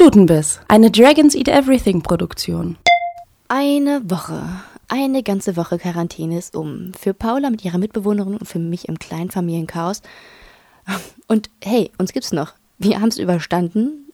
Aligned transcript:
Stutenbiss, 0.00 0.60
eine 0.66 0.90
Dragons 0.90 1.34
Eat 1.34 1.48
Everything 1.48 2.00
Produktion. 2.00 2.78
Eine 3.48 4.00
Woche, 4.10 4.42
eine 4.88 5.22
ganze 5.22 5.58
Woche 5.58 5.76
Quarantäne 5.76 6.38
ist 6.38 6.56
um. 6.56 6.92
Für 6.98 7.12
Paula 7.12 7.50
mit 7.50 7.66
ihrer 7.66 7.76
Mitbewohnerin 7.76 8.38
und 8.38 8.46
für 8.46 8.58
mich 8.58 8.88
im 8.88 8.98
kleinen 8.98 9.30
Familienchaos. 9.30 10.00
Und 11.28 11.50
hey, 11.62 11.90
uns 11.98 12.14
gibt's 12.14 12.32
noch. 12.32 12.54
Wir 12.78 12.98
haben 12.98 13.10
es 13.10 13.18
überstanden. 13.18 14.10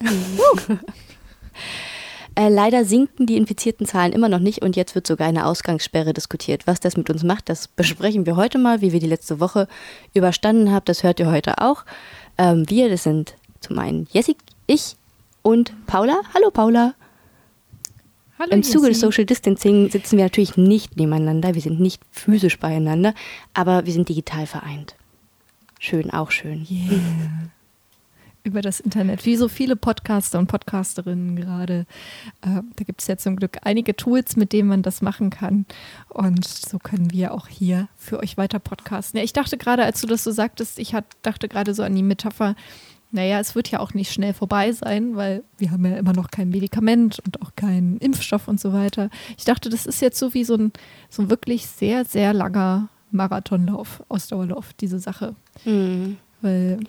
äh, 2.34 2.48
leider 2.48 2.84
sinken 2.84 3.26
die 3.26 3.36
infizierten 3.36 3.86
Zahlen 3.86 4.12
immer 4.12 4.28
noch 4.28 4.40
nicht 4.40 4.62
und 4.62 4.74
jetzt 4.74 4.96
wird 4.96 5.06
sogar 5.06 5.28
eine 5.28 5.46
Ausgangssperre 5.46 6.12
diskutiert. 6.12 6.66
Was 6.66 6.80
das 6.80 6.96
mit 6.96 7.10
uns 7.10 7.22
macht, 7.22 7.48
das 7.48 7.68
besprechen 7.68 8.26
wir 8.26 8.34
heute 8.34 8.58
mal, 8.58 8.80
wie 8.80 8.90
wir 8.90 8.98
die 8.98 9.06
letzte 9.06 9.38
Woche 9.38 9.68
überstanden 10.14 10.72
haben. 10.72 10.86
Das 10.86 11.04
hört 11.04 11.20
ihr 11.20 11.30
heute 11.30 11.58
auch. 11.58 11.84
Ähm, 12.38 12.68
wir, 12.68 12.88
das 12.88 13.04
sind 13.04 13.36
zum 13.60 13.78
einen 13.78 14.08
Jessik, 14.10 14.38
ich 14.66 14.96
und 15.46 15.86
Paula. 15.86 16.22
Hallo 16.34 16.50
Paula. 16.50 16.94
Hallo, 18.36 18.50
Im 18.50 18.64
Zuge 18.64 18.88
des. 18.88 18.98
Social 18.98 19.24
Distancing 19.24 19.88
sitzen 19.90 20.16
wir 20.16 20.24
natürlich 20.24 20.56
nicht 20.56 20.96
nebeneinander, 20.96 21.54
wir 21.54 21.62
sind 21.62 21.78
nicht 21.78 22.02
physisch 22.10 22.58
beieinander, 22.58 23.14
aber 23.54 23.86
wir 23.86 23.92
sind 23.92 24.08
digital 24.08 24.46
vereint. 24.46 24.96
Schön, 25.78 26.10
auch 26.10 26.32
schön. 26.32 26.66
Yeah. 26.68 26.98
Über 28.42 28.60
das 28.60 28.80
Internet, 28.80 29.24
wie 29.24 29.36
so 29.36 29.48
viele 29.48 29.76
Podcaster 29.76 30.40
und 30.40 30.48
Podcasterinnen 30.48 31.36
gerade. 31.36 31.86
Äh, 32.42 32.62
da 32.74 32.84
gibt 32.84 33.02
es 33.02 33.06
ja 33.06 33.16
zum 33.16 33.36
Glück 33.36 33.58
einige 33.62 33.94
Tools, 33.94 34.34
mit 34.34 34.52
denen 34.52 34.68
man 34.68 34.82
das 34.82 35.00
machen 35.00 35.30
kann. 35.30 35.64
Und 36.08 36.44
so 36.44 36.78
können 36.78 37.12
wir 37.12 37.32
auch 37.32 37.46
hier 37.46 37.88
für 37.96 38.18
euch 38.18 38.36
weiter 38.36 38.58
podcasten. 38.58 39.18
Ja, 39.18 39.24
ich 39.24 39.32
dachte 39.32 39.58
gerade, 39.58 39.84
als 39.84 40.00
du 40.00 40.08
das 40.08 40.24
so 40.24 40.32
sagtest, 40.32 40.80
ich 40.80 40.92
hat, 40.92 41.04
dachte 41.22 41.48
gerade 41.48 41.72
so 41.72 41.84
an 41.84 41.94
die 41.94 42.02
Metapher, 42.02 42.56
naja, 43.16 43.40
es 43.40 43.54
wird 43.54 43.70
ja 43.70 43.80
auch 43.80 43.94
nicht 43.94 44.12
schnell 44.12 44.34
vorbei 44.34 44.72
sein, 44.72 45.16
weil 45.16 45.42
wir 45.56 45.70
haben 45.70 45.86
ja 45.86 45.96
immer 45.96 46.12
noch 46.12 46.30
kein 46.30 46.50
Medikament 46.50 47.18
und 47.24 47.40
auch 47.40 47.56
keinen 47.56 47.96
Impfstoff 47.96 48.46
und 48.46 48.60
so 48.60 48.74
weiter. 48.74 49.08
Ich 49.38 49.44
dachte, 49.46 49.70
das 49.70 49.86
ist 49.86 50.02
jetzt 50.02 50.18
so 50.18 50.34
wie 50.34 50.44
so 50.44 50.54
ein, 50.54 50.70
so 51.08 51.22
ein 51.22 51.30
wirklich 51.30 51.66
sehr, 51.66 52.04
sehr 52.04 52.34
langer 52.34 52.90
Marathonlauf, 53.10 54.04
Ausdauerlauf, 54.08 54.74
diese 54.74 54.98
Sache. 54.98 55.34
Mhm. 55.64 56.18
Weil 56.42 56.80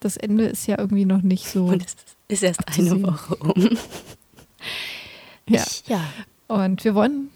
das 0.00 0.18
Ende 0.18 0.44
ist 0.44 0.66
ja 0.66 0.78
irgendwie 0.78 1.06
noch 1.06 1.22
nicht 1.22 1.48
so. 1.48 1.64
Und 1.64 1.82
es 1.82 1.94
ist 2.28 2.42
erst 2.42 2.60
eine 2.68 2.90
abzusehen. 2.90 3.06
Woche 3.06 3.36
um. 3.36 3.78
Ja. 5.48 5.62
Ich, 5.62 5.84
ja. 5.86 6.04
Und 6.48 6.84
wir 6.84 6.94
wollen, 6.94 7.30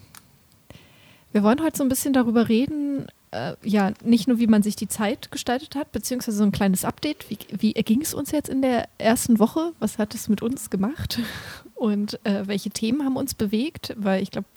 wir 1.31 1.41
wollen 1.41 1.61
heute 1.61 1.77
so 1.77 1.83
ein 1.83 1.89
bisschen 1.89 2.13
darüber 2.13 2.49
reden, 2.49 3.07
äh, 3.31 3.55
ja, 3.63 3.93
nicht 4.03 4.27
nur, 4.27 4.39
wie 4.39 4.47
man 4.47 4.61
sich 4.61 4.75
die 4.75 4.87
Zeit 4.87 5.31
gestaltet 5.31 5.75
hat, 5.75 5.91
beziehungsweise 5.91 6.37
so 6.37 6.43
ein 6.43 6.51
kleines 6.51 6.85
Update. 6.85 7.29
Wie, 7.29 7.37
wie 7.49 7.75
erging 7.75 8.01
es 8.01 8.13
uns 8.13 8.31
jetzt 8.31 8.49
in 8.49 8.61
der 8.61 8.87
ersten 8.97 9.39
Woche? 9.39 9.71
Was 9.79 9.97
hat 9.97 10.13
es 10.13 10.29
mit 10.29 10.41
uns 10.41 10.69
gemacht? 10.69 11.19
Und 11.75 12.23
äh, 12.25 12.45
welche 12.45 12.69
Themen 12.69 13.03
haben 13.03 13.15
uns 13.15 13.33
bewegt? 13.33 13.93
Weil 13.97 14.21
ich 14.21 14.29
glaube, 14.31 14.47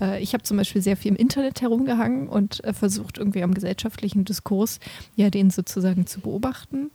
äh, 0.00 0.22
ich 0.22 0.34
habe 0.34 0.42
zum 0.42 0.56
Beispiel 0.58 0.82
sehr 0.82 0.96
viel 0.96 1.12
im 1.12 1.16
Internet 1.16 1.62
herumgehangen 1.62 2.28
und 2.28 2.62
äh, 2.62 2.74
versucht, 2.74 3.16
irgendwie 3.16 3.42
am 3.42 3.54
gesellschaftlichen 3.54 4.26
Diskurs, 4.26 4.78
ja, 5.16 5.30
den 5.30 5.48
sozusagen 5.48 6.06
zu 6.06 6.20
beobachten. 6.20 6.90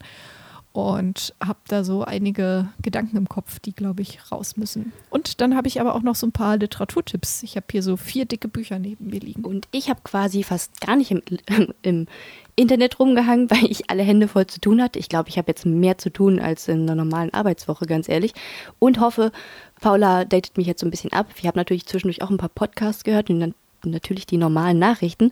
Und 0.73 1.35
habe 1.39 1.59
da 1.67 1.83
so 1.83 2.03
einige 2.03 2.67
Gedanken 2.81 3.15
im 3.15 3.29
Kopf, 3.29 3.59
die, 3.59 3.73
glaube 3.73 4.01
ich, 4.01 4.31
raus 4.31 4.57
müssen. 4.57 4.91
Und 5.11 5.39
dann 5.39 5.55
habe 5.55 5.67
ich 5.67 5.79
aber 5.79 5.93
auch 5.93 6.01
noch 6.01 6.15
so 6.15 6.25
ein 6.25 6.31
paar 6.31 6.57
Literaturtipps. 6.57 7.43
Ich 7.43 7.55
habe 7.55 7.67
hier 7.71 7.83
so 7.83 7.95
vier 7.95 8.25
dicke 8.25 8.47
Bücher 8.47 8.79
neben 8.79 9.05
mir 9.05 9.19
liegen. 9.19 9.45
Und 9.45 9.67
ich 9.69 9.89
habe 9.89 10.01
quasi 10.03 10.41
fast 10.41 10.81
gar 10.81 10.95
nicht 10.95 11.11
im, 11.11 11.21
im 11.83 12.07
Internet 12.55 12.99
rumgehangen, 12.99 13.51
weil 13.51 13.65
ich 13.65 13.91
alle 13.91 14.01
Hände 14.01 14.27
voll 14.27 14.47
zu 14.47 14.59
tun 14.59 14.81
hatte. 14.81 14.97
Ich 14.97 15.09
glaube, 15.09 15.29
ich 15.29 15.37
habe 15.37 15.49
jetzt 15.49 15.63
mehr 15.63 15.99
zu 15.99 16.11
tun 16.11 16.39
als 16.39 16.67
in 16.67 16.81
einer 16.81 16.95
normalen 16.95 17.31
Arbeitswoche, 17.31 17.85
ganz 17.85 18.09
ehrlich. 18.09 18.33
Und 18.79 18.99
hoffe, 18.99 19.31
Paula 19.79 20.25
datet 20.25 20.57
mich 20.57 20.65
jetzt 20.65 20.81
so 20.81 20.87
ein 20.87 20.91
bisschen 20.91 21.13
ab. 21.13 21.27
Ich 21.37 21.45
habe 21.45 21.57
natürlich 21.57 21.85
zwischendurch 21.85 22.23
auch 22.23 22.31
ein 22.31 22.37
paar 22.37 22.49
Podcasts 22.49 23.03
gehört 23.03 23.29
und 23.29 23.39
dann 23.39 23.53
natürlich 23.85 24.25
die 24.25 24.37
normalen 24.37 24.79
Nachrichten. 24.79 25.31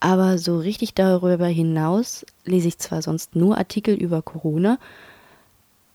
Aber 0.00 0.38
so 0.38 0.58
richtig 0.58 0.94
darüber 0.94 1.46
hinaus 1.46 2.26
lese 2.44 2.68
ich 2.68 2.78
zwar 2.78 3.02
sonst 3.02 3.34
nur 3.34 3.56
Artikel 3.56 3.94
über 3.94 4.22
Corona, 4.22 4.78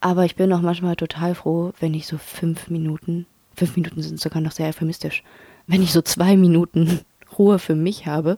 aber 0.01 0.25
ich 0.25 0.35
bin 0.35 0.51
auch 0.51 0.61
manchmal 0.61 0.95
total 0.95 1.35
froh, 1.35 1.73
wenn 1.79 1.93
ich 1.93 2.07
so 2.07 2.17
fünf 2.17 2.69
Minuten, 2.69 3.27
fünf 3.55 3.75
Minuten 3.75 4.01
sind 4.01 4.19
sogar 4.19 4.41
noch 4.41 4.51
sehr 4.51 4.67
euphemistisch, 4.67 5.23
wenn 5.67 5.83
ich 5.83 5.93
so 5.93 6.01
zwei 6.01 6.35
Minuten 6.35 7.01
Ruhe 7.37 7.59
für 7.59 7.75
mich 7.75 8.07
habe. 8.07 8.37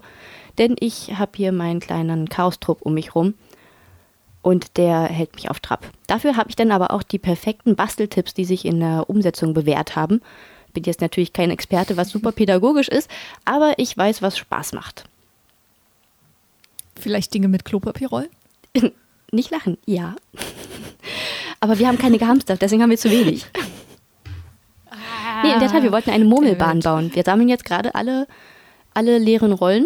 Denn 0.57 0.75
ich 0.79 1.17
habe 1.17 1.31
hier 1.35 1.51
meinen 1.51 1.79
kleinen 1.79 2.27
Chaostrupp 2.27 2.81
um 2.81 2.93
mich 2.93 3.15
rum 3.15 3.33
und 4.41 4.77
der 4.77 5.03
hält 5.03 5.33
mich 5.35 5.49
auf 5.49 5.61
Trab. 5.61 5.89
Dafür 6.05 6.35
habe 6.35 6.49
ich 6.49 6.57
dann 6.57 6.71
aber 6.71 6.91
auch 6.91 7.01
die 7.01 7.17
perfekten 7.17 7.75
Basteltipps, 7.75 8.33
die 8.33 8.45
sich 8.45 8.65
in 8.65 8.81
der 8.81 9.09
Umsetzung 9.09 9.53
bewährt 9.53 9.95
haben. 9.95 10.21
Bin 10.73 10.83
jetzt 10.83 11.01
natürlich 11.01 11.33
kein 11.33 11.49
Experte, 11.49 11.97
was 11.97 12.09
super 12.09 12.33
pädagogisch 12.33 12.89
ist, 12.89 13.09
aber 13.45 13.73
ich 13.77 13.97
weiß, 13.97 14.21
was 14.21 14.37
Spaß 14.37 14.73
macht. 14.73 15.05
Vielleicht 16.99 17.33
Dinge 17.33 17.47
mit 17.47 17.65
Klopapierrollen? 17.65 18.29
Nicht 19.31 19.51
lachen, 19.51 19.77
ja. 19.85 20.15
Aber 21.59 21.79
wir 21.79 21.87
haben 21.87 21.97
keine 21.97 22.17
gehamstert, 22.17 22.61
deswegen 22.61 22.81
haben 22.81 22.89
wir 22.89 22.97
zu 22.97 23.09
wenig. 23.11 23.45
Nee, 25.43 25.51
in 25.53 25.59
der 25.59 25.69
Tat, 25.69 25.83
wir 25.83 25.91
wollten 25.91 26.11
eine 26.11 26.23
Murmelbahn 26.23 26.79
bauen. 26.79 27.11
Wir 27.13 27.23
sammeln 27.23 27.49
jetzt 27.49 27.65
gerade 27.65 27.95
alle, 27.95 28.27
alle 28.93 29.17
leeren 29.17 29.51
Rollen 29.51 29.85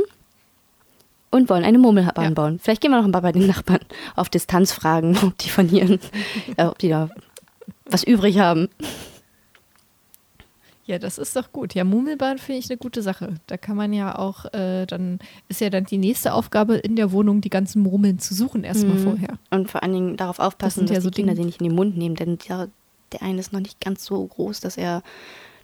und 1.32 1.50
wollen 1.50 1.64
eine 1.64 1.80
Murmelbahn 1.80 2.26
Ja. 2.26 2.30
bauen. 2.32 2.60
Vielleicht 2.62 2.82
gehen 2.82 2.92
wir 2.92 2.98
noch 2.98 3.06
ein 3.06 3.12
paar 3.12 3.24
bei 3.24 3.32
den 3.32 3.48
Nachbarn 3.48 3.80
auf 4.16 4.30
Distanz 4.30 4.72
fragen, 4.72 5.18
ob 5.24 5.36
die 5.40 5.50
von 5.50 5.68
ihren, 5.74 6.00
äh, 6.58 6.66
ob 6.66 6.78
die 6.78 6.90
da 6.90 7.10
was 7.86 8.04
übrig 8.04 8.38
haben. 8.38 8.70
Ja, 10.88 10.98
das 11.00 11.18
ist 11.18 11.36
doch 11.36 11.52
gut. 11.52 11.74
Ja, 11.76 11.84
Murmelbahn 11.84 12.38
finde 12.38 12.60
ich 12.60 12.70
eine 12.70 12.78
gute 12.78 13.02
Sache. 13.02 13.36
Da 13.48 13.58
kann 13.58 13.76
man 13.76 13.92
ja 13.92 14.18
auch, 14.18 14.46
äh, 14.54 14.86
dann 14.86 15.20
ist 15.50 15.60
ja 15.62 15.70
dann 15.70 15.84
die 15.84 15.98
nächste 15.98 16.34
Aufgabe 16.34 16.76
in 16.78 16.96
der 16.96 17.12
Wohnung, 17.12 17.42
die 17.42 17.50
ganzen 17.50 17.82
Murmeln 17.84 18.20
zu 18.20 18.34
suchen, 18.34 18.64
erstmal 18.64 18.96
Mhm. 18.98 19.04
vorher. 19.04 19.38
Und 19.52 19.70
vor 19.70 19.84
allen 19.84 19.92
Dingen 19.94 20.16
darauf 20.18 20.40
aufpassen, 20.40 20.88
ja 20.88 20.96
dass 20.96 21.04
so 21.04 21.10
die 21.10 21.16
Kinder 21.22 21.34
Dinge- 21.34 21.44
sie 21.44 21.46
nicht 21.46 21.62
in 21.62 21.68
den 21.68 21.76
Mund 21.76 21.98
nehmen, 21.98 22.16
denn 22.16 22.38
der, 22.48 22.70
der 23.12 23.22
eine 23.22 23.40
ist 23.40 23.52
noch 23.52 23.60
nicht 23.60 23.82
ganz 23.82 24.06
so 24.06 24.26
groß, 24.26 24.62
dass 24.62 24.78
er 24.78 25.04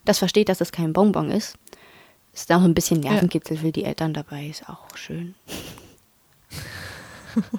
das 0.03 0.19
versteht, 0.19 0.49
dass 0.49 0.57
das 0.57 0.73
kein 0.73 0.91
Bonbon 0.91 1.31
ist. 1.31 1.55
Ist 2.33 2.51
auch 2.51 2.61
ein 2.63 2.73
bisschen 2.73 3.01
Ja. 3.01 3.11
Nervenkitzel 3.13 3.55
für 3.57 3.71
die 3.71 3.85
Eltern 3.85 4.13
dabei, 4.13 4.47
ist 4.47 4.67
auch 4.67 4.97
schön. 4.97 5.35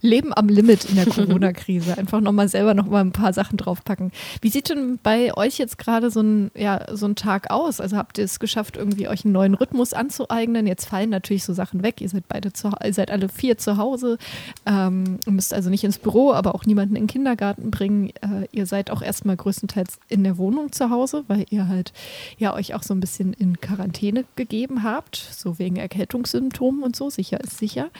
Leben 0.00 0.32
am 0.34 0.48
Limit 0.48 0.84
in 0.86 0.96
der 0.96 1.06
Corona-Krise. 1.06 1.98
Einfach 1.98 2.20
nochmal 2.20 2.48
selber 2.48 2.74
nochmal 2.74 3.02
ein 3.02 3.12
paar 3.12 3.32
Sachen 3.32 3.56
draufpacken. 3.56 4.12
Wie 4.40 4.48
sieht 4.48 4.70
denn 4.70 4.98
bei 5.02 5.36
euch 5.36 5.58
jetzt 5.58 5.78
gerade 5.78 6.10
so 6.10 6.20
ein, 6.20 6.50
ja, 6.56 6.84
so 6.94 7.06
ein 7.06 7.14
Tag 7.14 7.50
aus? 7.50 7.80
Also 7.80 7.96
habt 7.96 8.18
ihr 8.18 8.24
es 8.24 8.40
geschafft, 8.40 8.76
irgendwie 8.76 9.08
euch 9.08 9.24
einen 9.24 9.32
neuen 9.32 9.54
Rhythmus 9.54 9.92
anzueignen? 9.92 10.66
Jetzt 10.66 10.86
fallen 10.86 11.10
natürlich 11.10 11.44
so 11.44 11.52
Sachen 11.52 11.82
weg. 11.82 12.00
Ihr 12.00 12.08
seid 12.08 12.28
beide 12.28 12.52
zu, 12.52 12.70
ihr 12.84 12.94
seid 12.94 13.10
alle 13.10 13.28
vier 13.28 13.58
zu 13.58 13.76
Hause. 13.76 14.18
Ähm, 14.66 15.18
ihr 15.26 15.32
müsst 15.32 15.52
also 15.52 15.70
nicht 15.70 15.84
ins 15.84 15.98
Büro, 15.98 16.32
aber 16.32 16.54
auch 16.54 16.64
niemanden 16.64 16.96
in 16.96 17.02
den 17.02 17.08
Kindergarten 17.08 17.70
bringen. 17.70 18.10
Äh, 18.20 18.46
ihr 18.52 18.66
seid 18.66 18.90
auch 18.90 19.02
erstmal 19.02 19.36
größtenteils 19.36 19.98
in 20.08 20.24
der 20.24 20.38
Wohnung 20.38 20.72
zu 20.72 20.90
Hause, 20.90 21.24
weil 21.28 21.46
ihr 21.50 21.68
halt 21.68 21.92
ja 22.38 22.54
euch 22.54 22.74
auch 22.74 22.82
so 22.82 22.94
ein 22.94 23.00
bisschen 23.00 23.32
in 23.34 23.60
Quarantäne 23.60 24.24
gegeben 24.36 24.82
habt, 24.82 25.16
so 25.16 25.58
wegen 25.58 25.76
Erkältungssymptomen 25.76 26.82
und 26.82 26.96
so. 26.96 27.10
Sicher 27.10 27.40
ist 27.40 27.58
sicher. 27.58 27.90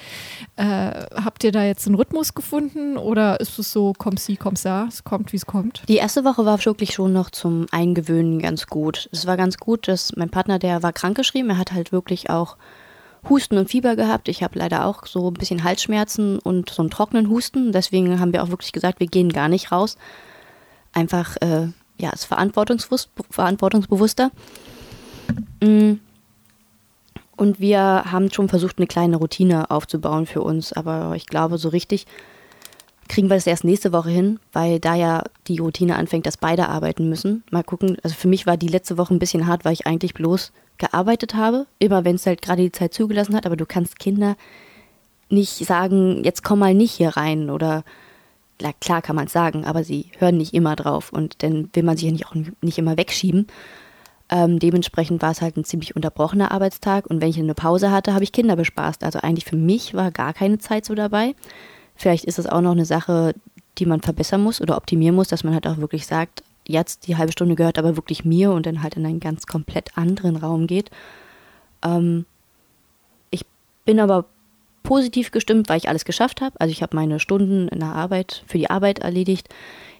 Äh, 0.56 0.64
habt 0.64 1.44
ihr 1.44 1.52
da 1.52 1.64
jetzt 1.64 1.89
einen 1.90 1.96
Rhythmus 1.96 2.34
gefunden 2.34 2.96
oder 2.96 3.40
ist 3.40 3.58
es 3.58 3.72
so, 3.72 3.92
komm 3.96 4.16
sie, 4.16 4.36
komm 4.36 4.56
sa, 4.56 4.86
es 4.88 5.04
kommt, 5.04 5.32
wie 5.32 5.36
es 5.36 5.46
kommt? 5.46 5.82
Die 5.88 5.96
erste 5.96 6.24
Woche 6.24 6.44
war 6.44 6.64
wirklich 6.64 6.94
schon 6.94 7.12
noch 7.12 7.30
zum 7.30 7.66
Eingewöhnen 7.72 8.38
ganz 8.38 8.66
gut. 8.66 9.08
Es 9.12 9.26
war 9.26 9.36
ganz 9.36 9.58
gut, 9.58 9.88
dass 9.88 10.16
mein 10.16 10.30
Partner, 10.30 10.58
der 10.58 10.82
war 10.82 10.92
krankgeschrieben, 10.92 11.50
er 11.50 11.58
hat 11.58 11.72
halt 11.72 11.92
wirklich 11.92 12.30
auch 12.30 12.56
Husten 13.28 13.58
und 13.58 13.68
Fieber 13.68 13.96
gehabt. 13.96 14.28
Ich 14.28 14.42
habe 14.42 14.58
leider 14.58 14.86
auch 14.86 15.04
so 15.04 15.28
ein 15.30 15.34
bisschen 15.34 15.64
Halsschmerzen 15.64 16.38
und 16.38 16.70
so 16.70 16.82
einen 16.82 16.90
trockenen 16.90 17.28
Husten. 17.28 17.72
Deswegen 17.72 18.18
haben 18.20 18.32
wir 18.32 18.42
auch 18.42 18.48
wirklich 18.48 18.72
gesagt, 18.72 19.00
wir 19.00 19.08
gehen 19.08 19.32
gar 19.32 19.48
nicht 19.48 19.72
raus. 19.72 19.98
Einfach, 20.92 21.36
äh, 21.40 21.68
ja, 21.98 22.10
ist 22.10 22.24
verantwortungsbewusst, 22.24 23.10
verantwortungsbewusster. 23.30 24.30
Mm. 25.62 25.94
Und 27.40 27.58
wir 27.58 27.80
haben 27.80 28.30
schon 28.30 28.50
versucht, 28.50 28.76
eine 28.76 28.86
kleine 28.86 29.16
Routine 29.16 29.70
aufzubauen 29.70 30.26
für 30.26 30.42
uns. 30.42 30.74
Aber 30.74 31.14
ich 31.16 31.24
glaube, 31.24 31.56
so 31.56 31.70
richtig 31.70 32.04
kriegen 33.08 33.30
wir 33.30 33.36
das 33.36 33.46
erst 33.46 33.64
nächste 33.64 33.94
Woche 33.94 34.10
hin, 34.10 34.38
weil 34.52 34.78
da 34.78 34.94
ja 34.94 35.24
die 35.48 35.56
Routine 35.56 35.96
anfängt, 35.96 36.26
dass 36.26 36.36
beide 36.36 36.68
arbeiten 36.68 37.08
müssen. 37.08 37.42
Mal 37.50 37.64
gucken. 37.64 37.96
Also 38.02 38.14
für 38.14 38.28
mich 38.28 38.46
war 38.46 38.58
die 38.58 38.68
letzte 38.68 38.98
Woche 38.98 39.14
ein 39.14 39.18
bisschen 39.18 39.46
hart, 39.46 39.64
weil 39.64 39.72
ich 39.72 39.86
eigentlich 39.86 40.12
bloß 40.12 40.52
gearbeitet 40.76 41.34
habe. 41.34 41.64
Immer 41.78 42.04
wenn 42.04 42.16
es 42.16 42.26
halt 42.26 42.42
gerade 42.42 42.60
die 42.60 42.72
Zeit 42.72 42.92
zugelassen 42.92 43.34
hat. 43.34 43.46
Aber 43.46 43.56
du 43.56 43.64
kannst 43.64 43.98
Kinder 43.98 44.36
nicht 45.30 45.64
sagen, 45.64 46.22
jetzt 46.24 46.44
komm 46.44 46.58
mal 46.58 46.74
nicht 46.74 46.92
hier 46.92 47.16
rein 47.16 47.48
oder 47.48 47.84
klar, 48.82 49.00
kann 49.00 49.16
man 49.16 49.28
es 49.28 49.32
sagen, 49.32 49.64
aber 49.64 49.82
sie 49.82 50.10
hören 50.18 50.36
nicht 50.36 50.52
immer 50.52 50.76
drauf 50.76 51.10
und 51.10 51.42
dann 51.42 51.70
will 51.72 51.84
man 51.84 51.96
sich 51.96 52.04
ja 52.04 52.12
nicht 52.12 52.26
auch 52.26 52.34
nicht 52.60 52.76
immer 52.76 52.98
wegschieben. 52.98 53.46
Ähm, 54.32 54.60
dementsprechend 54.60 55.22
war 55.22 55.32
es 55.32 55.42
halt 55.42 55.56
ein 55.56 55.64
ziemlich 55.64 55.96
unterbrochener 55.96 56.52
Arbeitstag 56.52 57.06
und 57.06 57.20
wenn 57.20 57.30
ich 57.30 57.38
eine 57.38 57.54
Pause 57.54 57.90
hatte, 57.90 58.14
habe 58.14 58.22
ich 58.22 58.30
Kinder 58.30 58.54
bespaßt. 58.54 59.02
Also 59.02 59.18
eigentlich 59.18 59.44
für 59.44 59.56
mich 59.56 59.92
war 59.94 60.12
gar 60.12 60.32
keine 60.32 60.58
Zeit 60.58 60.84
so 60.84 60.94
dabei. 60.94 61.34
Vielleicht 61.96 62.24
ist 62.24 62.38
es 62.38 62.46
auch 62.46 62.60
noch 62.60 62.70
eine 62.70 62.84
Sache, 62.84 63.34
die 63.78 63.86
man 63.86 64.00
verbessern 64.00 64.42
muss 64.42 64.60
oder 64.60 64.76
optimieren 64.76 65.16
muss, 65.16 65.28
dass 65.28 65.42
man 65.42 65.52
halt 65.52 65.66
auch 65.66 65.78
wirklich 65.78 66.06
sagt, 66.06 66.44
jetzt 66.66 67.08
die 67.08 67.16
halbe 67.16 67.32
Stunde 67.32 67.56
gehört 67.56 67.76
aber 67.76 67.96
wirklich 67.96 68.24
mir 68.24 68.52
und 68.52 68.66
dann 68.66 68.84
halt 68.84 68.96
in 68.96 69.04
einen 69.04 69.18
ganz 69.18 69.48
komplett 69.48 69.98
anderen 69.98 70.36
Raum 70.36 70.68
geht. 70.68 70.90
Ähm, 71.82 72.24
ich 73.30 73.44
bin 73.84 73.98
aber 73.98 74.26
positiv 74.84 75.32
gestimmt, 75.32 75.68
weil 75.68 75.78
ich 75.78 75.88
alles 75.88 76.04
geschafft 76.04 76.40
habe. 76.40 76.54
Also 76.60 76.70
ich 76.70 76.82
habe 76.82 76.94
meine 76.94 77.18
Stunden 77.18 77.66
in 77.66 77.80
der 77.80 77.94
Arbeit 77.96 78.44
für 78.46 78.58
die 78.58 78.70
Arbeit 78.70 79.00
erledigt. 79.00 79.48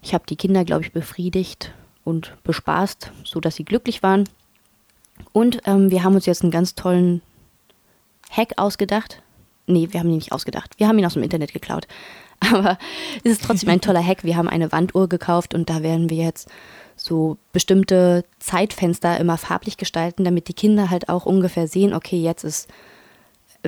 Ich 0.02 0.14
habe 0.14 0.24
die 0.28 0.36
Kinder, 0.36 0.64
glaube 0.64 0.84
ich, 0.84 0.92
befriedigt 0.92 1.72
und 2.10 2.34
bespaßt, 2.44 3.10
sodass 3.24 3.56
sie 3.56 3.64
glücklich 3.64 4.02
waren. 4.02 4.28
Und 5.32 5.60
ähm, 5.64 5.90
wir 5.90 6.04
haben 6.04 6.14
uns 6.14 6.26
jetzt 6.26 6.42
einen 6.42 6.50
ganz 6.50 6.74
tollen 6.74 7.22
Hack 8.30 8.54
ausgedacht. 8.56 9.22
Nee, 9.66 9.88
wir 9.90 10.00
haben 10.00 10.10
ihn 10.10 10.16
nicht 10.16 10.32
ausgedacht. 10.32 10.74
Wir 10.78 10.88
haben 10.88 10.98
ihn 10.98 11.06
aus 11.06 11.14
dem 11.14 11.22
Internet 11.22 11.52
geklaut. 11.52 11.86
Aber 12.40 12.78
es 13.22 13.32
ist 13.32 13.44
trotzdem 13.44 13.68
ein 13.70 13.80
toller 13.80 14.04
Hack. 14.04 14.24
Wir 14.24 14.36
haben 14.36 14.48
eine 14.48 14.72
Wanduhr 14.72 15.08
gekauft 15.08 15.54
und 15.54 15.70
da 15.70 15.82
werden 15.82 16.10
wir 16.10 16.24
jetzt 16.24 16.48
so 16.96 17.38
bestimmte 17.52 18.24
Zeitfenster 18.38 19.18
immer 19.18 19.38
farblich 19.38 19.76
gestalten, 19.76 20.24
damit 20.24 20.48
die 20.48 20.54
Kinder 20.54 20.90
halt 20.90 21.08
auch 21.08 21.24
ungefähr 21.26 21.66
sehen, 21.66 21.94
okay, 21.94 22.20
jetzt 22.20 22.44
ist 22.44 22.68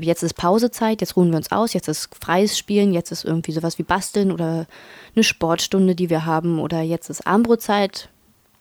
jetzt 0.00 0.22
ist 0.22 0.34
Pausezeit, 0.34 1.00
jetzt 1.00 1.16
ruhen 1.16 1.30
wir 1.30 1.36
uns 1.36 1.52
aus, 1.52 1.74
jetzt 1.74 1.88
ist 1.88 2.08
freies 2.18 2.56
Spielen, 2.56 2.94
jetzt 2.94 3.12
ist 3.12 3.24
irgendwie 3.24 3.52
sowas 3.52 3.78
wie 3.78 3.82
Basteln 3.82 4.32
oder 4.32 4.66
eine 5.14 5.24
Sportstunde, 5.24 5.94
die 5.94 6.08
wir 6.08 6.24
haben 6.24 6.58
oder 6.58 6.80
jetzt 6.80 7.10
ist 7.10 7.26
Armbrotzeit, 7.26 8.08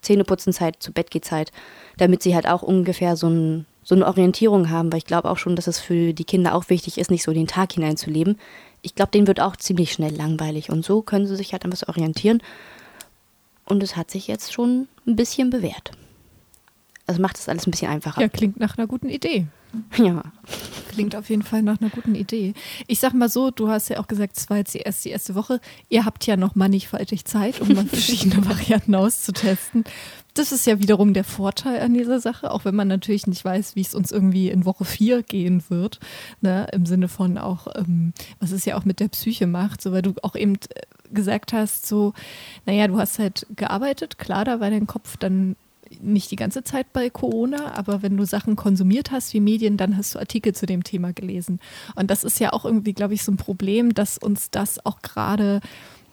Zähneputzenzeit, 0.02 0.78
zu 0.80 0.92
Bettgehzeit, 0.92 1.52
damit 1.98 2.24
sie 2.24 2.36
halt 2.36 2.48
auch 2.48 2.62
ungefähr 2.62 3.16
so, 3.16 3.28
ein, 3.28 3.66
so 3.84 3.96
eine 3.96 4.08
Orientierung 4.08 4.70
haben, 4.70 4.92
weil 4.92 5.00
ich 5.00 5.06
glaube 5.06 5.30
auch 5.30 5.38
schon, 5.38 5.56
dass 5.56 5.68
es 5.68 5.80
für 5.80 6.14
die 6.14 6.24
Kinder 6.24 6.56
auch 6.56 6.70
wichtig 6.70 6.98
ist, 6.98 7.12
nicht 7.12 7.24
so 7.24 7.34
den 7.34 7.48
Tag 7.48 7.74
hineinzuleben. 7.74 8.40
Ich 8.82 8.96
glaube, 8.96 9.12
denen 9.12 9.28
wird 9.28 9.40
auch 9.40 9.56
ziemlich 9.56 9.92
schnell 9.92 10.16
langweilig 10.16 10.70
und 10.70 10.84
so 10.84 11.02
können 11.02 11.28
sie 11.28 11.36
sich 11.36 11.54
halt 11.54 11.66
an 11.66 11.72
was 11.72 11.88
orientieren. 11.88 12.42
Und 13.66 13.84
es 13.84 13.96
hat 13.96 14.12
sich 14.12 14.28
jetzt 14.28 14.52
schon 14.52 14.88
ein 15.06 15.16
bisschen 15.16 15.50
bewährt. 15.50 15.92
Also 17.08 17.22
macht 17.22 17.38
es 17.38 17.48
alles 17.48 17.68
ein 17.68 17.72
bisschen 17.72 17.92
einfacher. 17.92 18.22
Ja, 18.22 18.30
klingt 18.30 18.60
nach 18.60 18.78
einer 18.78 18.88
guten 18.88 19.10
Idee. 19.10 19.48
Ja. 19.98 20.24
Klingt 20.90 21.16
auf 21.16 21.30
jeden 21.30 21.44
Fall 21.44 21.62
nach 21.62 21.80
einer 21.80 21.90
guten 21.90 22.16
Idee. 22.16 22.54
Ich 22.88 23.00
sag 23.00 23.14
mal 23.14 23.30
so, 23.30 23.50
du 23.50 23.70
hast 23.70 23.90
ja 23.90 24.00
auch 24.00 24.08
gesagt, 24.08 24.38
es 24.38 24.50
war 24.50 24.58
jetzt 24.58 24.74
die 24.74 24.80
erste, 24.80 25.04
die 25.04 25.14
erste 25.14 25.36
Woche. 25.36 25.62
Ihr 25.88 26.04
habt 26.06 26.26
ja 26.26 26.36
noch 26.36 26.56
mannigfaltig 26.56 27.24
Zeit, 27.26 27.62
um 27.62 27.74
mal 27.74 27.86
verschiedene 27.88 28.46
Varianten 28.46 28.96
auszutesten. 28.96 29.86
Das 30.34 30.52
ist 30.52 30.66
ja 30.66 30.80
wiederum 30.80 31.14
der 31.14 31.24
Vorteil 31.24 31.82
an 31.82 31.94
dieser 31.94 32.20
Sache, 32.20 32.52
auch 32.52 32.66
wenn 32.66 32.76
man 32.76 32.88
natürlich 32.88 33.28
nicht 33.28 33.44
weiß, 33.44 33.76
wie 33.76 33.82
es 33.82 33.96
uns 33.96 34.12
irgendwie 34.12 34.50
in 34.50 34.66
Woche 34.66 34.86
4 34.86 35.24
gehen 35.24 35.64
wird. 35.70 36.00
Ne? 36.42 36.68
Im 36.74 36.86
Sinne 36.86 37.08
von 37.08 37.38
auch, 37.38 37.68
ähm, 37.76 38.14
was 38.40 38.52
es 38.52 38.66
ja 38.66 38.78
auch 38.78 38.86
mit 38.86 39.00
der 39.00 39.10
Psyche 39.10 39.48
macht, 39.48 39.82
so 39.82 39.92
weil 39.92 40.02
du 40.02 40.14
auch 40.24 40.36
eben 40.36 40.56
äh, 40.56 41.14
gesagt 41.14 41.54
hast, 41.54 41.88
so, 41.88 42.14
naja, 42.66 42.88
du 42.88 42.98
hast 42.98 43.20
halt 43.20 43.46
gearbeitet, 43.56 44.18
klar, 44.18 44.46
da 44.46 44.60
war 44.60 44.70
dein 44.70 44.88
Kopf 44.88 45.18
dann 45.18 45.56
nicht 46.02 46.32
die 46.32 46.36
ganze 46.36 46.64
Zeit 46.64 46.94
bei 46.94 47.10
Corona, 47.10 47.76
aber 47.76 48.02
wenn 48.02 48.18
du 48.18 48.26
Sachen 48.26 48.56
konsumiert 48.56 49.12
hast 49.12 49.34
wie 49.34 49.40
Medien, 49.40 49.78
dann 49.78 49.98
hast 49.98 50.16
du 50.16 50.20
Artikel 50.20 50.54
zu 50.54 50.66
dem 50.66 50.84
Thema 50.84 51.14
gelesen. 51.14 51.60
Und 51.96 52.12
das 52.12 52.24
ist 52.24 52.40
ja 52.40 52.54
auch 52.54 52.66
irgendwie, 52.66 52.94
glaube 52.94 53.14
ich, 53.14 53.24
so 53.24 53.32
ein 53.32 53.38
Problem, 53.38 53.94
dass 53.94 54.18
uns 54.18 54.50
das 54.52 54.86
auch 54.86 55.02
gerade, 55.02 55.62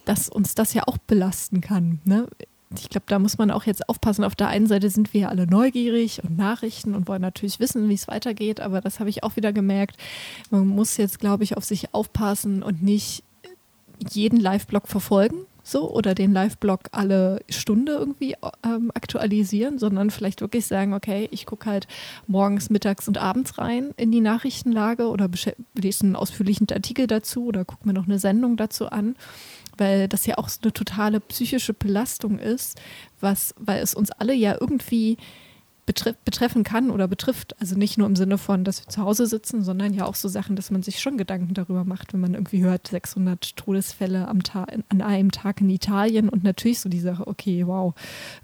dass 0.05 0.29
uns 0.29 0.55
das 0.55 0.75
ja 0.75 0.83
auch 0.87 0.99
belasten 0.99 1.61
kann. 1.61 2.01
Ne? 2.05 2.27
ich 2.75 2.91
glaube, 2.91 3.07
da 3.09 3.19
muss 3.19 3.39
man 3.39 3.51
auch 3.51 3.65
jetzt 3.65 3.89
aufpassen. 3.89 4.25
Auf 4.25 4.35
der 4.35 4.49
einen 4.49 4.67
Seite 4.67 4.91
sind 4.91 5.15
wir 5.15 5.23
ja 5.23 5.29
alle 5.29 5.47
neugierig 5.47 6.23
und 6.23 6.37
Nachrichten 6.37 6.95
und 6.95 7.09
wollen 7.09 7.23
natürlich 7.23 7.61
wissen, 7.61 7.89
wie 7.89 7.95
es 7.95 8.09
weitergeht, 8.09 8.61
aber 8.61 8.81
das 8.81 9.01
habe 9.01 9.09
ich 9.09 9.23
auch 9.23 9.37
wieder 9.37 9.53
gemerkt. 9.53 9.97
Man 10.51 10.67
muss 10.67 10.97
jetzt, 10.97 11.19
glaube 11.19 11.45
ich, 11.45 11.57
auf 11.57 11.65
sich 11.65 11.95
aufpassen 11.95 12.63
und 12.63 12.83
nicht 12.83 13.25
jeden 14.11 14.39
Live-Blog 14.39 14.87
verfolgen, 14.87 15.39
so 15.69 15.91
oder 15.91 16.15
den 16.15 16.32
Live-Blog 16.32 16.88
alle 16.93 17.41
Stunde 17.49 17.93
irgendwie 17.93 18.37
ähm, 18.65 18.91
aktualisieren, 18.94 19.79
sondern 19.79 20.11
vielleicht 20.11 20.41
wirklich 20.41 20.67
sagen, 20.67 20.94
okay, 20.94 21.29
ich 21.31 21.47
gucke 21.47 21.69
halt 21.69 21.87
morgens, 22.26 22.70
mittags 22.70 23.09
und 23.09 23.19
abends 23.19 23.59
rein 23.59 23.93
in 23.97 24.11
die 24.11 24.20
Nachrichtenlage 24.20 25.09
oder 25.09 25.29
lese 25.75 26.05
einen 26.05 26.17
ausführlichen 26.17 26.67
Artikel 26.73 27.06
dazu 27.06 27.47
oder 27.47 27.65
gucke 27.65 27.87
mir 27.87 27.94
noch 27.94 28.06
eine 28.06 28.19
Sendung 28.19 28.56
dazu 28.56 28.88
an, 28.88 29.17
weil 29.76 30.09
das 30.09 30.26
ja 30.26 30.38
auch 30.38 30.49
so 30.49 30.61
eine 30.62 30.73
totale 30.73 31.20
psychische 31.20 31.75
Belastung 31.75 32.38
ist, 32.38 32.81
was, 33.21 33.55
weil 33.59 33.82
es 33.82 33.94
uns 33.94 34.11
alle 34.11 34.35
ja 34.35 34.56
irgendwie 34.61 35.17
betreffen 35.88 36.64
kann 36.64 36.90
oder 36.90 37.08
betrifft. 37.08 37.61
Also 37.61 37.76
nicht 37.76 37.99
nur 37.99 38.06
im 38.06 38.17
Sinne 38.17 38.38
von, 38.38 38.64
dass 38.64 38.85
wir 38.85 38.88
zu 38.88 39.02
Hause 39.02 39.26
sitzen, 39.26 39.62
sondern 39.62 39.94
ja 39.94 40.05
auch 40.05 40.14
so 40.14 40.29
Sachen, 40.29 40.56
dass 40.56 40.70
man 40.70 40.82
sich 40.82 41.00
schon 41.00 41.17
Gedanken 41.17 41.55
darüber 41.55 41.85
macht, 41.85 42.12
wenn 42.12 42.20
man 42.20 42.35
irgendwie 42.35 42.62
hört, 42.62 42.88
600 42.88 43.56
Todesfälle 43.56 44.29
am 44.29 44.43
Tag, 44.43 44.69
an 44.88 45.00
einem 45.00 45.31
Tag 45.31 45.61
in 45.61 45.70
Italien 45.70 46.29
und 46.29 46.44
natürlich 46.44 46.81
so 46.81 46.88
die 46.88 47.00
Sache, 47.00 47.26
okay, 47.26 47.67
wow, 47.67 47.94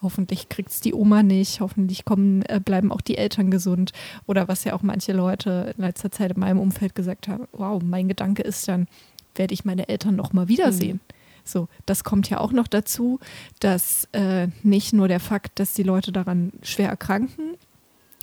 hoffentlich 0.02 0.49
kriegt 0.49 0.70
es 0.70 0.81
die 0.81 0.94
Oma 0.94 1.23
nicht, 1.23 1.61
hoffentlich 1.61 2.05
kommen, 2.05 2.43
äh, 2.43 2.61
bleiben 2.64 2.91
auch 2.91 3.00
die 3.00 3.19
Eltern 3.19 3.50
gesund 3.50 3.93
oder 4.26 4.49
was 4.49 4.64
ja 4.64 4.75
auch 4.75 4.82
manche 4.82 5.12
Leute 5.12 5.75
in 5.76 5.85
letzter 5.85 6.11
Zeit 6.11 6.32
in 6.32 6.41
meinem 6.41 6.61
Umfeld 6.61 6.94
gesagt 6.94 7.29
haben, 7.29 7.46
wow, 7.52 7.82
mein 7.82 8.08
Gedanke 8.08 8.43
ist 8.43 8.67
dann, 8.69 8.87
werde 9.35 9.55
ich 9.55 9.64
meine 9.64 9.88
Eltern 9.88 10.17
noch 10.17 10.32
mal 10.32 10.49
wiedersehen. 10.49 11.00
Mhm. 11.02 11.14
So, 11.44 11.69
das 11.87 12.05
kommt 12.05 12.31
ja 12.31 12.41
auch 12.41 12.52
noch 12.52 12.67
dazu, 12.67 13.20
dass 13.61 14.08
äh, 14.12 14.49
nicht 14.62 14.93
nur 14.93 15.08
der 15.08 15.20
Fakt, 15.20 15.58
dass 15.58 15.75
die 15.75 15.82
Leute 15.82 16.11
daran 16.11 16.52
schwer 16.62 16.88
erkranken 16.88 17.56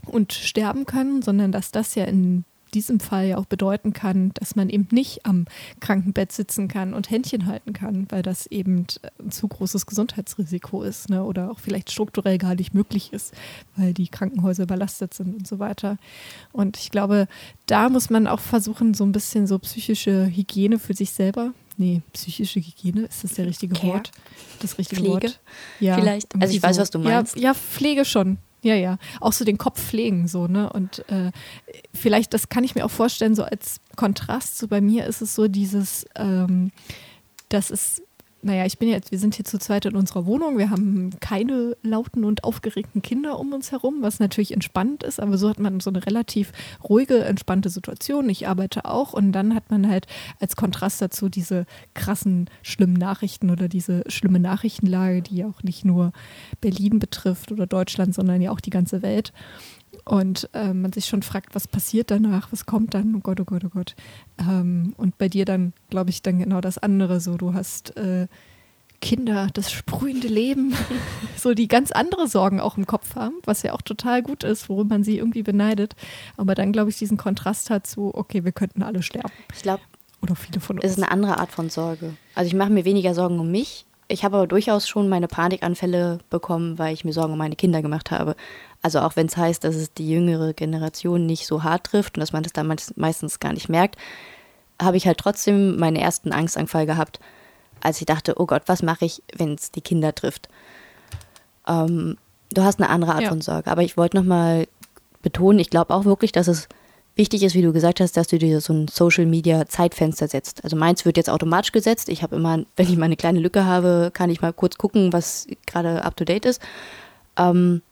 und 0.06 0.34
sterben 0.34 0.86
können, 0.86 1.22
sondern 1.22 1.52
dass 1.52 1.72
das 1.72 1.96
ja 1.96 2.06
in 2.06 2.44
diesem 2.74 3.00
Fall 3.00 3.28
ja 3.28 3.38
auch 3.38 3.46
bedeuten 3.46 3.94
kann, 3.94 4.32
dass 4.36 4.56
man 4.56 4.70
eben 4.70 4.88
nicht 4.92 5.26
am 5.26 5.46
Krankenbett 5.80 6.32
sitzen 6.32 6.68
kann 6.68 6.94
und 6.94 7.10
Händchen 7.10 7.46
halten 7.46 7.74
kann, 7.74 8.08
weil 8.10 8.24
das 8.24 8.48
eben 8.48 8.88
ein 9.20 9.32
zu 9.32 9.48
großes 9.48 9.86
Gesundheitsrisiko 9.86 10.84
ist 10.84 11.10
ne? 11.10 11.24
oder 11.24 11.52
auch 11.52 11.60
vielleicht 11.60 11.92
strukturell 11.92 12.38
gar 12.38 12.56
nicht 12.56 12.74
möglich 12.74 13.14
ist, 13.14 13.34
weil 13.76 13.94
die 13.94 14.08
Krankenhäuser 14.08 14.64
überlastet 14.64 15.14
sind 15.14 15.36
und 15.36 15.48
so 15.48 15.60
weiter. 15.60 15.98
Und 16.52 16.78
ich 16.78 16.92
glaube, 16.92 17.28
da 17.66 17.90
muss 17.90 18.10
man 18.10 18.28
auch 18.28 18.40
versuchen, 18.40 18.94
so 18.94 19.04
ein 19.04 19.12
bisschen 19.12 19.48
so 19.48 19.60
psychische 19.60 20.28
Hygiene 20.28 20.80
für 20.80 20.94
sich 20.94 21.12
selber 21.12 21.54
Nee, 21.78 22.02
psychische 22.14 22.60
Hygiene, 22.60 23.02
ist 23.04 23.24
das 23.24 23.34
der 23.34 23.46
richtige 23.46 23.74
Care? 23.74 23.94
Wort? 23.94 24.12
Das 24.60 24.78
richtige 24.78 25.02
Pflege? 25.02 25.28
Wort? 25.28 25.40
Ja. 25.80 25.96
Vielleicht. 25.96 26.34
Also 26.40 26.54
ich 26.54 26.62
weiß, 26.62 26.78
was 26.78 26.92
du 26.92 27.00
meinst. 27.00 27.36
Ja, 27.36 27.42
ja, 27.42 27.54
Pflege 27.54 28.06
schon. 28.06 28.38
Ja, 28.64 28.76
ja. 28.76 28.98
Auch 29.20 29.34
so 29.34 29.44
den 29.44 29.58
Kopf 29.58 29.82
pflegen, 29.82 30.28
so, 30.28 30.48
ne? 30.48 30.72
Und 30.72 31.04
äh, 31.10 31.32
vielleicht, 31.94 32.34
das 32.34 32.50
kann 32.50 32.64
ich 32.64 32.76
mir 32.76 32.86
auch 32.86 32.92
vorstellen, 32.92 33.34
so 33.34 33.44
als 33.44 33.80
Kontrast, 33.96 34.58
so 34.58 34.68
bei 34.68 34.82
mir 34.82 35.08
ist 35.08 35.22
es 35.22 35.34
so 35.34 35.48
dieses, 35.48 36.06
ähm, 36.16 36.72
das 37.50 37.72
ist 37.72 38.04
naja, 38.44 38.66
ich 38.66 38.80
bin 38.80 38.90
jetzt, 38.90 39.12
wir 39.12 39.20
sind 39.20 39.36
hier 39.36 39.46
zu 39.46 39.60
zweit 39.60 39.86
in 39.86 39.96
unserer 39.96 40.26
Wohnung. 40.26 40.58
Wir 40.58 40.70
haben 40.70 41.12
keine 41.20 41.78
lauten 41.84 42.24
und 42.24 42.44
aufgeregten 42.44 43.02
Kinder 43.02 43.40
um 43.40 43.54
uns 43.54 43.72
herum, 43.72 43.98
was 44.02 44.20
natürlich 44.20 44.52
entspannt 44.52 45.04
ist, 45.04 45.20
aber 45.20 45.38
so 45.38 45.50
hat 45.50 45.60
man 45.60 45.80
so 45.80 45.90
eine 45.90 46.06
relativ 46.06 46.52
ruhige, 46.84 47.24
entspannte 47.24 47.70
Situation. 47.70 48.30
Ich 48.30 48.48
arbeite 48.48 48.86
auch 48.86 49.14
und 49.14 49.32
dann 49.32 49.54
hat 49.54 49.70
man 49.70 49.88
halt 49.88 50.08
als 50.40 50.56
Kontrast 50.56 51.02
dazu 51.02 51.30
diese 51.30 51.66
krassen, 51.94 52.50
schlimmen 52.64 52.94
Nachrichten 52.94 53.50
oder 53.52 53.68
diese 53.68 54.04
schlimme 54.08 54.40
Nachrichtenlage, 54.40 55.22
die 55.22 55.38
ja 55.38 55.48
auch 55.48 55.64
nicht 55.64 55.86
nur 55.86 56.12
Berlin 56.62 57.00
betrifft 57.00 57.52
oder 57.52 57.68
Deutschland, 57.68 58.16
sondern 58.16 58.42
ja 58.42 58.52
auch 58.52 58.60
die 58.60 58.70
ganze 58.72 59.02
Welt 59.02 59.34
und 60.06 60.50
äh, 60.54 60.74
man 60.74 60.92
sich 60.94 61.06
schon 61.06 61.22
fragt, 61.22 61.56
was 61.56 61.68
passiert 61.68 62.12
danach, 62.12 62.52
was 62.52 62.66
kommt 62.66 62.94
dann, 62.94 63.16
oh 63.16 63.20
Gott, 63.20 63.40
oh 63.40 63.46
Gott, 63.46 63.64
oh 63.66 63.70
Gott. 63.70 63.96
Ähm, 64.40 64.94
und 64.98 65.18
bei 65.18 65.30
dir 65.30 65.46
dann, 65.46 65.74
glaube 65.90 66.10
ich, 66.10 66.22
dann 66.22 66.40
genau 66.40 66.62
das 66.62 66.78
andere 66.78 67.20
so, 67.20 67.38
du 67.38 67.54
hast 67.54 67.96
äh, 67.98 68.28
Kinder, 69.02 69.48
das 69.54 69.72
sprühende 69.72 70.28
Leben, 70.28 70.74
so 71.36 71.54
die 71.54 71.68
ganz 71.68 71.92
andere 71.92 72.28
Sorgen 72.28 72.60
auch 72.60 72.78
im 72.78 72.88
Kopf 72.88 73.16
haben, 73.16 73.36
was 73.46 73.64
ja 73.64 73.74
auch 73.74 73.82
total 73.82 74.22
gut 74.22 74.44
ist, 74.44 74.70
worum 74.70 74.88
man 74.88 75.04
sie 75.04 75.18
irgendwie 75.18 75.44
beneidet, 75.44 75.96
aber 76.38 76.56
dann, 76.56 76.72
glaube 76.72 76.90
ich, 76.90 76.98
diesen 76.98 77.18
Kontrast 77.18 77.70
hat 77.70 77.88
zu, 77.88 78.14
okay, 78.14 78.44
wir 78.46 78.52
könnten 78.52 78.84
alle 78.84 79.02
sterben. 79.02 79.32
Ich 79.54 79.64
glaube, 79.64 79.82
oder 80.22 80.36
viele 80.36 80.60
von 80.60 80.78
uns. 80.78 80.86
Es 80.86 80.92
ist 80.92 80.98
eine 80.98 81.12
andere 81.12 81.40
Art 81.40 81.52
von 81.52 81.70
Sorge. 81.70 82.14
Also 82.36 82.48
ich 82.48 82.54
mache 82.54 82.70
mir 82.70 82.86
weniger 82.86 83.14
Sorgen 83.16 83.40
um 83.40 83.50
mich. 83.50 83.86
Ich 84.12 84.26
habe 84.26 84.38
aber 84.38 84.48
durchaus 84.48 84.88
schon 84.88 85.08
meine 85.08 85.28
Panikanfälle 85.28 86.20
bekommen, 86.30 86.78
weil 86.78 86.94
ich 86.94 87.06
mir 87.06 87.14
Sorgen 87.14 87.34
um 87.34 87.40
meine 87.40 87.56
Kinder 87.56 87.82
gemacht 87.82 88.12
habe. 88.12 88.36
Also 88.82 89.00
auch 89.00 89.16
wenn 89.16 89.28
es 89.28 89.38
heißt, 89.38 89.64
dass 89.64 89.76
es 89.76 89.94
die 89.94 90.10
jüngere 90.10 90.54
Generation 90.54 91.26
nicht 91.26 91.48
so 91.48 91.64
hart 91.64 91.86
trifft 91.86 92.18
und 92.18 92.22
dass 92.22 92.34
man 92.34 92.44
das 92.44 92.54
dann 92.54 92.68
meistens 92.96 93.40
gar 93.40 93.54
nicht 93.54 93.70
merkt, 93.70 93.96
habe 94.82 94.98
ich 94.98 95.08
halt 95.08 95.18
trotzdem 95.18 95.78
meinen 95.78 95.96
ersten 95.96 96.34
Angstanfall 96.34 96.86
gehabt, 96.86 97.20
als 97.80 98.00
ich 98.00 98.06
dachte, 98.06 98.36
oh 98.38 98.46
Gott, 98.46 98.64
was 98.66 98.84
mache 98.84 99.06
ich, 99.06 99.24
wenn 99.36 99.54
es 99.54 99.72
die 99.72 99.82
Kinder 99.82 100.14
trifft? 100.14 100.50
Ähm, 101.68 102.18
du 102.54 102.64
hast 102.64 102.80
eine 102.80 102.90
andere 102.90 103.14
Art 103.14 103.24
ja. 103.24 103.30
von 103.30 103.42
Sorge. 103.42 103.72
Aber 103.72 103.84
ich 103.84 103.96
wollte 103.96 104.18
nochmal 104.18 104.68
betonen, 105.22 105.60
ich 105.60 105.70
glaube 105.70 105.94
auch 105.94 106.06
wirklich, 106.06 106.32
dass 106.32 106.48
es 106.48 106.68
wichtig 107.22 107.44
ist, 107.44 107.54
wie 107.54 107.62
du 107.62 107.72
gesagt 107.72 108.00
hast, 108.00 108.18
dass 108.18 108.30
du 108.30 108.40
dir 108.40 108.60
so 108.62 108.74
ein 108.74 108.88
Social 108.88 109.28
Media 109.28 109.68
Zeitfenster 109.68 110.28
setzt. 110.28 110.64
Also 110.64 110.76
meins 110.76 111.06
wird 111.06 111.18
jetzt 111.18 111.30
automatisch 111.30 111.72
gesetzt. 111.72 112.10
Ich 112.10 112.24
habe 112.24 112.36
immer, 112.36 112.66
wenn 112.76 112.90
ich 112.90 112.98
mal 112.98 113.06
eine 113.06 113.16
kleine 113.16 113.40
Lücke 113.40 113.64
habe, 113.64 114.10
kann 114.12 114.32
ich 114.32 114.42
mal 114.42 114.54
kurz 114.54 114.80
gucken, 114.80 115.14
was 115.14 115.46
gerade 115.68 116.04
up 116.04 116.18
to 116.18 116.26
date 116.26 116.48
ist. 116.48 116.60
Ähm, 117.38 117.84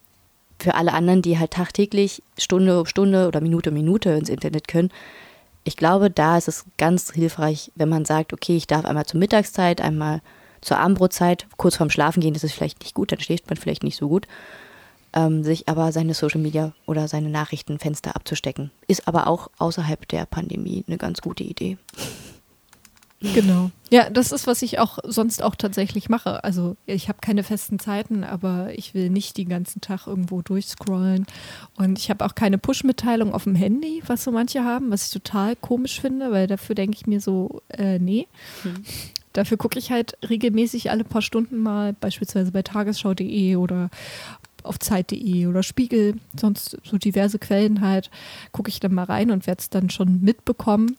für 0.59 0.73
alle 0.73 0.93
anderen, 0.93 1.21
die 1.21 1.37
halt 1.37 1.51
tagtäglich 1.51 2.23
Stunde 2.39 2.79
um 2.79 2.87
Stunde 2.87 3.27
oder 3.27 3.39
Minute 3.39 3.69
um 3.69 3.75
Minute 3.75 4.09
ins 4.09 4.29
Internet 4.29 4.67
können, 4.67 4.89
ich 5.63 5.77
glaube, 5.77 6.09
da 6.09 6.35
ist 6.35 6.47
es 6.47 6.65
ganz 6.79 7.11
hilfreich, 7.13 7.71
wenn 7.75 7.89
man 7.89 8.05
sagt, 8.05 8.33
okay, 8.33 8.57
ich 8.57 8.65
darf 8.65 8.85
einmal 8.85 9.05
zur 9.05 9.19
Mittagszeit, 9.19 9.79
einmal 9.79 10.21
zur 10.61 10.79
Abendbrotzeit, 10.79 11.45
kurz 11.57 11.75
vorm 11.75 11.91
Schlafen 11.91 12.21
gehen, 12.21 12.33
ist 12.33 12.43
es 12.43 12.53
vielleicht 12.53 12.79
nicht 12.79 12.95
gut, 12.95 13.11
dann 13.11 13.19
schläft 13.19 13.47
man 13.47 13.57
vielleicht 13.57 13.83
nicht 13.83 13.97
so 13.97 14.09
gut. 14.09 14.25
Ähm, 15.13 15.43
sich 15.43 15.67
aber 15.67 15.91
seine 15.91 16.13
Social 16.13 16.39
Media 16.39 16.73
oder 16.85 17.07
seine 17.07 17.29
Nachrichtenfenster 17.29 18.15
abzustecken. 18.15 18.71
Ist 18.87 19.07
aber 19.07 19.27
auch 19.27 19.49
außerhalb 19.57 20.07
der 20.07 20.25
Pandemie 20.25 20.83
eine 20.87 20.97
ganz 20.97 21.21
gute 21.21 21.43
Idee. 21.43 21.77
Genau. 23.21 23.69
Ja, 23.89 24.09
das 24.09 24.31
ist, 24.31 24.47
was 24.47 24.61
ich 24.61 24.79
auch 24.79 24.99
sonst 25.03 25.43
auch 25.43 25.55
tatsächlich 25.55 26.07
mache. 26.07 26.43
Also 26.43 26.77
ich 26.85 27.09
habe 27.09 27.19
keine 27.21 27.43
festen 27.43 27.77
Zeiten, 27.77 28.23
aber 28.23 28.69
ich 28.77 28.93
will 28.93 29.09
nicht 29.09 29.37
den 29.37 29.49
ganzen 29.49 29.81
Tag 29.81 30.07
irgendwo 30.07 30.41
durchscrollen. 30.41 31.25
Und 31.75 31.99
ich 31.99 32.09
habe 32.09 32.25
auch 32.25 32.33
keine 32.35 32.57
Push-Mitteilung 32.57 33.33
auf 33.33 33.43
dem 33.43 33.55
Handy, 33.55 34.01
was 34.07 34.23
so 34.23 34.31
manche 34.31 34.63
haben, 34.63 34.89
was 34.91 35.07
ich 35.07 35.11
total 35.11 35.55
komisch 35.57 35.99
finde, 35.99 36.31
weil 36.31 36.47
dafür 36.47 36.75
denke 36.75 36.97
ich 36.97 37.07
mir 37.07 37.19
so, 37.19 37.61
äh, 37.69 37.99
nee. 37.99 38.27
Hm. 38.63 38.83
Dafür 39.33 39.57
gucke 39.57 39.77
ich 39.77 39.91
halt 39.91 40.17
regelmäßig 40.27 40.89
alle 40.89 41.03
paar 41.03 41.21
Stunden 41.21 41.57
mal, 41.59 41.93
beispielsweise 41.93 42.51
bei 42.51 42.63
tagesschau.de 42.63 43.57
oder 43.57 43.89
auf 44.63 44.79
Zeit.de 44.79 45.47
oder 45.47 45.63
Spiegel, 45.63 46.15
sonst 46.39 46.77
so 46.83 46.97
diverse 46.97 47.39
Quellen 47.39 47.81
halt, 47.81 48.09
gucke 48.51 48.69
ich 48.69 48.79
dann 48.79 48.93
mal 48.93 49.05
rein 49.05 49.31
und 49.31 49.47
werde 49.47 49.59
es 49.59 49.69
dann 49.69 49.89
schon 49.89 50.21
mitbekommen. 50.21 50.97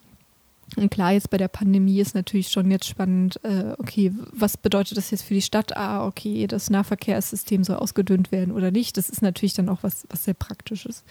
Und 0.76 0.90
klar, 0.90 1.12
jetzt 1.12 1.30
bei 1.30 1.36
der 1.36 1.48
Pandemie 1.48 2.00
ist 2.00 2.14
natürlich 2.14 2.48
schon 2.48 2.70
jetzt 2.70 2.86
spannend, 2.86 3.40
äh, 3.42 3.74
okay, 3.78 4.12
was 4.32 4.56
bedeutet 4.56 4.96
das 4.96 5.10
jetzt 5.10 5.22
für 5.22 5.34
die 5.34 5.42
Stadt? 5.42 5.76
Ah, 5.76 6.06
okay, 6.06 6.46
das 6.46 6.70
Nahverkehrssystem 6.70 7.64
soll 7.64 7.76
ausgedünnt 7.76 8.30
werden 8.30 8.52
oder 8.52 8.70
nicht. 8.70 8.96
Das 8.96 9.08
ist 9.08 9.20
natürlich 9.20 9.54
dann 9.54 9.68
auch 9.68 9.82
was, 9.82 10.06
was 10.10 10.24
sehr 10.24 10.34
praktisches. 10.34 11.02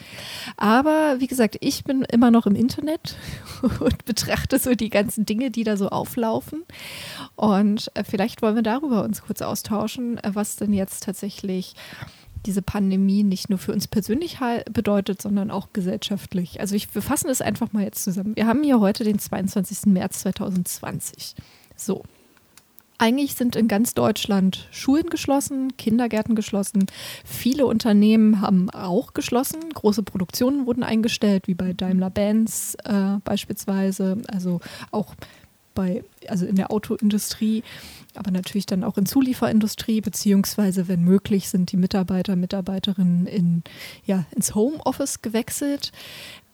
Aber 0.56 1.18
wie 1.20 1.28
gesagt, 1.28 1.58
ich 1.60 1.84
bin 1.84 2.04
immer 2.04 2.32
noch 2.32 2.46
im 2.46 2.56
Internet 2.56 3.18
und 3.80 4.06
betrachte 4.06 4.60
so 4.60 4.76
die 4.76 4.90
ganzen 4.90 5.26
Dinge, 5.26 5.52
die 5.52 5.66
da 5.66 5.76
so 5.76 5.90
auflaufen. 5.90 6.64
Und 7.36 7.92
äh, 7.96 8.04
vielleicht 8.06 8.42
wollen 8.42 8.56
wir 8.56 8.64
darüber 8.64 9.04
uns 9.04 9.24
kurz 9.24 9.42
austauschen, 9.42 10.18
äh, 10.20 10.32
was 10.34 10.56
denn 10.56 10.72
jetzt 10.72 11.04
tatsächlich 11.04 11.76
diese 12.46 12.62
Pandemie 12.62 13.24
nicht 13.24 13.50
nur 13.50 13.60
für 13.60 13.74
uns 13.74 13.88
persönlich 13.88 14.38
bedeutet, 14.72 15.22
sondern 15.22 15.52
auch 15.52 15.74
gesellschaftlich. 15.74 16.60
Also 16.60 16.76
ich, 16.76 16.94
wir 16.96 17.02
fassen 17.02 17.30
es 17.30 17.42
einfach 17.42 17.74
mal 17.74 17.84
jetzt 17.84 18.04
zusammen. 18.04 18.36
Wir 18.36 18.48
haben 18.48 18.64
hier 18.64 18.80
heute 18.80 19.04
den 19.04 19.20
22. 19.20 19.88
März 19.88 20.20
2020. 20.22 21.36
So. 21.76 22.04
Eigentlich 23.02 23.36
sind 23.36 23.56
in 23.56 23.70
ganz 23.70 23.94
Deutschland 23.94 24.68
Schulen 24.72 25.10
geschlossen, 25.10 25.78
Kindergärten 25.78 26.36
geschlossen. 26.36 26.88
Viele 27.24 27.66
Unternehmen 27.66 28.42
haben 28.42 28.70
auch 28.72 29.14
geschlossen. 29.14 29.62
Große 29.74 30.04
Produktionen 30.04 30.66
wurden 30.66 30.84
eingestellt, 30.84 31.48
wie 31.48 31.54
bei 31.54 31.72
Daimler-Benz 31.72 32.76
äh, 32.84 33.20
beispielsweise. 33.24 34.18
Also 34.28 34.60
auch 34.92 35.16
bei, 35.80 36.04
also 36.28 36.46
in 36.46 36.58
der 36.58 36.72
Autoindustrie, 36.72 37.64
aber 38.14 38.32
natürlich 38.32 38.66
dann 38.66 38.84
auch 38.84 38.98
in 38.98 39.06
Zulieferindustrie, 39.06 40.02
beziehungsweise 40.02 40.90
wenn 40.90 41.06
möglich 41.06 41.48
sind 41.48 41.72
die 41.72 41.78
Mitarbeiter, 41.78 42.36
Mitarbeiterinnen 42.36 43.26
in, 43.28 43.64
ja, 44.06 44.26
ins 44.36 44.56
Homeoffice 44.56 45.22
gewechselt. 45.22 45.94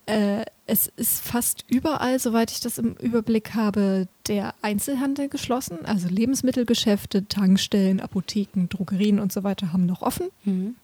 Äh, 0.05 0.45
es 0.67 0.91
ist 0.95 1.23
fast 1.23 1.65
überall, 1.67 2.19
soweit 2.19 2.51
ich 2.51 2.59
das 2.59 2.77
im 2.77 2.93
Überblick 2.93 3.55
habe, 3.55 4.07
der 4.27 4.53
Einzelhandel 4.61 5.27
geschlossen. 5.27 5.85
Also 5.85 6.07
Lebensmittelgeschäfte, 6.07 7.27
Tankstellen, 7.27 8.01
Apotheken, 8.01 8.67
Drogerien 8.69 9.19
und 9.19 9.33
so 9.33 9.43
weiter 9.43 9.73
haben 9.73 9.87
noch 9.87 10.03
offen. 10.03 10.27
Mhm. 10.43 10.75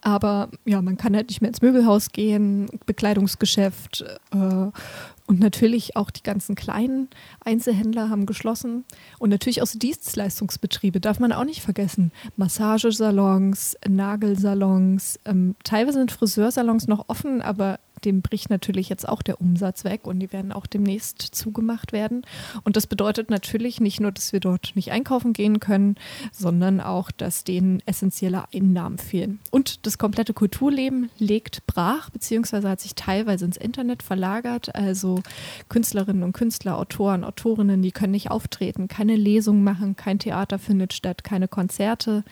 Aber 0.00 0.48
ja, 0.64 0.82
man 0.82 0.96
kann 0.96 1.14
halt 1.14 1.28
nicht 1.28 1.42
mehr 1.42 1.48
ins 1.48 1.62
Möbelhaus 1.62 2.10
gehen, 2.10 2.68
Bekleidungsgeschäft 2.86 4.04
äh, 4.32 4.70
und 5.26 5.40
natürlich 5.40 5.96
auch 5.96 6.10
die 6.10 6.22
ganzen 6.22 6.54
kleinen 6.54 7.08
Einzelhändler 7.40 8.10
haben 8.10 8.26
geschlossen. 8.26 8.84
Und 9.18 9.30
natürlich 9.30 9.62
auch 9.62 9.66
Dienstleistungsbetriebe 9.78 11.00
darf 11.00 11.18
man 11.18 11.32
auch 11.32 11.44
nicht 11.44 11.62
vergessen. 11.62 12.12
Massagesalons, 12.36 13.76
Nagelsalons, 13.88 15.18
ähm, 15.24 15.56
teilweise 15.64 15.98
sind 15.98 16.12
Friseursalons 16.12 16.88
noch 16.88 17.08
offen, 17.08 17.40
aber 17.40 17.78
dem 18.04 18.22
bricht 18.22 18.50
natürlich 18.50 18.88
jetzt 18.88 19.08
auch 19.08 19.22
der 19.22 19.40
Umsatz 19.40 19.84
weg 19.84 20.06
und 20.06 20.20
die 20.20 20.32
werden 20.32 20.52
auch 20.52 20.66
demnächst 20.66 21.22
zugemacht 21.22 21.92
werden. 21.92 22.22
Und 22.62 22.76
das 22.76 22.86
bedeutet 22.86 23.30
natürlich 23.30 23.80
nicht 23.80 24.00
nur, 24.00 24.12
dass 24.12 24.32
wir 24.32 24.40
dort 24.40 24.72
nicht 24.74 24.92
einkaufen 24.92 25.32
gehen 25.32 25.60
können, 25.60 25.96
sondern 26.32 26.80
auch, 26.80 27.10
dass 27.10 27.44
denen 27.44 27.82
essentielle 27.86 28.44
Einnahmen 28.52 28.98
fehlen. 28.98 29.40
Und 29.50 29.86
das 29.86 29.98
komplette 29.98 30.34
Kulturleben 30.34 31.10
legt 31.18 31.66
brach, 31.66 32.10
beziehungsweise 32.10 32.68
hat 32.68 32.80
sich 32.80 32.94
teilweise 32.94 33.44
ins 33.44 33.56
Internet 33.56 34.02
verlagert. 34.02 34.74
Also 34.74 35.22
Künstlerinnen 35.68 36.22
und 36.22 36.32
Künstler, 36.32 36.78
Autoren, 36.78 37.24
Autorinnen, 37.24 37.82
die 37.82 37.92
können 37.92 38.12
nicht 38.12 38.30
auftreten, 38.30 38.88
keine 38.88 39.16
Lesungen 39.16 39.64
machen, 39.64 39.96
kein 39.96 40.18
Theater 40.18 40.58
findet 40.58 40.92
statt, 40.92 41.24
keine 41.24 41.48
Konzerte 41.48 42.24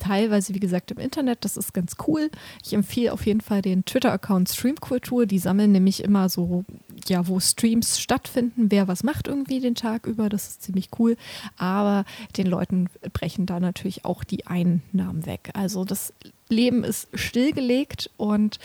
teilweise, 0.00 0.54
wie 0.54 0.60
gesagt, 0.60 0.90
im 0.90 0.98
Internet. 0.98 1.44
Das 1.44 1.56
ist 1.56 1.72
ganz 1.72 1.96
cool. 2.06 2.30
Ich 2.64 2.72
empfehle 2.72 3.12
auf 3.12 3.26
jeden 3.26 3.40
Fall 3.40 3.62
den 3.62 3.84
Twitter-Account 3.84 4.48
Streamkultur. 4.48 5.26
Die 5.26 5.38
sammeln 5.38 5.72
nämlich 5.72 6.02
immer 6.02 6.28
so, 6.28 6.64
ja, 7.08 7.26
wo 7.26 7.40
Streams 7.40 8.00
stattfinden, 8.00 8.70
wer 8.70 8.88
was 8.88 9.02
macht 9.02 9.28
irgendwie 9.28 9.60
den 9.60 9.74
Tag 9.74 10.06
über. 10.06 10.28
Das 10.28 10.48
ist 10.48 10.62
ziemlich 10.62 10.90
cool. 10.98 11.16
Aber 11.56 12.04
den 12.36 12.46
Leuten 12.46 12.88
brechen 13.12 13.46
da 13.46 13.60
natürlich 13.60 14.04
auch 14.04 14.24
die 14.24 14.46
Einnahmen 14.46 15.26
weg. 15.26 15.50
Also 15.54 15.84
das 15.84 16.12
Leben 16.50 16.84
ist 16.84 17.08
stillgelegt 17.14 18.10
und 18.16 18.58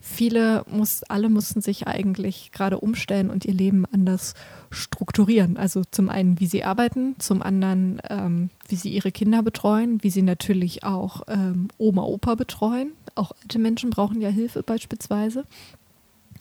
viele 0.00 0.64
muss, 0.70 1.02
alle 1.04 1.28
mussten 1.28 1.60
sich 1.60 1.86
eigentlich 1.86 2.52
gerade 2.52 2.78
umstellen 2.78 3.30
und 3.30 3.44
ihr 3.44 3.54
Leben 3.54 3.86
anders 3.90 4.34
strukturieren. 4.70 5.56
Also 5.56 5.82
zum 5.90 6.10
einen, 6.10 6.38
wie 6.38 6.46
sie 6.46 6.64
arbeiten, 6.64 7.16
zum 7.18 7.42
anderen, 7.42 8.00
ähm, 8.08 8.50
wie 8.68 8.76
sie 8.76 8.90
ihre 8.90 9.10
Kinder 9.10 9.42
betreuen, 9.42 10.02
wie 10.02 10.10
sie 10.10 10.22
natürlich 10.22 10.84
auch 10.84 11.22
ähm, 11.28 11.68
Oma, 11.78 12.02
Opa 12.02 12.34
betreuen. 12.34 12.92
Auch 13.14 13.32
alte 13.42 13.58
Menschen 13.58 13.90
brauchen 13.90 14.20
ja 14.20 14.28
Hilfe 14.28 14.62
beispielsweise. 14.62 15.44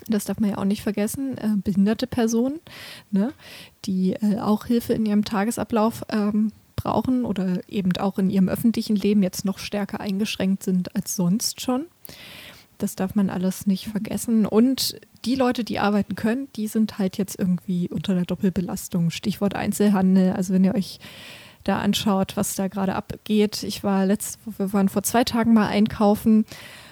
Das 0.08 0.26
darf 0.26 0.40
man 0.40 0.52
ja 0.52 0.58
auch 0.58 0.66
nicht 0.66 0.82
vergessen. 0.82 1.38
Äh, 1.38 1.56
behinderte 1.64 2.08
Personen, 2.08 2.60
ne, 3.12 3.34
die 3.86 4.14
äh, 4.14 4.40
auch 4.40 4.66
Hilfe 4.66 4.94
in 4.94 5.06
ihrem 5.06 5.26
Tagesablauf 5.26 6.04
ähm, 6.10 6.52
brauchen 6.76 7.26
oder 7.26 7.62
eben 7.68 7.96
auch 7.98 8.18
in 8.18 8.30
ihrem 8.30 8.50
öffentlichen 8.50 8.96
Leben 8.96 9.24
jetzt 9.24 9.46
noch 9.46 9.60
stärker 9.60 10.00
eingeschränkt 10.00 10.64
sind 10.64 10.96
als 10.96 11.16
sonst 11.16 11.62
schon. 11.62 11.86
Das 12.78 12.96
darf 12.96 13.14
man 13.14 13.30
alles 13.30 13.68
nicht 13.68 13.88
vergessen. 13.88 14.46
Und 14.46 15.00
die 15.26 15.36
Leute, 15.36 15.66
die 15.66 15.80
arbeiten 15.80 16.16
können, 16.16 16.48
die 16.56 16.68
sind 16.68 16.98
halt 16.98 17.18
jetzt 17.18 17.38
irgendwie 17.38 17.90
unter 17.90 18.16
der 18.16 18.24
Doppelbelastung. 18.24 19.10
Stichwort 19.10 19.54
Einzelhandel. 19.54 20.32
Also 20.32 20.54
wenn 20.54 20.64
ihr 20.64 20.74
euch 20.74 21.00
da 21.66 21.80
anschaut, 21.80 22.38
was 22.38 22.56
da 22.56 22.70
gerade 22.70 22.96
abgeht. 22.96 23.64
Ich 23.64 23.84
war 23.84 24.06
letzt, 24.06 24.40
wir 24.58 24.72
waren 24.72 24.88
vor 24.88 25.04
zwei 25.04 25.26
Tagen 25.26 25.54
mal 25.54 25.68
einkaufen 25.68 26.46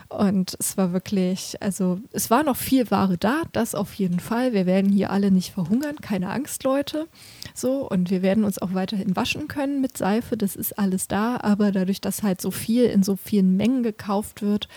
und 0.10 0.56
es 0.60 0.78
war 0.78 0.94
wirklich, 0.94 1.56
also 1.62 2.00
es 2.12 2.30
war 2.30 2.44
noch 2.44 2.56
viel 2.56 2.90
Ware 2.92 3.18
da, 3.18 3.42
das 3.52 3.76
auf 3.76 3.94
jeden 3.96 4.20
Fall. 4.20 4.54
Wir 4.54 4.66
werden 4.66 4.92
hier 4.92 5.12
alle 5.12 5.32
nicht 5.32 5.52
verhungern, 5.52 5.98
keine 6.02 6.30
Angst, 6.30 6.64
Leute. 6.64 7.08
So, 7.54 7.90
und 7.90 8.10
wir 8.10 8.22
werden 8.22 8.44
uns 8.44 8.62
auch 8.62 8.74
weiterhin 8.74 9.16
waschen 9.16 9.48
können 9.48 9.82
mit 9.82 9.98
Seife, 9.98 10.38
das 10.38 10.56
ist 10.56 10.78
alles 10.80 11.08
da, 11.08 11.38
aber 11.42 11.72
dadurch, 11.72 12.02
dass 12.02 12.24
halt 12.24 12.42
so 12.42 12.52
viel 12.52 12.86
in 12.86 13.04
so 13.04 13.16
vielen 13.16 13.58
Mengen 13.58 13.84
gekauft 13.84 14.42
wird, 14.42 14.68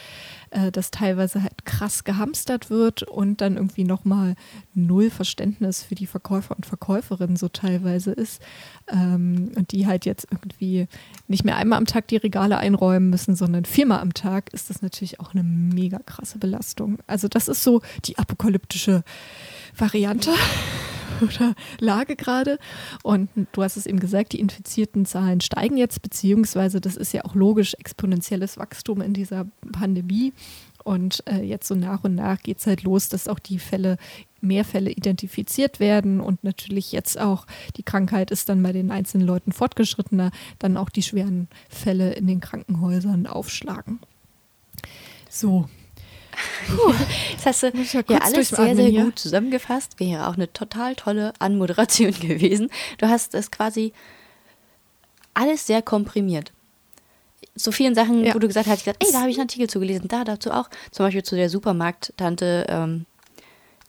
äh, 0.50 0.72
dass 0.72 0.90
teilweise 0.90 1.42
halt 1.42 1.64
krass 1.64 2.04
gehamstert 2.04 2.70
wird 2.70 3.02
und 3.02 3.40
dann 3.40 3.56
irgendwie 3.56 3.84
nochmal 3.84 4.34
null 4.74 5.10
Verständnis 5.10 5.82
für 5.82 5.94
die 5.94 6.06
Verkäufer 6.06 6.56
und 6.56 6.66
Verkäuferinnen 6.66 7.36
so 7.36 7.48
teilweise 7.48 8.12
ist. 8.12 8.42
Ähm, 8.88 9.52
und 9.56 9.72
die 9.72 9.86
halt 9.86 10.06
jetzt 10.06 10.26
irgendwie 10.30 10.88
nicht 11.28 11.44
mehr 11.44 11.56
einmal 11.56 11.78
am 11.78 11.86
Tag 11.86 12.08
die 12.08 12.16
Regale 12.16 12.58
einräumen 12.58 13.10
müssen, 13.10 13.36
sondern 13.36 13.64
viermal 13.64 14.00
am 14.00 14.14
Tag, 14.14 14.52
ist 14.52 14.70
das 14.70 14.82
natürlich 14.82 15.20
auch 15.20 15.34
eine 15.34 15.42
mega 15.42 15.98
krasse 16.00 16.38
Belastung. 16.38 16.98
Also 17.06 17.28
das 17.28 17.48
ist 17.48 17.62
so 17.62 17.82
die 18.04 18.18
apokalyptische 18.18 19.04
Variante 19.76 20.30
oder 21.20 21.54
Lage 21.78 22.16
gerade. 22.16 22.58
Und 23.02 23.28
du 23.52 23.62
hast 23.62 23.76
es 23.76 23.86
eben 23.86 24.00
gesagt, 24.00 24.32
die 24.32 24.40
infizierten 24.40 25.06
Zahlen 25.06 25.40
steigen 25.40 25.76
jetzt, 25.76 26.02
beziehungsweise 26.02 26.80
das 26.80 26.96
ist 26.96 27.12
ja 27.12 27.24
auch 27.24 27.34
logisch 27.34 27.74
exponentielles 27.74 28.58
Wachstum 28.58 29.00
in 29.00 29.14
dieser 29.14 29.46
Pandemie. 29.72 30.32
Und 30.82 31.22
äh, 31.26 31.42
jetzt 31.42 31.68
so 31.68 31.74
nach 31.74 32.04
und 32.04 32.14
nach 32.14 32.42
geht 32.42 32.58
es 32.58 32.66
halt 32.66 32.82
los, 32.82 33.08
dass 33.08 33.28
auch 33.28 33.38
die 33.38 33.58
Fälle, 33.58 33.98
mehr 34.40 34.64
Fälle 34.64 34.90
identifiziert 34.90 35.80
werden 35.80 36.20
und 36.20 36.42
natürlich 36.44 36.92
jetzt 36.92 37.20
auch 37.20 37.46
die 37.76 37.82
Krankheit 37.82 38.30
ist 38.30 38.48
dann 38.48 38.62
bei 38.62 38.72
den 38.72 38.90
einzelnen 38.90 39.26
Leuten 39.26 39.52
fortgeschrittener, 39.52 40.30
dann 40.58 40.78
auch 40.78 40.88
die 40.88 41.02
schweren 41.02 41.48
Fälle 41.68 42.12
in 42.12 42.26
den 42.26 42.40
Krankenhäusern 42.40 43.26
aufschlagen. 43.26 44.00
So, 45.28 45.68
Puh, 46.68 46.92
das 47.36 47.46
hast 47.46 47.62
du 47.62 47.66
ja, 47.68 48.02
ja 48.08 48.18
alles 48.18 48.48
sehr, 48.48 48.76
sehr 48.76 48.86
hier. 48.86 49.04
gut 49.04 49.18
zusammengefasst. 49.18 49.98
Wäre 49.98 50.28
auch 50.28 50.34
eine 50.34 50.52
total 50.52 50.94
tolle 50.94 51.32
Anmoderation 51.38 52.12
gewesen. 52.20 52.70
Du 52.98 53.08
hast 53.08 53.34
es 53.34 53.50
quasi 53.50 53.92
alles 55.34 55.66
sehr 55.66 55.82
komprimiert. 55.82 56.52
So 57.54 57.72
vielen 57.72 57.94
Sachen, 57.94 58.24
ja. 58.24 58.34
wo 58.34 58.38
du 58.38 58.46
gesagt 58.46 58.66
hast, 58.66 58.78
ich 58.78 58.84
gesagt, 58.84 59.04
ey, 59.04 59.12
da 59.12 59.20
habe 59.20 59.30
ich 59.30 59.36
einen 59.36 59.48
Artikel 59.48 59.68
zugelesen, 59.68 60.08
da 60.08 60.24
dazu 60.24 60.50
auch. 60.50 60.68
Zum 60.90 61.06
Beispiel 61.06 61.22
zu 61.22 61.36
der 61.36 61.50
Supermarkttante, 61.50 62.66
ähm, 62.68 63.06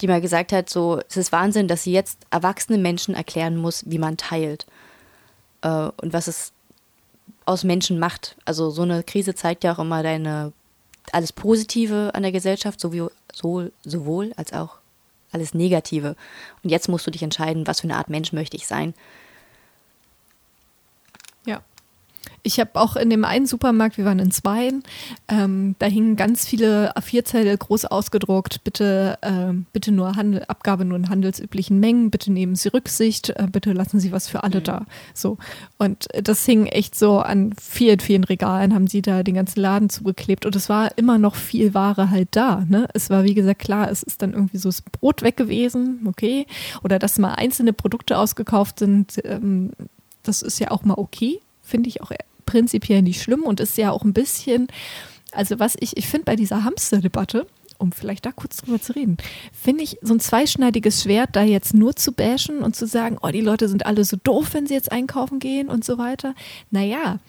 die 0.01 0.07
mal 0.07 0.21
gesagt 0.21 0.51
hat, 0.51 0.69
so, 0.69 0.99
es 1.07 1.17
ist 1.17 1.31
Wahnsinn, 1.31 1.67
dass 1.67 1.83
sie 1.83 1.91
jetzt 1.91 2.25
erwachsenen 2.31 2.81
Menschen 2.81 3.13
erklären 3.13 3.57
muss, 3.57 3.83
wie 3.87 3.99
man 3.99 4.17
teilt. 4.17 4.65
Äh, 5.61 5.89
und 6.01 6.13
was 6.13 6.27
es 6.27 6.53
aus 7.45 7.63
Menschen 7.63 7.99
macht. 7.99 8.35
Also 8.45 8.69
so 8.69 8.81
eine 8.81 9.03
Krise 9.03 9.35
zeigt 9.35 9.63
ja 9.63 9.73
auch 9.73 9.79
immer 9.79 10.03
deine 10.03 10.53
alles 11.11 11.33
Positive 11.33 12.11
an 12.13 12.23
der 12.23 12.31
Gesellschaft, 12.31 12.79
sowie, 12.79 13.07
so, 13.33 13.69
sowohl 13.83 14.33
als 14.37 14.53
auch 14.53 14.77
alles 15.31 15.53
Negative. 15.53 16.15
Und 16.63 16.69
jetzt 16.69 16.89
musst 16.89 17.07
du 17.07 17.11
dich 17.11 17.23
entscheiden, 17.23 17.67
was 17.67 17.81
für 17.81 17.85
eine 17.85 17.95
Art 17.95 18.09
Mensch 18.09 18.33
möchte 18.33 18.57
ich 18.57 18.67
sein. 18.67 18.93
Ich 22.43 22.59
habe 22.59 22.71
auch 22.73 22.95
in 22.95 23.09
dem 23.09 23.23
einen 23.23 23.45
Supermarkt, 23.45 23.97
wir 23.97 24.05
waren 24.05 24.19
in 24.19 24.31
zweien, 24.31 24.83
ähm, 25.27 25.75
da 25.79 25.85
hingen 25.85 26.15
ganz 26.15 26.47
viele 26.47 26.95
A4-Zettel 26.97 27.55
groß 27.57 27.85
ausgedruckt. 27.85 28.63
Bitte, 28.63 29.17
äh, 29.21 29.53
bitte 29.73 29.91
nur 29.91 30.15
Handel, 30.15 30.43
Abgabe 30.47 30.85
nur 30.85 30.97
in 30.97 31.09
handelsüblichen 31.09 31.79
Mengen. 31.79 32.09
Bitte 32.09 32.31
nehmen 32.31 32.55
Sie 32.55 32.69
Rücksicht. 32.69 33.29
Äh, 33.29 33.47
bitte 33.51 33.73
lassen 33.73 33.99
Sie 33.99 34.11
was 34.11 34.27
für 34.27 34.43
alle 34.43 34.59
mhm. 34.59 34.63
da. 34.63 34.85
So 35.13 35.37
und 35.77 36.07
das 36.13 36.45
hing 36.45 36.65
echt 36.65 36.95
so 36.95 37.19
an 37.19 37.53
vielen, 37.59 37.99
vielen 37.99 38.23
Regalen. 38.23 38.73
Haben 38.73 38.87
sie 38.87 39.01
da 39.01 39.23
den 39.23 39.35
ganzen 39.35 39.59
Laden 39.59 39.89
zugeklebt 39.89 40.45
und 40.45 40.55
es 40.55 40.69
war 40.69 40.97
immer 40.97 41.17
noch 41.17 41.35
viel 41.35 41.73
Ware 41.73 42.09
halt 42.09 42.29
da. 42.31 42.65
Ne? 42.67 42.87
Es 42.93 43.09
war 43.09 43.23
wie 43.23 43.35
gesagt 43.35 43.59
klar, 43.59 43.89
es 43.91 44.03
ist 44.03 44.21
dann 44.21 44.33
irgendwie 44.33 44.57
so 44.57 44.69
das 44.69 44.81
Brot 44.81 45.21
weg 45.21 45.37
gewesen, 45.37 46.05
okay, 46.07 46.45
oder 46.83 46.99
dass 46.99 47.19
mal 47.19 47.33
einzelne 47.33 47.73
Produkte 47.73 48.17
ausgekauft 48.17 48.79
sind. 48.79 49.21
Ähm, 49.25 49.71
das 50.23 50.41
ist 50.41 50.59
ja 50.59 50.71
auch 50.71 50.83
mal 50.83 50.95
okay 50.97 51.39
finde 51.71 51.89
ich 51.89 52.01
auch 52.01 52.11
prinzipiell 52.51 53.01
nicht 53.01 53.21
schlimm 53.21 53.43
und 53.43 53.61
ist 53.61 53.77
ja 53.77 53.91
auch 53.91 54.03
ein 54.03 54.11
bisschen, 54.11 54.67
also 55.31 55.57
was 55.59 55.75
ich, 55.79 55.95
ich 55.95 56.07
finde 56.07 56.25
bei 56.25 56.35
dieser 56.35 56.65
Hamster-Debatte, 56.65 57.47
um 57.77 57.93
vielleicht 57.93 58.25
da 58.25 58.33
kurz 58.33 58.57
drüber 58.57 58.81
zu 58.81 58.93
reden, 58.93 59.15
finde 59.53 59.83
ich 59.83 59.97
so 60.01 60.13
ein 60.13 60.19
zweischneidiges 60.19 61.03
Schwert, 61.03 61.29
da 61.33 61.43
jetzt 61.43 61.73
nur 61.73 61.95
zu 61.95 62.11
bashen 62.11 62.59
und 62.59 62.75
zu 62.75 62.85
sagen, 62.85 63.17
oh, 63.21 63.29
die 63.29 63.39
Leute 63.39 63.69
sind 63.69 63.85
alle 63.85 64.03
so 64.03 64.17
doof, 64.21 64.49
wenn 64.51 64.67
sie 64.67 64.73
jetzt 64.73 64.91
einkaufen 64.91 65.39
gehen 65.39 65.69
und 65.69 65.85
so 65.85 65.97
weiter. 65.97 66.35
Naja, 66.71 67.19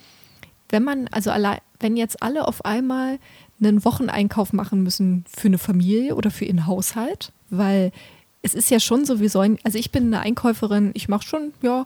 wenn 0.69 0.83
man, 0.83 1.07
also 1.07 1.31
allein, 1.31 1.59
wenn 1.79 1.95
jetzt 1.95 2.21
alle 2.21 2.47
auf 2.47 2.65
einmal 2.65 3.17
einen 3.61 3.85
Wocheneinkauf 3.85 4.51
machen 4.51 4.83
müssen 4.83 5.23
für 5.33 5.47
eine 5.47 5.57
Familie 5.57 6.15
oder 6.15 6.31
für 6.31 6.43
ihren 6.43 6.67
Haushalt, 6.67 7.31
weil 7.49 7.93
es 8.41 8.53
ist 8.53 8.69
ja 8.69 8.81
schon 8.81 9.05
so, 9.05 9.21
wir 9.21 9.29
sollen, 9.29 9.57
also 9.63 9.77
ich 9.77 9.91
bin 9.91 10.07
eine 10.07 10.19
Einkäuferin, 10.19 10.91
ich 10.95 11.07
mache 11.07 11.25
schon, 11.25 11.53
ja, 11.61 11.85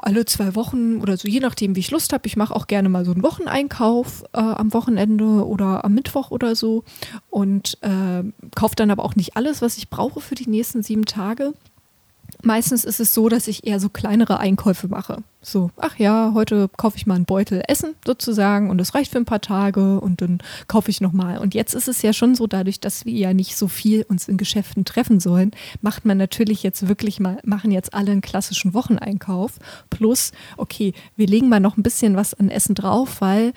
alle 0.00 0.24
zwei 0.24 0.54
Wochen 0.54 1.00
oder 1.00 1.16
so, 1.16 1.28
je 1.28 1.40
nachdem, 1.40 1.76
wie 1.76 1.80
ich 1.80 1.90
Lust 1.90 2.12
habe. 2.12 2.26
Ich 2.26 2.36
mache 2.36 2.54
auch 2.54 2.66
gerne 2.66 2.88
mal 2.88 3.04
so 3.04 3.12
einen 3.12 3.22
Wocheneinkauf 3.22 4.24
äh, 4.32 4.38
am 4.38 4.72
Wochenende 4.72 5.46
oder 5.46 5.84
am 5.84 5.94
Mittwoch 5.94 6.30
oder 6.30 6.54
so 6.54 6.84
und 7.28 7.78
äh, 7.82 8.22
kaufe 8.54 8.76
dann 8.76 8.90
aber 8.90 9.04
auch 9.04 9.16
nicht 9.16 9.36
alles, 9.36 9.62
was 9.62 9.76
ich 9.78 9.90
brauche 9.90 10.20
für 10.20 10.34
die 10.34 10.48
nächsten 10.48 10.82
sieben 10.82 11.04
Tage. 11.04 11.54
Meistens 12.42 12.84
ist 12.84 13.00
es 13.00 13.14
so, 13.14 13.28
dass 13.28 13.48
ich 13.48 13.66
eher 13.66 13.80
so 13.80 13.88
kleinere 13.88 14.38
Einkäufe 14.38 14.88
mache. 14.88 15.22
So, 15.42 15.70
ach 15.78 15.96
ja, 15.98 16.32
heute 16.34 16.68
kaufe 16.76 16.98
ich 16.98 17.06
mal 17.06 17.14
einen 17.14 17.24
Beutel 17.24 17.62
Essen 17.66 17.94
sozusagen 18.04 18.68
und 18.68 18.76
das 18.76 18.94
reicht 18.94 19.10
für 19.10 19.18
ein 19.18 19.24
paar 19.24 19.40
Tage 19.40 19.98
und 19.98 20.20
dann 20.20 20.38
kaufe 20.68 20.90
ich 20.90 21.00
nochmal. 21.00 21.38
Und 21.38 21.54
jetzt 21.54 21.74
ist 21.74 21.88
es 21.88 22.02
ja 22.02 22.12
schon 22.12 22.34
so, 22.34 22.46
dadurch, 22.46 22.78
dass 22.78 23.06
wir 23.06 23.14
ja 23.14 23.32
nicht 23.32 23.56
so 23.56 23.66
viel 23.66 24.04
uns 24.08 24.28
in 24.28 24.36
Geschäften 24.36 24.84
treffen 24.84 25.18
sollen, 25.18 25.52
macht 25.80 26.04
man 26.04 26.18
natürlich 26.18 26.62
jetzt 26.62 26.88
wirklich 26.88 27.20
mal, 27.20 27.38
machen 27.42 27.70
jetzt 27.70 27.94
alle 27.94 28.10
einen 28.10 28.20
klassischen 28.20 28.74
Wocheneinkauf. 28.74 29.52
Plus, 29.88 30.32
okay, 30.58 30.92
wir 31.16 31.26
legen 31.26 31.48
mal 31.48 31.60
noch 31.60 31.78
ein 31.78 31.82
bisschen 31.82 32.16
was 32.16 32.34
an 32.34 32.50
Essen 32.50 32.74
drauf, 32.74 33.20
weil 33.20 33.54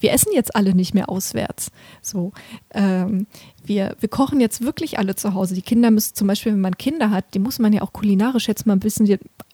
wir 0.00 0.12
essen 0.12 0.32
jetzt 0.34 0.56
alle 0.56 0.74
nicht 0.74 0.94
mehr 0.94 1.08
auswärts. 1.08 1.70
So, 2.02 2.32
ähm, 2.72 3.26
wir, 3.64 3.96
wir 4.00 4.08
kochen 4.08 4.40
jetzt 4.40 4.62
wirklich 4.62 4.98
alle 4.98 5.14
zu 5.14 5.34
Hause. 5.34 5.54
Die 5.54 5.62
Kinder 5.62 5.90
müssen 5.90 6.14
zum 6.14 6.26
Beispiel, 6.26 6.52
wenn 6.52 6.60
man 6.60 6.78
Kinder 6.78 7.10
hat, 7.10 7.34
die 7.34 7.38
muss 7.38 7.58
man 7.58 7.72
ja 7.72 7.82
auch 7.82 7.92
kulinarisch 7.92 8.48
jetzt 8.48 8.66
mal 8.66 8.74
ein 8.74 8.80
bisschen 8.80 9.06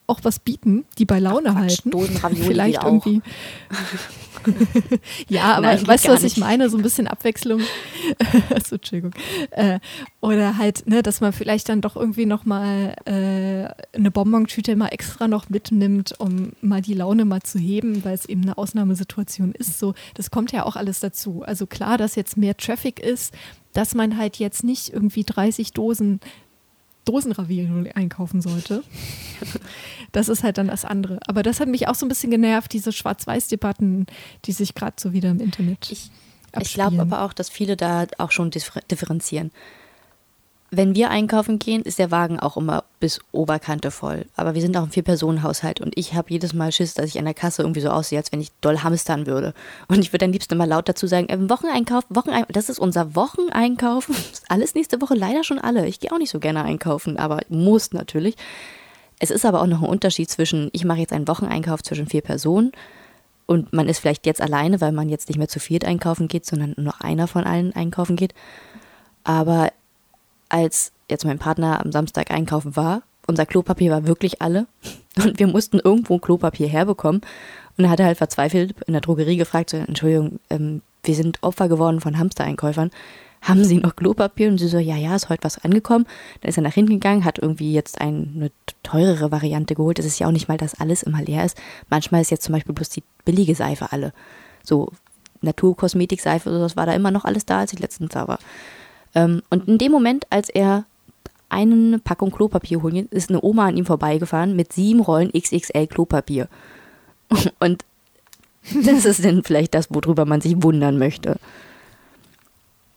auch 0.06 0.20
was 0.22 0.38
bieten, 0.38 0.84
die 0.98 1.04
bei 1.04 1.18
Laune 1.18 1.50
Ach, 1.50 1.56
halten. 1.56 1.90
Vielleicht 2.36 2.82
irgendwie. 2.82 3.22
ja, 5.28 5.54
aber 5.54 5.66
Nein, 5.66 5.86
weißt 5.86 6.06
du, 6.06 6.08
was 6.10 6.22
ich 6.22 6.36
meine? 6.36 6.70
So 6.70 6.76
ein 6.76 6.82
bisschen 6.82 7.06
Abwechslung. 7.06 7.60
so, 8.64 8.76
Entschuldigung. 8.76 9.12
Äh, 9.50 9.80
oder 10.20 10.58
halt, 10.58 10.86
ne, 10.86 11.02
dass 11.02 11.20
man 11.20 11.32
vielleicht 11.32 11.68
dann 11.68 11.80
doch 11.80 11.96
irgendwie 11.96 12.26
nochmal 12.26 12.94
äh, 13.04 13.96
eine 13.96 14.10
Bonbontüte 14.10 14.76
mal 14.76 14.88
extra 14.88 15.28
noch 15.28 15.48
mitnimmt, 15.48 16.14
um 16.18 16.52
mal 16.60 16.82
die 16.82 16.94
Laune 16.94 17.24
mal 17.24 17.42
zu 17.42 17.58
heben, 17.58 18.04
weil 18.04 18.14
es 18.14 18.26
eben 18.26 18.42
eine 18.42 18.58
Ausnahmesituation 18.58 19.52
ist. 19.52 19.78
So, 19.78 19.94
das 20.14 20.30
kommt 20.30 20.52
ja 20.52 20.64
auch 20.64 20.76
alles 20.76 21.00
dazu. 21.00 21.42
Also 21.44 21.66
klar, 21.66 21.98
dass 21.98 22.14
jetzt 22.14 22.36
mehr 22.36 22.56
Traffic 22.56 23.00
ist, 23.00 23.34
dass 23.72 23.94
man 23.94 24.16
halt 24.16 24.36
jetzt 24.36 24.64
nicht 24.64 24.92
irgendwie 24.92 25.24
30 25.24 25.72
Dosen 25.72 26.20
Dosenravioli 27.06 27.92
einkaufen 27.92 28.42
sollte. 28.42 28.82
Das 30.12 30.28
ist 30.28 30.42
halt 30.42 30.58
dann 30.58 30.68
das 30.68 30.84
andere. 30.84 31.20
Aber 31.26 31.42
das 31.42 31.60
hat 31.60 31.68
mich 31.68 31.88
auch 31.88 31.94
so 31.94 32.06
ein 32.06 32.08
bisschen 32.08 32.30
genervt, 32.30 32.72
diese 32.72 32.92
Schwarz-Weiß-Debatten, 32.92 34.06
die 34.44 34.52
sich 34.52 34.74
gerade 34.74 34.96
so 34.98 35.12
wieder 35.12 35.30
im 35.30 35.40
Internet. 35.40 35.88
Ich, 35.90 36.10
ich 36.58 36.74
glaube 36.74 37.00
aber 37.00 37.22
auch, 37.22 37.32
dass 37.32 37.50
viele 37.50 37.76
da 37.76 38.06
auch 38.18 38.30
schon 38.30 38.50
differenzieren 38.50 39.50
wenn 40.70 40.94
wir 40.94 41.10
einkaufen 41.10 41.58
gehen, 41.58 41.82
ist 41.82 41.98
der 41.98 42.10
Wagen 42.10 42.40
auch 42.40 42.56
immer 42.56 42.84
bis 42.98 43.20
Oberkante 43.32 43.90
voll. 43.90 44.26
Aber 44.34 44.54
wir 44.54 44.60
sind 44.60 44.76
auch 44.76 44.82
ein 44.82 44.90
Vier-Personen-Haushalt 44.90 45.80
und 45.80 45.96
ich 45.96 46.14
habe 46.14 46.30
jedes 46.30 46.54
Mal 46.54 46.72
Schiss, 46.72 46.94
dass 46.94 47.06
ich 47.06 47.18
an 47.18 47.24
der 47.24 47.34
Kasse 47.34 47.62
irgendwie 47.62 47.80
so 47.80 47.90
aussehe, 47.90 48.18
als 48.18 48.32
wenn 48.32 48.40
ich 48.40 48.50
doll 48.60 48.78
hamstern 48.78 49.26
würde. 49.26 49.54
Und 49.88 50.00
ich 50.00 50.12
würde 50.12 50.24
am 50.24 50.32
liebsten 50.32 50.54
immer 50.54 50.66
laut 50.66 50.88
dazu 50.88 51.06
sagen, 51.06 51.28
äh, 51.28 51.48
Wocheneinkauf, 51.48 52.04
Wocheneinkauf, 52.08 52.52
das 52.52 52.68
ist 52.68 52.78
unser 52.78 53.14
Wocheneinkauf. 53.14 54.10
Alles 54.48 54.74
nächste 54.74 55.00
Woche 55.00 55.14
leider 55.14 55.44
schon 55.44 55.58
alle. 55.58 55.86
Ich 55.86 56.00
gehe 56.00 56.10
auch 56.12 56.18
nicht 56.18 56.30
so 56.30 56.40
gerne 56.40 56.64
einkaufen, 56.64 57.16
aber 57.16 57.40
muss 57.48 57.92
natürlich. 57.92 58.36
Es 59.18 59.30
ist 59.30 59.46
aber 59.46 59.62
auch 59.62 59.66
noch 59.66 59.82
ein 59.82 59.88
Unterschied 59.88 60.30
zwischen, 60.30 60.68
ich 60.72 60.84
mache 60.84 61.00
jetzt 61.00 61.12
einen 61.12 61.28
Wocheneinkauf 61.28 61.82
zwischen 61.82 62.06
vier 62.06 62.20
Personen 62.20 62.72
und 63.46 63.72
man 63.72 63.88
ist 63.88 64.00
vielleicht 64.00 64.26
jetzt 64.26 64.42
alleine, 64.42 64.80
weil 64.80 64.92
man 64.92 65.08
jetzt 65.08 65.28
nicht 65.28 65.38
mehr 65.38 65.48
zu 65.48 65.60
viert 65.60 65.84
einkaufen 65.84 66.28
geht, 66.28 66.44
sondern 66.44 66.74
nur 66.76 66.84
noch 66.84 67.00
einer 67.00 67.26
von 67.26 67.44
allen 67.44 67.74
einkaufen 67.74 68.16
geht. 68.16 68.34
Aber 69.24 69.72
als 70.48 70.92
jetzt 71.08 71.24
mein 71.24 71.38
Partner 71.38 71.84
am 71.84 71.92
Samstag 71.92 72.30
einkaufen 72.30 72.76
war, 72.76 73.02
unser 73.26 73.46
Klopapier 73.46 73.90
war 73.90 74.06
wirklich 74.06 74.42
alle 74.42 74.66
und 75.16 75.38
wir 75.38 75.46
mussten 75.46 75.78
irgendwo 75.78 76.18
Klopapier 76.18 76.68
herbekommen. 76.68 77.22
Und 77.78 77.84
er 77.84 77.90
hatte 77.90 78.04
halt 78.04 78.18
verzweifelt 78.18 78.74
in 78.86 78.92
der 78.92 79.02
Drogerie 79.02 79.36
gefragt, 79.36 79.70
so, 79.70 79.76
Entschuldigung, 79.76 80.40
ähm, 80.50 80.82
wir 81.02 81.14
sind 81.14 81.42
Opfer 81.42 81.68
geworden 81.68 82.00
von 82.00 82.18
Hamstereinkäufern. 82.18 82.90
Haben 83.46 83.64
Sie 83.64 83.78
noch 83.78 83.94
Klopapier? 83.94 84.48
Und 84.48 84.58
sie 84.58 84.66
so, 84.66 84.78
ja, 84.78 84.96
ja, 84.96 85.14
ist 85.14 85.28
heute 85.28 85.44
was 85.44 85.64
angekommen. 85.64 86.06
Dann 86.40 86.48
ist 86.48 86.56
er 86.56 86.64
nach 86.64 86.74
hinten 86.74 86.94
gegangen, 86.94 87.24
hat 87.24 87.38
irgendwie 87.38 87.72
jetzt 87.72 88.00
eine 88.00 88.50
teurere 88.82 89.30
Variante 89.30 89.74
geholt. 89.76 89.98
Es 90.00 90.04
ist 90.04 90.18
ja 90.18 90.26
auch 90.26 90.32
nicht 90.32 90.48
mal, 90.48 90.56
dass 90.56 90.80
alles 90.80 91.04
immer 91.04 91.22
leer 91.22 91.44
ist. 91.44 91.56
Manchmal 91.88 92.22
ist 92.22 92.30
jetzt 92.30 92.42
zum 92.42 92.54
Beispiel 92.54 92.74
bloß 92.74 92.88
die 92.88 93.04
billige 93.24 93.54
Seife 93.54 93.92
alle. 93.92 94.12
So 94.64 94.90
Naturkosmetikseife 95.42 96.48
oder 96.48 96.58
sowas 96.58 96.76
war 96.76 96.86
da 96.86 96.94
immer 96.94 97.12
noch 97.12 97.24
alles 97.24 97.46
da, 97.46 97.60
als 97.60 97.72
ich 97.72 97.78
letztens 97.78 98.12
da 98.12 98.26
war. 98.26 98.38
Ähm, 99.14 99.42
und 99.48 99.68
in 99.68 99.78
dem 99.78 99.92
Moment, 99.92 100.26
als 100.30 100.48
er 100.48 100.84
eine 101.48 102.00
Packung 102.00 102.32
Klopapier 102.32 102.82
holen, 102.82 103.06
ist 103.10 103.30
eine 103.30 103.42
Oma 103.42 103.66
an 103.66 103.76
ihm 103.76 103.86
vorbeigefahren 103.86 104.56
mit 104.56 104.72
sieben 104.72 105.00
Rollen 105.00 105.30
XXL 105.32 105.86
Klopapier. 105.86 106.48
Und 107.60 107.84
das 108.74 109.04
ist 109.04 109.24
dann 109.24 109.44
vielleicht 109.44 109.74
das, 109.74 109.86
worüber 109.90 110.24
man 110.24 110.40
sich 110.40 110.60
wundern 110.62 110.98
möchte. 110.98 111.36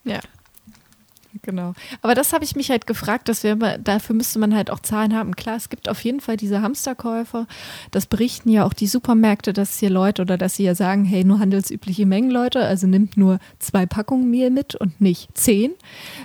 Ja. 0.04 0.20
Genau. 1.44 1.74
Aber 2.02 2.15
das 2.15 2.34
habe 2.34 2.44
ich 2.44 2.56
mich 2.56 2.72
halt 2.72 2.88
gefragt, 2.88 3.30
dass 3.30 3.44
wir 3.44 3.56
dafür 3.56 4.15
müsste 4.15 4.39
man 4.39 4.56
halt 4.56 4.72
auch 4.72 4.80
Zahlen 4.80 5.15
haben. 5.15 5.36
Klar, 5.36 5.58
es 5.58 5.70
gibt 5.70 5.88
auf 5.88 6.04
jeden 6.04 6.22
Fall 6.22 6.38
diese 6.38 6.62
Hamsterkäufer. 6.62 7.46
Das 7.92 8.08
berichten 8.08 8.50
ja 8.50 8.65
auch 8.65 8.74
die 8.74 8.88
Supermärkte, 8.88 9.54
dass 9.54 9.78
hier 9.78 9.92
Leute 9.92 10.24
oder 10.24 10.38
dass 10.38 10.56
sie 10.56 10.63
ja 10.63 10.74
sagen, 10.74 11.06
hey, 11.06 11.24
nur 11.24 11.39
handelsübliche 11.39 12.08
Mengen, 12.08 12.32
Leute, 12.32 12.62
also 12.62 12.88
nimmt 12.88 13.15
nur 13.15 13.39
zwei 13.60 13.86
Packungen 13.86 14.30
Mehl 14.30 14.50
mit 14.50 14.76
und 14.76 15.00
nicht 15.00 15.30
zehn. 15.38 15.74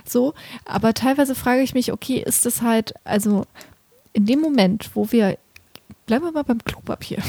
So. 0.05 0.33
Aber 0.65 0.93
teilweise 0.93 1.35
frage 1.35 1.61
ich 1.61 1.75
mich, 1.75 1.91
okay, 1.91 2.23
ist 2.25 2.45
das 2.45 2.63
halt, 2.63 2.95
also 3.03 3.45
in 4.13 4.25
dem 4.25 4.39
Moment, 4.39 4.89
wo 4.95 5.11
wir, 5.11 5.37
bleiben 6.07 6.25
wir 6.25 6.31
mal 6.31 6.43
beim 6.43 6.63
Klopapier. 6.63 7.21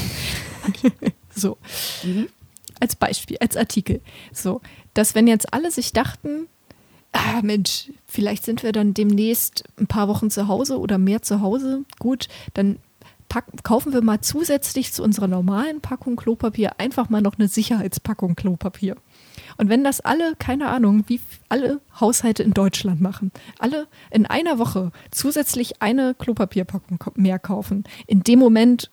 so. 1.29 1.57
Mhm. 2.03 2.27
Als 2.79 2.95
Beispiel, 2.95 3.37
als 3.39 3.57
Artikel. 3.57 4.01
So, 4.31 4.61
dass 4.93 5.15
wenn 5.15 5.27
jetzt 5.27 5.51
alle 5.53 5.71
sich 5.71 5.93
dachten, 5.93 6.47
ah 7.11 7.41
Mensch, 7.41 7.91
vielleicht 8.05 8.45
sind 8.45 8.63
wir 8.63 8.71
dann 8.71 8.93
demnächst 8.93 9.63
ein 9.79 9.87
paar 9.87 10.07
Wochen 10.07 10.29
zu 10.29 10.47
Hause 10.47 10.79
oder 10.79 10.97
mehr 10.97 11.21
zu 11.21 11.41
Hause. 11.41 11.83
Gut, 11.99 12.27
dann 12.53 12.79
packen, 13.29 13.57
kaufen 13.63 13.93
wir 13.93 14.01
mal 14.01 14.21
zusätzlich 14.21 14.93
zu 14.93 15.03
unserer 15.03 15.27
normalen 15.27 15.81
Packung 15.81 16.15
Klopapier 16.15 16.79
einfach 16.79 17.09
mal 17.09 17.21
noch 17.21 17.37
eine 17.37 17.47
Sicherheitspackung 17.47 18.35
Klopapier. 18.35 18.95
Und 19.57 19.69
wenn 19.69 19.83
das 19.83 20.01
alle, 20.01 20.35
keine 20.37 20.67
Ahnung, 20.67 21.03
wie 21.07 21.19
alle 21.49 21.81
Haushalte 21.99 22.43
in 22.43 22.53
Deutschland 22.53 23.01
machen, 23.01 23.31
alle 23.59 23.87
in 24.11 24.25
einer 24.25 24.59
Woche 24.59 24.91
zusätzlich 25.11 25.81
eine 25.81 26.13
Klopapierpackung 26.13 26.99
mehr 27.15 27.39
kaufen, 27.39 27.83
in 28.05 28.23
dem 28.23 28.39
Moment 28.39 28.91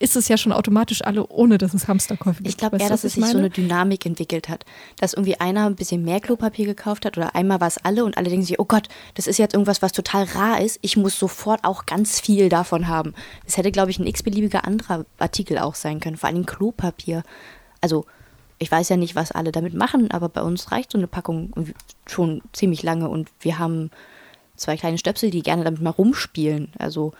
ist 0.00 0.16
es 0.16 0.28
ja 0.28 0.36
schon 0.36 0.52
automatisch 0.52 1.04
alle, 1.04 1.26
ohne 1.28 1.56
dass 1.56 1.72
es 1.72 1.86
Hamsterkäufe 1.86 2.42
gibt. 2.42 2.48
Ich 2.48 2.56
glaube 2.56 2.78
eher, 2.78 2.88
dass 2.88 3.04
es 3.04 3.14
sich 3.14 3.24
so 3.24 3.38
eine 3.38 3.48
Dynamik 3.48 4.04
entwickelt 4.04 4.48
hat. 4.48 4.64
Dass 4.98 5.14
irgendwie 5.14 5.38
einer 5.40 5.66
ein 5.66 5.76
bisschen 5.76 6.04
mehr 6.04 6.20
Klopapier 6.20 6.66
gekauft 6.66 7.04
hat 7.04 7.16
oder 7.16 7.34
einmal 7.36 7.60
war 7.60 7.68
es 7.68 7.78
alle 7.78 8.04
und 8.04 8.16
alle 8.16 8.28
denken 8.28 8.44
sich, 8.44 8.58
oh 8.58 8.64
Gott, 8.64 8.88
das 9.14 9.28
ist 9.28 9.38
jetzt 9.38 9.54
irgendwas, 9.54 9.82
was 9.82 9.92
total 9.92 10.24
rar 10.24 10.60
ist. 10.60 10.78
Ich 10.82 10.96
muss 10.96 11.18
sofort 11.18 11.62
auch 11.62 11.86
ganz 11.86 12.18
viel 12.18 12.48
davon 12.48 12.88
haben. 12.88 13.14
Das 13.44 13.56
hätte, 13.56 13.70
glaube 13.70 13.92
ich, 13.92 13.98
ein 14.00 14.06
x-beliebiger 14.06 14.64
anderer 14.66 15.06
Artikel 15.18 15.58
auch 15.58 15.76
sein 15.76 16.00
können. 16.00 16.16
Vor 16.16 16.28
allem 16.28 16.44
Klopapier. 16.44 17.22
Also, 17.80 18.04
ich 18.58 18.70
weiß 18.70 18.88
ja 18.88 18.96
nicht, 18.96 19.14
was 19.14 19.30
alle 19.30 19.52
damit 19.52 19.74
machen, 19.74 20.10
aber 20.10 20.28
bei 20.28 20.42
uns 20.42 20.72
reicht 20.72 20.90
so 20.90 20.98
eine 20.98 21.06
Packung 21.06 21.52
schon 22.06 22.42
ziemlich 22.52 22.82
lange 22.82 23.08
und 23.08 23.30
wir 23.40 23.58
haben 23.58 23.90
zwei 24.56 24.76
kleine 24.76 24.98
Stöpsel, 24.98 25.30
die 25.30 25.42
gerne 25.42 25.64
damit 25.64 25.80
mal 25.80 25.90
rumspielen. 25.90 26.72
Also, 26.78 27.12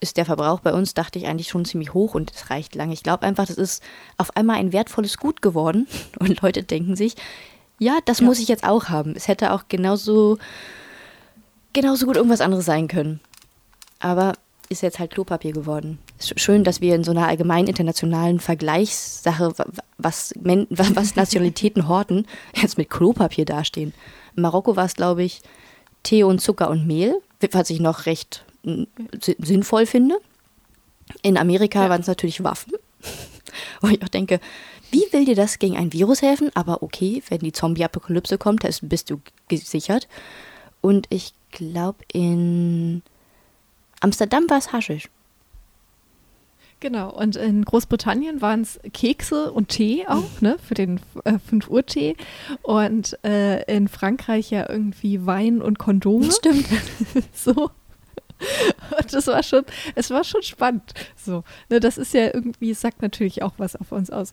ist 0.00 0.16
der 0.16 0.26
Verbrauch 0.26 0.60
bei 0.60 0.72
uns, 0.72 0.94
dachte 0.94 1.18
ich, 1.18 1.26
eigentlich 1.26 1.48
schon 1.48 1.64
ziemlich 1.64 1.94
hoch 1.94 2.14
und 2.14 2.32
es 2.34 2.50
reicht 2.50 2.74
lange. 2.74 2.92
Ich 2.92 3.02
glaube 3.02 3.24
einfach, 3.26 3.46
das 3.46 3.56
ist 3.56 3.82
auf 4.18 4.36
einmal 4.36 4.56
ein 4.56 4.72
wertvolles 4.72 5.16
Gut 5.16 5.42
geworden 5.42 5.86
und 6.18 6.40
Leute 6.42 6.62
denken 6.62 6.96
sich, 6.96 7.14
ja, 7.78 7.98
das 8.04 8.20
ja. 8.20 8.26
muss 8.26 8.38
ich 8.38 8.48
jetzt 8.48 8.64
auch 8.64 8.88
haben. 8.88 9.14
Es 9.16 9.28
hätte 9.28 9.52
auch 9.52 9.64
genauso, 9.68 10.38
genauso 11.72 12.06
gut 12.06 12.16
irgendwas 12.16 12.40
anderes 12.40 12.64
sein 12.64 12.88
können. 12.88 13.20
Aber 13.98 14.34
ist 14.68 14.82
jetzt 14.82 14.98
halt 14.98 15.12
Klopapier 15.12 15.52
geworden. 15.52 15.98
Ist 16.18 16.38
schön, 16.40 16.64
dass 16.64 16.80
wir 16.80 16.94
in 16.94 17.04
so 17.04 17.12
einer 17.12 17.28
allgemeinen 17.28 17.68
internationalen 17.68 18.40
Vergleichssache, 18.40 19.54
was, 19.98 20.34
was 20.42 21.16
Nationalitäten 21.16 21.88
horten, 21.88 22.26
jetzt 22.54 22.78
mit 22.78 22.90
Klopapier 22.90 23.44
dastehen. 23.44 23.94
In 24.34 24.42
Marokko 24.42 24.76
war 24.76 24.86
es, 24.86 24.94
glaube 24.94 25.22
ich, 25.22 25.42
Tee 26.02 26.24
und 26.24 26.40
Zucker 26.40 26.70
und 26.70 26.86
Mehl, 26.86 27.20
was 27.52 27.70
ich 27.70 27.80
noch 27.80 28.06
recht 28.06 28.44
sinnvoll 29.20 29.86
finde. 29.86 30.16
In 31.22 31.36
Amerika 31.36 31.84
ja. 31.84 31.90
waren 31.90 32.00
es 32.00 32.06
natürlich 32.06 32.42
Waffen. 32.42 32.72
Wo 33.80 33.88
ich 33.88 34.02
auch 34.02 34.08
denke, 34.08 34.40
wie 34.90 35.04
will 35.12 35.24
dir 35.24 35.34
das 35.34 35.58
gegen 35.58 35.76
ein 35.76 35.92
Virus 35.92 36.22
helfen? 36.22 36.50
Aber 36.54 36.82
okay, 36.82 37.22
wenn 37.28 37.38
die 37.38 37.52
Zombie-Apokalypse 37.52 38.38
kommt, 38.38 38.66
bist 38.82 39.10
du 39.10 39.20
gesichert. 39.48 40.08
Und 40.80 41.06
ich 41.10 41.32
glaube, 41.50 41.98
in 42.12 43.02
Amsterdam 44.00 44.48
war 44.48 44.58
es 44.58 44.72
Haschisch. 44.72 45.08
Genau, 46.78 47.10
und 47.10 47.36
in 47.36 47.64
Großbritannien 47.64 48.42
waren 48.42 48.60
es 48.60 48.78
Kekse 48.92 49.50
und 49.50 49.70
Tee 49.70 50.06
auch, 50.06 50.40
ne, 50.42 50.58
für 50.62 50.74
den 50.74 51.00
äh, 51.24 51.38
5 51.38 51.70
Uhr 51.70 51.86
Tee. 51.86 52.16
Und 52.62 53.18
äh, 53.24 53.62
in 53.74 53.88
Frankreich 53.88 54.50
ja 54.50 54.68
irgendwie 54.68 55.24
Wein 55.24 55.62
und 55.62 55.78
Kondome. 55.78 56.30
Stimmt. 56.30 56.66
so. 57.32 57.70
Und 58.98 59.12
das 59.12 59.26
war 59.26 59.42
schon, 59.42 59.64
es 59.94 60.10
war 60.10 60.24
schon 60.24 60.42
spannend. 60.42 60.94
So, 61.16 61.44
ne, 61.68 61.80
das 61.80 61.98
ist 61.98 62.14
ja 62.14 62.32
irgendwie, 62.32 62.74
sagt 62.74 63.02
natürlich 63.02 63.42
auch 63.42 63.54
was 63.58 63.76
auf 63.76 63.92
uns 63.92 64.10
aus. 64.10 64.32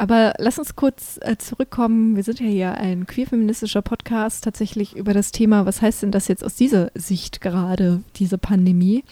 Aber 0.00 0.34
lass 0.38 0.60
uns 0.60 0.76
kurz 0.76 1.18
äh, 1.22 1.36
zurückkommen. 1.38 2.14
Wir 2.14 2.22
sind 2.22 2.38
ja 2.38 2.46
hier 2.46 2.74
ein 2.74 3.04
queerfeministischer 3.06 3.82
Podcast 3.82 4.44
tatsächlich 4.44 4.94
über 4.94 5.12
das 5.12 5.32
Thema, 5.32 5.66
was 5.66 5.82
heißt 5.82 6.04
denn 6.04 6.12
das 6.12 6.28
jetzt 6.28 6.44
aus 6.44 6.54
dieser 6.54 6.92
Sicht 6.94 7.40
gerade, 7.40 8.00
diese 8.14 8.38
Pandemie 8.38 9.02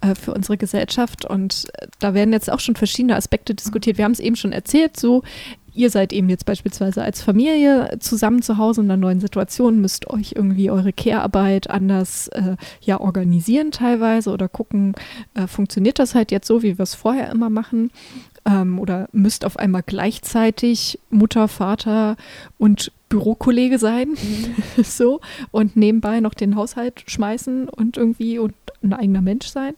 äh, 0.00 0.16
für 0.16 0.34
unsere 0.34 0.56
Gesellschaft? 0.56 1.24
Und 1.24 1.66
äh, 1.74 1.86
da 2.00 2.12
werden 2.12 2.32
jetzt 2.32 2.50
auch 2.50 2.58
schon 2.58 2.74
verschiedene 2.74 3.14
Aspekte 3.14 3.54
diskutiert. 3.54 3.98
Wir 3.98 4.04
haben 4.04 4.12
es 4.12 4.20
eben 4.20 4.34
schon 4.34 4.50
erzählt, 4.50 4.98
so 4.98 5.22
ihr 5.76 5.90
seid 5.90 6.12
eben 6.12 6.28
jetzt 6.28 6.46
beispielsweise 6.46 7.02
als 7.02 7.22
Familie 7.22 7.98
zusammen 8.00 8.42
zu 8.42 8.58
Hause 8.58 8.80
in 8.80 8.90
einer 8.90 8.96
neuen 8.96 9.20
Situation, 9.20 9.80
müsst 9.80 10.08
euch 10.08 10.32
irgendwie 10.34 10.70
eure 10.70 10.92
Care-Arbeit 10.92 11.70
anders 11.70 12.28
äh, 12.28 12.56
ja 12.80 13.00
organisieren 13.00 13.70
teilweise 13.70 14.30
oder 14.30 14.48
gucken, 14.48 14.94
äh, 15.34 15.46
funktioniert 15.46 15.98
das 15.98 16.14
halt 16.14 16.32
jetzt 16.32 16.46
so, 16.46 16.62
wie 16.62 16.78
wir 16.78 16.82
es 16.82 16.94
vorher 16.94 17.30
immer 17.30 17.50
machen 17.50 17.90
ähm, 18.46 18.78
oder 18.78 19.08
müsst 19.12 19.44
auf 19.44 19.58
einmal 19.58 19.82
gleichzeitig 19.84 20.98
Mutter, 21.10 21.48
Vater 21.48 22.16
und 22.58 22.92
Bürokollege 23.08 23.78
sein, 23.78 24.10
mhm. 24.10 24.56
so 24.84 25.20
und 25.50 25.76
nebenbei 25.76 26.20
noch 26.20 26.34
den 26.34 26.56
Haushalt 26.56 27.02
schmeißen 27.06 27.68
und 27.68 27.96
irgendwie 27.96 28.38
und 28.38 28.54
ein 28.82 28.92
eigener 28.92 29.20
Mensch 29.20 29.48
sein. 29.48 29.74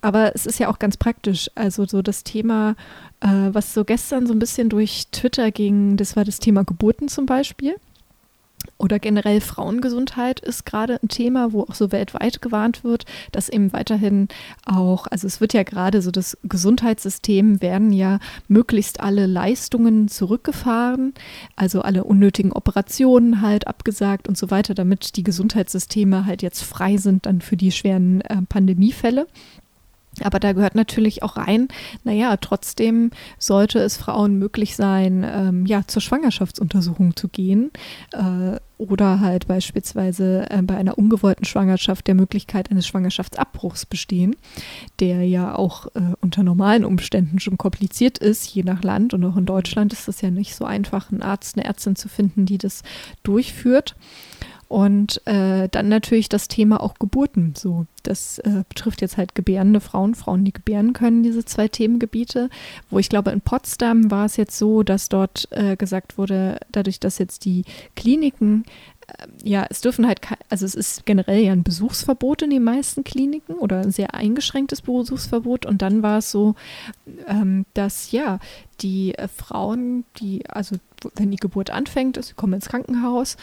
Aber 0.00 0.34
es 0.34 0.46
ist 0.46 0.58
ja 0.58 0.68
auch 0.68 0.78
ganz 0.78 0.96
praktisch. 0.96 1.50
Also 1.54 1.84
so 1.86 2.00
das 2.00 2.24
Thema, 2.24 2.74
äh, 3.20 3.28
was 3.52 3.74
so 3.74 3.84
gestern 3.84 4.26
so 4.26 4.32
ein 4.32 4.38
bisschen 4.38 4.68
durch 4.70 5.08
Twitter 5.12 5.50
ging, 5.50 5.96
das 5.96 6.16
war 6.16 6.24
das 6.24 6.38
Thema 6.38 6.64
Geburten 6.64 7.08
zum 7.08 7.26
Beispiel 7.26 7.76
oder 8.78 8.98
generell 8.98 9.40
Frauengesundheit 9.40 10.40
ist 10.40 10.64
gerade 10.64 10.98
ein 11.02 11.08
Thema, 11.08 11.52
wo 11.52 11.62
auch 11.62 11.74
so 11.74 11.92
weltweit 11.92 12.40
gewarnt 12.40 12.82
wird, 12.82 13.04
dass 13.32 13.48
eben 13.48 13.72
weiterhin 13.72 14.28
auch, 14.64 15.06
also 15.06 15.26
es 15.26 15.40
wird 15.40 15.52
ja 15.52 15.62
gerade 15.62 16.02
so 16.02 16.10
das 16.10 16.38
Gesundheitssystem 16.42 17.60
werden 17.60 17.92
ja 17.92 18.18
möglichst 18.48 19.00
alle 19.00 19.26
Leistungen 19.26 20.08
zurückgefahren, 20.08 21.14
also 21.56 21.82
alle 21.82 22.04
unnötigen 22.04 22.52
Operationen 22.52 23.42
halt 23.42 23.66
abgesagt 23.66 24.28
und 24.28 24.38
so 24.38 24.50
weiter, 24.50 24.74
damit 24.74 25.16
die 25.16 25.24
Gesundheitssysteme 25.24 26.26
halt 26.26 26.42
jetzt 26.42 26.62
frei 26.62 26.96
sind 26.96 27.26
dann 27.26 27.40
für 27.40 27.56
die 27.56 27.72
schweren 27.72 28.20
äh, 28.22 28.42
Pandemiefälle. 28.48 29.26
Aber 30.22 30.40
da 30.40 30.52
gehört 30.52 30.74
natürlich 30.74 31.22
auch 31.22 31.36
rein, 31.36 31.68
naja, 32.04 32.36
trotzdem 32.36 33.10
sollte 33.38 33.78
es 33.78 33.96
Frauen 33.96 34.38
möglich 34.38 34.76
sein, 34.76 35.24
ähm, 35.24 35.66
ja, 35.66 35.86
zur 35.86 36.02
Schwangerschaftsuntersuchung 36.02 37.16
zu 37.16 37.28
gehen 37.28 37.70
äh, 38.12 38.58
oder 38.76 39.20
halt 39.20 39.46
beispielsweise 39.46 40.50
äh, 40.50 40.62
bei 40.62 40.76
einer 40.76 40.98
ungewollten 40.98 41.44
Schwangerschaft 41.44 42.06
der 42.06 42.16
Möglichkeit 42.16 42.70
eines 42.70 42.86
Schwangerschaftsabbruchs 42.86 43.86
bestehen, 43.86 44.34
der 44.98 45.22
ja 45.26 45.54
auch 45.54 45.86
äh, 45.94 46.00
unter 46.20 46.42
normalen 46.42 46.84
Umständen 46.84 47.38
schon 47.38 47.56
kompliziert 47.56 48.18
ist, 48.18 48.52
je 48.52 48.64
nach 48.64 48.82
Land. 48.82 49.14
Und 49.14 49.24
auch 49.24 49.36
in 49.36 49.46
Deutschland 49.46 49.92
ist 49.92 50.08
es 50.08 50.20
ja 50.22 50.30
nicht 50.30 50.56
so 50.56 50.64
einfach, 50.64 51.12
einen 51.12 51.22
Arzt, 51.22 51.56
eine 51.56 51.66
Ärztin 51.66 51.94
zu 51.94 52.08
finden, 52.08 52.46
die 52.46 52.58
das 52.58 52.82
durchführt. 53.22 53.94
Und 54.70 55.26
äh, 55.26 55.68
dann 55.68 55.88
natürlich 55.88 56.28
das 56.28 56.46
Thema 56.46 56.80
auch 56.80 56.94
Geburten. 56.94 57.54
So, 57.56 57.86
das 58.04 58.38
äh, 58.38 58.62
betrifft 58.68 59.00
jetzt 59.00 59.16
halt 59.16 59.34
gebärende 59.34 59.80
Frauen, 59.80 60.14
Frauen, 60.14 60.44
die 60.44 60.52
gebären 60.52 60.92
können, 60.92 61.24
diese 61.24 61.44
zwei 61.44 61.66
Themengebiete. 61.66 62.50
Wo 62.88 63.00
ich 63.00 63.08
glaube, 63.08 63.32
in 63.32 63.40
Potsdam 63.40 64.12
war 64.12 64.26
es 64.26 64.36
jetzt 64.36 64.56
so, 64.56 64.84
dass 64.84 65.08
dort 65.08 65.48
äh, 65.50 65.74
gesagt 65.74 66.18
wurde, 66.18 66.60
dadurch, 66.70 67.00
dass 67.00 67.18
jetzt 67.18 67.46
die 67.46 67.64
Kliniken 67.96 68.62
äh, 69.08 69.26
ja, 69.42 69.66
es 69.68 69.80
dürfen 69.80 70.06
halt, 70.06 70.20
also 70.50 70.66
es 70.66 70.76
ist 70.76 71.04
generell 71.04 71.42
ja 71.42 71.50
ein 71.50 71.64
Besuchsverbot 71.64 72.42
in 72.42 72.50
den 72.50 72.62
meisten 72.62 73.02
Kliniken 73.02 73.56
oder 73.56 73.80
ein 73.80 73.90
sehr 73.90 74.14
eingeschränktes 74.14 74.82
Besuchsverbot. 74.82 75.66
Und 75.66 75.82
dann 75.82 76.04
war 76.04 76.18
es 76.18 76.30
so, 76.30 76.54
ähm, 77.26 77.66
dass 77.74 78.12
ja 78.12 78.38
die 78.82 79.16
äh, 79.16 79.26
Frauen, 79.26 80.04
die, 80.20 80.48
also 80.48 80.76
wenn 81.16 81.32
die 81.32 81.38
Geburt 81.38 81.70
anfängt, 81.70 82.24
sie 82.24 82.34
kommen 82.34 82.52
ins 82.52 82.68
Krankenhaus, 82.68 83.36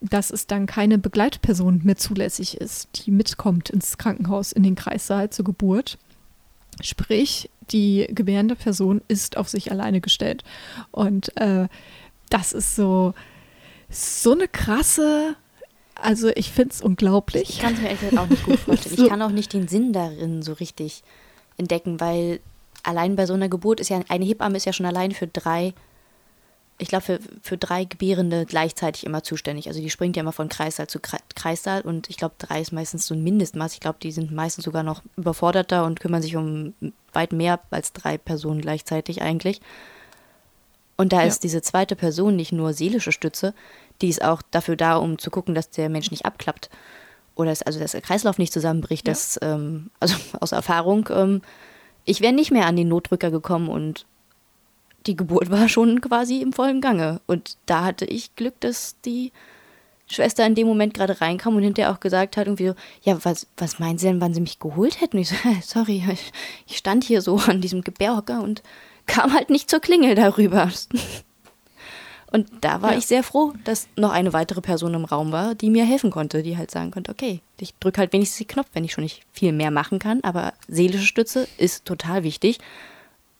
dass 0.00 0.30
es 0.30 0.46
dann 0.46 0.66
keine 0.66 0.98
Begleitperson 0.98 1.80
mehr 1.82 1.96
zulässig 1.96 2.56
ist, 2.56 2.88
die 2.94 3.10
mitkommt 3.10 3.70
ins 3.70 3.98
Krankenhaus, 3.98 4.52
in 4.52 4.62
den 4.62 4.74
Kreissaal 4.74 5.30
zur 5.30 5.44
Geburt. 5.44 5.98
Sprich, 6.80 7.50
die 7.70 8.06
gebärende 8.08 8.54
Person 8.54 9.02
ist 9.08 9.36
auf 9.36 9.48
sich 9.48 9.70
alleine 9.70 10.00
gestellt. 10.00 10.44
Und 10.92 11.36
äh, 11.36 11.68
das 12.30 12.52
ist 12.52 12.76
so, 12.76 13.14
so 13.90 14.32
eine 14.32 14.46
krasse, 14.46 15.34
also 16.00 16.30
ich 16.34 16.52
finde 16.52 16.74
es 16.74 16.80
unglaublich. 16.80 17.50
Ich 17.50 17.58
kann 17.60 17.74
es 17.74 17.80
mir 17.80 17.88
echt 17.88 18.16
auch 18.16 18.28
nicht 18.28 18.44
gut 18.44 18.58
vorstellen. 18.60 18.96
so. 18.96 19.02
Ich 19.04 19.08
kann 19.08 19.22
auch 19.22 19.30
nicht 19.30 19.52
den 19.52 19.66
Sinn 19.66 19.92
darin 19.92 20.42
so 20.42 20.52
richtig 20.52 21.02
entdecken, 21.56 21.98
weil 21.98 22.40
allein 22.84 23.16
bei 23.16 23.26
so 23.26 23.34
einer 23.34 23.48
Geburt 23.48 23.80
ist 23.80 23.90
ja, 23.90 24.00
eine 24.08 24.24
Hebamme 24.24 24.56
ist 24.56 24.64
ja 24.64 24.72
schon 24.72 24.86
allein 24.86 25.10
für 25.10 25.26
drei 25.26 25.74
ich 26.78 26.88
glaube, 26.88 27.04
für, 27.04 27.18
für 27.42 27.58
drei 27.58 27.84
Gebärende 27.84 28.46
gleichzeitig 28.46 29.04
immer 29.04 29.24
zuständig. 29.24 29.66
Also 29.66 29.80
die 29.80 29.90
springt 29.90 30.16
ja 30.16 30.22
immer 30.22 30.32
von 30.32 30.48
Kreissaal 30.48 30.86
zu 30.86 31.00
Kreissaal 31.34 31.80
und 31.82 32.08
ich 32.08 32.16
glaube, 32.16 32.36
drei 32.38 32.60
ist 32.60 32.72
meistens 32.72 33.06
so 33.06 33.14
ein 33.14 33.24
Mindestmaß. 33.24 33.74
Ich 33.74 33.80
glaube, 33.80 33.98
die 34.00 34.12
sind 34.12 34.30
meistens 34.30 34.64
sogar 34.64 34.84
noch 34.84 35.02
überforderter 35.16 35.84
und 35.84 35.98
kümmern 35.98 36.22
sich 36.22 36.36
um 36.36 36.74
weit 37.12 37.32
mehr 37.32 37.60
als 37.70 37.92
drei 37.92 38.16
Personen 38.16 38.60
gleichzeitig 38.60 39.22
eigentlich. 39.22 39.60
Und 40.96 41.12
da 41.12 41.20
ja. 41.20 41.26
ist 41.26 41.42
diese 41.42 41.62
zweite 41.62 41.96
Person 41.96 42.36
nicht 42.36 42.52
nur 42.52 42.72
seelische 42.72 43.12
Stütze, 43.12 43.54
die 44.00 44.08
ist 44.08 44.22
auch 44.22 44.42
dafür 44.50 44.76
da, 44.76 44.96
um 44.96 45.18
zu 45.18 45.30
gucken, 45.30 45.54
dass 45.54 45.70
der 45.70 45.88
Mensch 45.88 46.12
nicht 46.12 46.26
abklappt. 46.26 46.70
Oder 47.34 47.50
dass, 47.50 47.62
also 47.62 47.80
dass 47.80 47.92
der 47.92 48.00
Kreislauf 48.00 48.38
nicht 48.38 48.52
zusammenbricht. 48.52 49.06
Ja. 49.06 49.12
Dass, 49.12 49.38
ähm, 49.42 49.90
also 49.98 50.14
aus 50.40 50.52
Erfahrung, 50.52 51.08
ähm, 51.10 51.42
ich 52.04 52.20
wäre 52.20 52.32
nicht 52.32 52.52
mehr 52.52 52.66
an 52.66 52.76
den 52.76 52.88
Notdrücker 52.88 53.30
gekommen 53.30 53.68
und 53.68 54.06
die 55.08 55.16
Geburt 55.16 55.50
war 55.50 55.68
schon 55.68 56.00
quasi 56.00 56.40
im 56.40 56.52
vollen 56.52 56.80
Gange. 56.80 57.20
Und 57.26 57.56
da 57.66 57.84
hatte 57.84 58.04
ich 58.04 58.36
Glück, 58.36 58.60
dass 58.60 58.94
die 59.04 59.32
Schwester 60.10 60.46
in 60.46 60.54
dem 60.54 60.66
Moment 60.66 60.94
gerade 60.94 61.20
reinkam 61.20 61.56
und 61.56 61.62
hinterher 61.62 61.92
auch 61.92 62.00
gesagt 62.00 62.36
hat, 62.36 62.46
irgendwie 62.46 62.68
so, 62.68 62.74
ja, 63.02 63.18
was, 63.24 63.46
was 63.56 63.78
meinen 63.78 63.98
Sie 63.98 64.06
denn, 64.06 64.20
wann 64.20 64.32
Sie 64.32 64.40
mich 64.40 64.58
geholt 64.58 65.00
hätten? 65.00 65.18
Ich 65.18 65.28
so, 65.30 65.34
sorry, 65.62 66.02
ich 66.66 66.76
stand 66.76 67.04
hier 67.04 67.20
so 67.20 67.36
an 67.38 67.60
diesem 67.60 67.82
Gebärhocker 67.82 68.40
und 68.42 68.62
kam 69.06 69.32
halt 69.34 69.50
nicht 69.50 69.68
zur 69.68 69.80
Klingel 69.80 70.14
darüber. 70.14 70.70
Und 72.30 72.46
da 72.60 72.82
war 72.82 72.92
Ja. 72.92 72.98
ich 72.98 73.06
sehr 73.06 73.22
froh, 73.22 73.54
dass 73.64 73.88
noch 73.96 74.10
eine 74.12 74.34
weitere 74.34 74.60
Person 74.60 74.92
im 74.92 75.06
Raum 75.06 75.32
war, 75.32 75.54
die 75.54 75.70
mir 75.70 75.86
helfen 75.86 76.10
konnte, 76.10 76.42
die 76.42 76.58
halt 76.58 76.70
sagen 76.70 76.90
konnte, 76.90 77.10
okay, 77.10 77.40
ich 77.58 77.74
drücke 77.80 78.00
halt 78.00 78.12
wenigstens 78.12 78.36
den 78.36 78.48
Knopf, 78.48 78.68
wenn 78.74 78.84
ich 78.84 78.92
schon 78.92 79.04
nicht 79.04 79.22
viel 79.32 79.52
mehr 79.52 79.70
machen 79.70 79.98
kann, 79.98 80.20
aber 80.22 80.52
seelische 80.68 81.06
Stütze 81.06 81.48
ist 81.56 81.86
total 81.86 82.24
wichtig. 82.24 82.58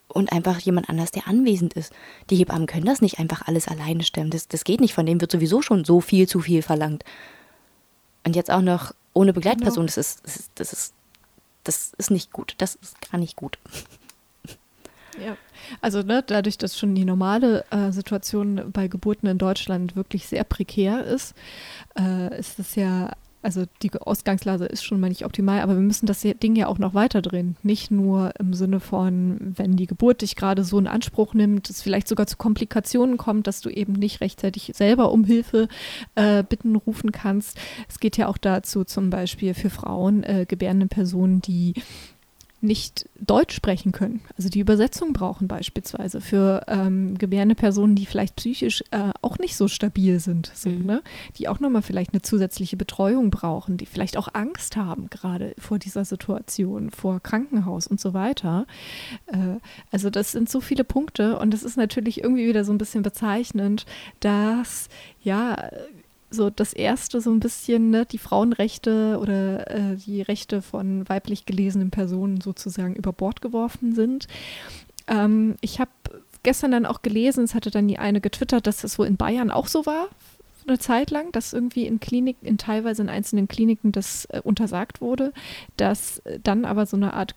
Und 0.08 0.32
einfach 0.32 0.58
jemand 0.60 0.88
anders, 0.88 1.10
der 1.10 1.28
anwesend 1.28 1.74
ist. 1.74 1.92
Die 2.30 2.36
Hebammen 2.36 2.66
können 2.66 2.86
das 2.86 3.02
nicht 3.02 3.18
einfach 3.18 3.46
alles 3.46 3.68
alleine 3.68 4.02
stemmen. 4.02 4.30
Das, 4.30 4.48
das 4.48 4.64
geht 4.64 4.80
nicht, 4.80 4.94
von 4.94 5.04
dem 5.04 5.20
wird 5.20 5.30
sowieso 5.30 5.60
schon 5.60 5.84
so 5.84 6.00
viel 6.00 6.26
zu 6.26 6.40
viel 6.40 6.62
verlangt. 6.62 7.04
Und 8.24 8.34
jetzt 8.34 8.50
auch 8.50 8.62
noch 8.62 8.94
ohne 9.12 9.32
Begleitperson, 9.32 9.86
das, 9.86 9.96
ist, 9.96 10.24
das, 10.24 10.36
ist, 10.36 10.50
das, 10.54 10.72
ist, 10.72 10.94
das 11.64 11.92
ist 11.98 12.10
nicht 12.10 12.32
gut. 12.32 12.54
Das 12.58 12.76
ist 12.76 12.96
gar 13.10 13.18
nicht 13.18 13.36
gut. 13.36 13.58
Ja, 15.24 15.36
also 15.80 16.02
ne, 16.02 16.22
dadurch, 16.24 16.58
dass 16.58 16.78
schon 16.78 16.94
die 16.94 17.04
normale 17.04 17.64
äh, 17.70 17.90
Situation 17.90 18.70
bei 18.72 18.86
Geburten 18.86 19.26
in 19.26 19.38
Deutschland 19.38 19.96
wirklich 19.96 20.28
sehr 20.28 20.44
prekär 20.44 21.04
ist, 21.04 21.34
äh, 21.98 22.38
ist 22.38 22.58
das 22.60 22.76
ja, 22.76 23.16
also 23.40 23.64
die 23.82 23.92
Ausgangslage 23.92 24.64
ist 24.64 24.84
schon 24.84 24.98
mal 24.98 25.08
nicht 25.08 25.24
optimal, 25.24 25.60
aber 25.60 25.74
wir 25.74 25.82
müssen 25.82 26.06
das 26.06 26.22
Ding 26.22 26.56
ja 26.56 26.66
auch 26.66 26.78
noch 26.78 26.94
weiterdrehen. 26.94 27.56
Nicht 27.62 27.90
nur 27.90 28.32
im 28.38 28.52
Sinne 28.52 28.80
von, 28.80 29.54
wenn 29.56 29.76
die 29.76 29.86
Geburt 29.86 30.22
dich 30.22 30.34
gerade 30.34 30.64
so 30.64 30.78
in 30.78 30.86
Anspruch 30.86 31.34
nimmt, 31.34 31.70
es 31.70 31.80
vielleicht 31.80 32.08
sogar 32.08 32.26
zu 32.26 32.36
Komplikationen 32.36 33.16
kommt, 33.16 33.46
dass 33.46 33.60
du 33.60 33.70
eben 33.70 33.92
nicht 33.92 34.20
rechtzeitig 34.20 34.72
selber 34.74 35.12
um 35.12 35.24
Hilfe 35.24 35.68
äh, 36.16 36.42
bitten 36.42 36.74
rufen 36.74 37.12
kannst. 37.12 37.58
Es 37.88 38.00
geht 38.00 38.16
ja 38.16 38.26
auch 38.26 38.38
dazu 38.38 38.84
zum 38.84 39.10
Beispiel 39.10 39.54
für 39.54 39.70
Frauen, 39.70 40.24
äh, 40.24 40.44
gebärende 40.46 40.86
Personen, 40.86 41.40
die 41.40 41.74
nicht 42.60 43.08
Deutsch 43.20 43.54
sprechen 43.54 43.92
können, 43.92 44.20
also 44.36 44.48
die 44.48 44.58
Übersetzung 44.60 45.12
brauchen 45.12 45.46
beispielsweise 45.46 46.20
für 46.20 46.64
ähm, 46.66 47.16
gebärende 47.16 47.54
Personen, 47.54 47.94
die 47.94 48.06
vielleicht 48.06 48.34
psychisch 48.36 48.82
äh, 48.90 49.10
auch 49.22 49.38
nicht 49.38 49.56
so 49.56 49.68
stabil 49.68 50.18
sind, 50.18 50.50
so, 50.54 50.68
Mhm. 50.68 50.86
ne? 50.86 51.02
die 51.36 51.48
auch 51.48 51.60
nochmal 51.60 51.82
vielleicht 51.82 52.12
eine 52.12 52.22
zusätzliche 52.22 52.76
Betreuung 52.76 53.30
brauchen, 53.30 53.76
die 53.76 53.86
vielleicht 53.86 54.16
auch 54.16 54.28
Angst 54.32 54.76
haben 54.76 55.08
gerade 55.08 55.54
vor 55.58 55.78
dieser 55.78 56.04
Situation, 56.04 56.90
vor 56.90 57.20
Krankenhaus 57.20 57.86
und 57.86 58.00
so 58.00 58.12
weiter. 58.12 58.66
Äh, 59.26 59.58
also 59.92 60.10
das 60.10 60.32
sind 60.32 60.48
so 60.50 60.60
viele 60.60 60.84
Punkte 60.84 61.38
und 61.38 61.52
das 61.54 61.62
ist 61.62 61.76
natürlich 61.76 62.22
irgendwie 62.24 62.48
wieder 62.48 62.64
so 62.64 62.72
ein 62.72 62.78
bisschen 62.78 63.02
bezeichnend, 63.02 63.86
dass 64.20 64.88
ja 65.22 65.70
so 66.30 66.50
das 66.50 66.72
erste 66.72 67.20
so 67.20 67.30
ein 67.30 67.40
bisschen 67.40 67.90
ne, 67.90 68.06
die 68.06 68.18
Frauenrechte 68.18 69.18
oder 69.20 69.70
äh, 69.70 69.96
die 69.96 70.22
Rechte 70.22 70.62
von 70.62 71.08
weiblich 71.08 71.46
gelesenen 71.46 71.90
Personen 71.90 72.40
sozusagen 72.40 72.94
über 72.94 73.12
Bord 73.12 73.40
geworfen 73.40 73.94
sind. 73.94 74.28
Ähm, 75.06 75.56
ich 75.60 75.80
habe 75.80 75.90
gestern 76.42 76.70
dann 76.70 76.86
auch 76.86 77.02
gelesen, 77.02 77.44
es 77.44 77.54
hatte 77.54 77.70
dann 77.70 77.88
die 77.88 77.98
eine 77.98 78.20
getwittert, 78.20 78.66
dass 78.66 78.82
das 78.82 78.94
so 78.94 79.04
in 79.04 79.16
Bayern 79.16 79.50
auch 79.50 79.66
so 79.66 79.86
war 79.86 80.08
eine 80.68 80.78
Zeit 80.78 81.10
lang, 81.10 81.32
dass 81.32 81.52
irgendwie 81.52 81.86
in 81.86 82.00
Kliniken, 82.00 82.46
in 82.46 82.58
teilweise 82.58 83.02
in 83.02 83.08
einzelnen 83.08 83.48
Kliniken 83.48 83.92
das 83.92 84.26
äh, 84.26 84.40
untersagt 84.42 85.00
wurde, 85.00 85.32
dass 85.76 86.18
äh, 86.20 86.38
dann 86.42 86.64
aber 86.64 86.86
so 86.86 86.96
eine 86.96 87.14
Art 87.14 87.36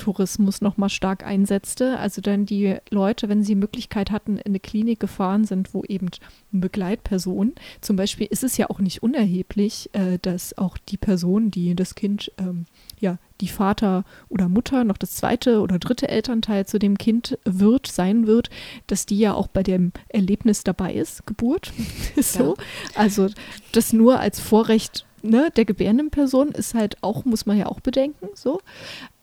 Geburtstourismus 0.00 0.60
nochmal 0.60 0.88
stark 0.88 1.24
einsetzte. 1.24 1.98
Also 1.98 2.20
dann 2.20 2.46
die 2.46 2.76
Leute, 2.90 3.28
wenn 3.28 3.42
sie 3.42 3.54
Möglichkeit 3.54 4.10
hatten, 4.10 4.36
in 4.36 4.46
eine 4.46 4.60
Klinik 4.60 5.00
gefahren 5.00 5.44
sind, 5.44 5.74
wo 5.74 5.84
eben 5.84 6.08
eine 6.52 6.60
Begleitperson, 6.60 7.52
zum 7.80 7.96
Beispiel 7.96 8.26
ist 8.30 8.42
es 8.42 8.56
ja 8.56 8.70
auch 8.70 8.80
nicht 8.80 9.02
unerheblich, 9.02 9.90
äh, 9.92 10.18
dass 10.20 10.56
auch 10.56 10.78
die 10.78 10.96
Person, 10.96 11.50
die 11.50 11.74
das 11.74 11.94
Kind, 11.94 12.32
ähm, 12.38 12.64
ja, 12.98 13.18
die 13.40 13.48
Vater 13.48 14.04
oder 14.28 14.48
Mutter, 14.48 14.84
noch 14.84 14.98
das 14.98 15.14
zweite 15.14 15.60
oder 15.60 15.78
dritte 15.78 16.08
Elternteil 16.08 16.66
zu 16.66 16.78
dem 16.78 16.98
Kind 16.98 17.38
wird, 17.44 17.86
sein 17.86 18.26
wird, 18.26 18.50
dass 18.86 19.06
die 19.06 19.18
ja 19.18 19.34
auch 19.34 19.48
bei 19.48 19.62
dem 19.62 19.92
Erlebnis 20.08 20.64
dabei 20.64 20.94
ist, 20.94 21.26
Geburt. 21.26 21.72
so. 22.20 22.56
Also 22.94 23.28
das 23.72 23.92
nur 23.92 24.20
als 24.20 24.40
Vorrecht 24.40 25.06
ne, 25.22 25.50
der 25.56 25.64
gebärenden 25.64 26.10
Person 26.10 26.50
ist 26.52 26.74
halt 26.74 27.02
auch, 27.02 27.24
muss 27.24 27.46
man 27.46 27.58
ja 27.58 27.66
auch 27.66 27.80
bedenken, 27.80 28.28
so. 28.34 28.60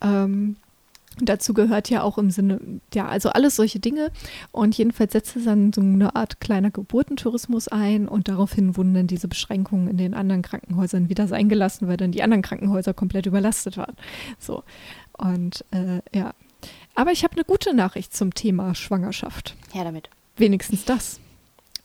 Ähm, 0.02 0.58
Dazu 1.20 1.54
gehört 1.54 1.90
ja 1.90 2.04
auch 2.04 2.18
im 2.18 2.30
Sinne, 2.30 2.60
ja, 2.94 3.08
also 3.08 3.30
alles 3.30 3.56
solche 3.56 3.80
Dinge. 3.80 4.12
Und 4.52 4.78
jedenfalls 4.78 5.14
setzte 5.14 5.40
dann 5.42 5.74
so 5.74 5.82
eine 5.82 6.16
Art 6.16 6.40
kleiner 6.40 6.72
Geburtentourismus 6.72 7.68
ein 7.68 8.08
und 8.08 8.28
daraufhin 8.28 8.78
wurden 8.78 8.94
dann 8.94 9.08
diese 9.08 9.28
Beschränkungen 9.28 9.88
in 9.88 9.98
den 9.98 10.14
anderen 10.14 10.42
Krankenhäusern 10.42 11.10
wieder 11.10 11.28
sein 11.28 11.50
gelassen, 11.50 11.88
weil 11.88 11.98
dann 11.98 12.12
die 12.12 12.24
anderen 12.24 12.44
Krankenhäuser 12.44 12.94
komplett 12.94 13.26
überlastet 13.26 13.78
waren. 13.78 13.96
So. 14.40 14.64
Und 15.18 15.66
äh, 15.72 16.02
ja. 16.14 16.34
Aber 16.96 17.12
ich 17.12 17.24
habe 17.24 17.34
eine 17.34 17.44
gute 17.44 17.76
Nachricht 17.76 18.16
zum 18.16 18.34
Thema 18.34 18.76
Schwangerschaft. 18.76 19.56
Her 19.72 19.84
damit. 19.84 20.10
Wenigstens 20.36 20.86
das. 20.86 21.20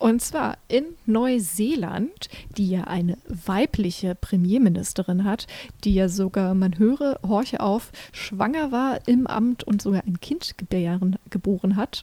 Und 0.03 0.21
zwar 0.21 0.59
in 0.67 0.85
Neuseeland, 1.07 2.29
die 2.57 2.69
ja 2.69 2.85
eine 2.89 3.19
weibliche 3.29 4.17
Premierministerin 4.17 5.23
hat, 5.23 5.47
die 5.85 5.95
ja 5.95 6.09
sogar, 6.09 6.55
man 6.55 6.77
höre, 6.77 7.21
horche 7.25 7.61
auf, 7.61 7.93
schwanger 8.11 8.73
war 8.73 8.99
im 9.07 9.29
Amt 9.29 9.63
und 9.63 9.81
sogar 9.81 10.03
ein 10.05 10.19
Kind 10.19 10.59
gebären, 10.59 11.21
geboren 11.31 11.77
hat, 11.77 12.03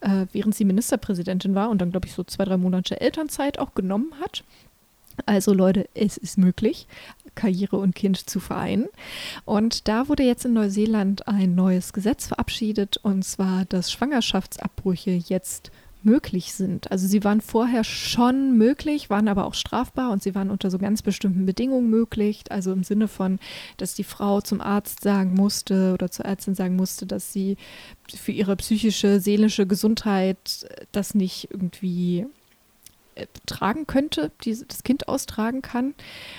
äh, 0.00 0.24
während 0.32 0.54
sie 0.54 0.64
Ministerpräsidentin 0.64 1.54
war 1.54 1.68
und 1.68 1.82
dann, 1.82 1.90
glaube 1.90 2.06
ich, 2.06 2.14
so 2.14 2.24
zwei, 2.24 2.46
drei 2.46 2.56
Monate 2.56 2.98
Elternzeit 3.02 3.58
auch 3.58 3.74
genommen 3.74 4.14
hat. 4.22 4.42
Also 5.26 5.52
Leute, 5.52 5.86
es 5.92 6.16
ist 6.16 6.38
möglich, 6.38 6.86
Karriere 7.34 7.76
und 7.76 7.94
Kind 7.94 8.16
zu 8.16 8.40
vereinen. 8.40 8.88
Und 9.44 9.86
da 9.86 10.08
wurde 10.08 10.22
jetzt 10.22 10.46
in 10.46 10.54
Neuseeland 10.54 11.28
ein 11.28 11.54
neues 11.54 11.92
Gesetz 11.92 12.26
verabschiedet, 12.26 12.96
und 13.02 13.22
zwar, 13.22 13.66
dass 13.66 13.92
Schwangerschaftsabbrüche 13.92 15.10
jetzt 15.10 15.70
möglich 16.04 16.52
sind. 16.52 16.90
Also 16.90 17.06
sie 17.06 17.24
waren 17.24 17.40
vorher 17.40 17.84
schon 17.84 18.56
möglich, 18.56 19.10
waren 19.10 19.28
aber 19.28 19.46
auch 19.46 19.54
strafbar 19.54 20.10
und 20.10 20.22
sie 20.22 20.34
waren 20.34 20.50
unter 20.50 20.70
so 20.70 20.78
ganz 20.78 21.02
bestimmten 21.02 21.46
Bedingungen 21.46 21.90
möglich. 21.90 22.44
Also 22.50 22.72
im 22.72 22.84
Sinne 22.84 23.08
von, 23.08 23.38
dass 23.76 23.94
die 23.94 24.04
Frau 24.04 24.40
zum 24.40 24.60
Arzt 24.60 25.02
sagen 25.02 25.34
musste 25.34 25.92
oder 25.94 26.10
zur 26.10 26.24
Ärztin 26.24 26.54
sagen 26.54 26.76
musste, 26.76 27.06
dass 27.06 27.32
sie 27.32 27.56
für 28.14 28.32
ihre 28.32 28.56
psychische, 28.56 29.20
seelische 29.20 29.66
Gesundheit 29.66 30.66
das 30.92 31.14
nicht 31.14 31.48
irgendwie 31.50 32.20
äh, 32.20 32.26
tragen 33.46 33.86
könnte, 33.86 34.30
die 34.44 34.56
das 34.66 34.82
Kind 34.82 35.08
austragen 35.08 35.62
kann. 35.62 35.94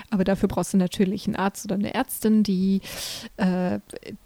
Aber 0.09 0.23
dafür 0.23 0.49
brauchst 0.49 0.73
du 0.73 0.77
natürlich 0.77 1.25
einen 1.27 1.35
Arzt 1.35 1.65
oder 1.65 1.75
eine 1.75 1.93
Ärztin, 1.93 2.43
die 2.43 2.81
äh, 3.37 3.79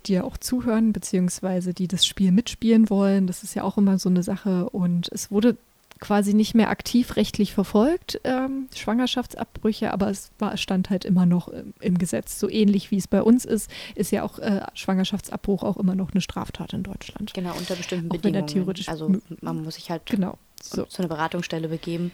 dir 0.06 0.26
auch 0.26 0.38
zuhören, 0.38 0.94
beziehungsweise 0.94 1.74
die 1.74 1.88
das 1.88 2.06
Spiel 2.06 2.32
mitspielen 2.32 2.90
wollen. 2.90 3.28
Das 3.28 3.44
ist 3.44 3.56
ja 3.56 3.64
auch 3.64 3.78
immer 3.78 4.00
so 4.00 4.10
eine 4.10 4.24
Sache. 4.24 4.70
Und 4.70 5.10
es 5.12 5.32
wurde 5.32 5.58
quasi 6.00 6.34
nicht 6.34 6.56
mehr 6.56 6.70
aktiv 6.70 7.16
rechtlich 7.16 7.54
verfolgt, 7.54 8.22
ähm, 8.24 8.68
Schwangerschaftsabbrüche, 8.74 9.92
aber 9.92 10.10
es 10.10 10.32
war, 10.40 10.56
stand 10.58 10.90
halt 10.90 11.06
immer 11.06 11.26
noch 11.26 11.50
im, 11.50 11.74
im 11.80 11.98
Gesetz. 11.98 12.40
So 12.40 12.50
ähnlich 12.50 12.92
wie 12.92 12.98
es 12.98 13.08
bei 13.08 13.22
uns 13.22 13.46
ist, 13.46 13.70
ist 13.96 14.12
ja 14.12 14.24
auch 14.24 14.40
äh, 14.40 14.62
Schwangerschaftsabbruch 14.74 15.64
auch 15.64 15.78
immer 15.78 15.96
noch 15.96 16.12
eine 16.12 16.22
Straftat 16.22 16.74
in 16.74 16.84
Deutschland. 16.84 17.34
Genau, 17.34 17.54
unter 17.58 17.76
bestimmten 17.76 18.10
Auch 18.12 18.16
Bedingungen. 18.16 18.48
theoretisch 18.48 18.90
also 18.90 19.12
man 19.42 19.64
muss 19.64 19.76
sich 19.76 19.92
halt 19.92 20.06
Genau. 20.06 20.38
So. 20.62 20.86
zu 20.86 21.02
einer 21.02 21.10
Beratungsstelle 21.10 21.68
begeben 21.68 22.12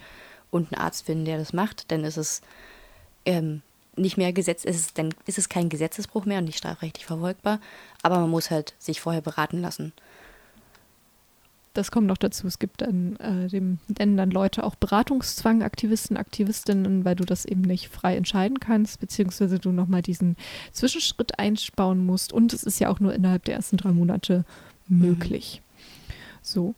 und 0.50 0.72
einen 0.72 0.82
Arzt 0.82 1.06
finden, 1.06 1.24
der 1.24 1.38
das 1.38 1.52
macht, 1.52 1.90
dann 1.90 2.04
ist 2.04 2.16
es 2.16 2.42
ähm, 3.24 3.62
nicht 3.96 4.16
mehr 4.16 4.32
Gesetz, 4.32 4.64
ist 4.64 4.76
es, 4.76 4.94
dann 4.94 5.14
ist 5.26 5.38
es 5.38 5.48
kein 5.48 5.68
Gesetzesbruch 5.68 6.24
mehr 6.24 6.38
und 6.38 6.44
nicht 6.44 6.58
strafrechtlich 6.58 7.06
verfolgbar, 7.06 7.60
aber 8.02 8.18
man 8.20 8.30
muss 8.30 8.50
halt 8.50 8.74
sich 8.78 9.00
vorher 9.00 9.22
beraten 9.22 9.60
lassen. 9.60 9.92
Das 11.76 11.90
kommt 11.90 12.06
noch 12.06 12.16
dazu. 12.16 12.46
Es 12.46 12.58
gibt 12.58 12.80
dann, 12.80 13.16
äh, 13.16 13.48
dem 13.48 13.78
nennen 13.98 14.16
dann 14.16 14.30
Leute 14.30 14.64
auch 14.64 14.76
Beratungszwang, 14.76 15.62
Aktivisten, 15.62 16.16
Aktivistinnen, 16.16 17.04
weil 17.04 17.16
du 17.16 17.24
das 17.24 17.44
eben 17.44 17.60
nicht 17.60 17.88
frei 17.88 18.16
entscheiden 18.16 18.60
kannst, 18.60 18.98
beziehungsweise 18.98 19.58
du 19.58 19.72
nochmal 19.72 20.00
diesen 20.00 20.36
Zwischenschritt 20.72 21.38
einbauen 21.38 22.06
musst. 22.06 22.32
Und 22.32 22.54
es 22.54 22.62
ist 22.62 22.80
ja 22.80 22.88
auch 22.88 22.98
nur 22.98 23.12
innerhalb 23.12 23.44
der 23.44 23.56
ersten 23.56 23.76
drei 23.76 23.92
Monate 23.92 24.46
möglich. 24.88 25.60
So. 26.40 26.74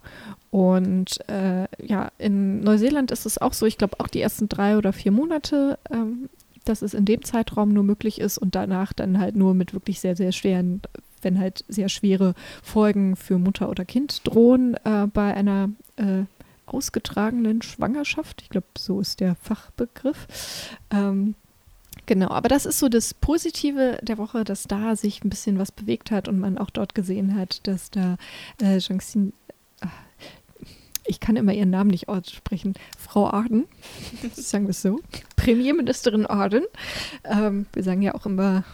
Und 0.51 1.19
äh, 1.29 1.67
ja, 1.85 2.11
in 2.19 2.61
Neuseeland 2.61 3.11
ist 3.11 3.27
es 3.27 3.39
auch 3.39 3.53
so, 3.53 3.67
ich 3.67 3.79
glaube 3.79 4.01
auch 4.01 4.09
die 4.09 4.21
ersten 4.21 4.49
drei 4.49 4.79
oder 4.79 4.93
vier 4.93 5.13
Monate, 5.13 5.79
ähm, 5.91 6.31
dass 6.65 6.83
es 6.83 6.95
in 6.95 7.05
dem 7.05 7.23
Zeitraum 7.23 7.73
nur 7.73 7.85
möglich 7.85 8.21
ist 8.21 8.39
und 8.39 8.55
danach 8.55 8.93
dann 8.93 9.19
halt 9.19 9.37
nur 9.37 9.55
mit 9.55 9.75
wirklich 9.75 10.01
sehr, 10.01 10.17
sehr 10.17 10.33
schweren, 10.33 10.81
wenn 11.23 11.39
halt 11.39 11.65
sehr 11.69 11.89
schwere 11.89 12.35
Folgen 12.63 13.17
für 13.17 13.39
Mutter 13.39 13.69
oder 13.69 13.85
Kind 13.85 14.21
drohen 14.25 14.75
äh, 14.85 15.07
bei 15.13 15.35
einer 15.35 15.71
äh, 15.97 16.25
ausgetragenen 16.67 17.63
Schwangerschaft. 17.63 18.43
Ich 18.43 18.51
glaube, 18.51 18.67
so 18.77 19.01
ist 19.01 19.21
der 19.21 19.35
Fachbegriff. 19.37 20.27
Ähm, 20.91 21.35
Genau, 22.07 22.31
aber 22.31 22.49
das 22.49 22.65
ist 22.65 22.79
so 22.79 22.89
das 22.89 23.13
Positive 23.13 23.99
der 24.01 24.17
Woche, 24.17 24.43
dass 24.43 24.65
da 24.65 24.97
sich 24.97 25.23
ein 25.23 25.29
bisschen 25.29 25.59
was 25.59 25.71
bewegt 25.71 26.11
hat 26.11 26.27
und 26.27 26.39
man 26.39 26.57
auch 26.57 26.71
dort 26.71 26.95
gesehen 26.95 27.35
hat, 27.35 27.67
dass 27.67 27.91
da 27.91 28.17
äh, 28.63 28.79
Jangsine, 28.79 29.33
ah, 29.48 29.48
ich 31.09 31.21
kann 31.21 31.37
immer 31.37 31.53
ihren 31.53 31.71
Namen 31.71 31.91
nicht 31.91 32.09
aussprechen, 32.09 32.75
Frau 32.99 33.29
Arden, 33.29 33.67
sagen 34.35 34.67
wir 34.67 34.71
es 34.71 34.83
so, 34.83 35.01
Premierministerin 35.37 36.27
Arden, 36.27 36.65
ähm, 37.25 37.67
wir 37.73 37.83
sagen 37.83 38.03
ja 38.03 38.15
auch 38.15 38.27
immer 38.27 38.65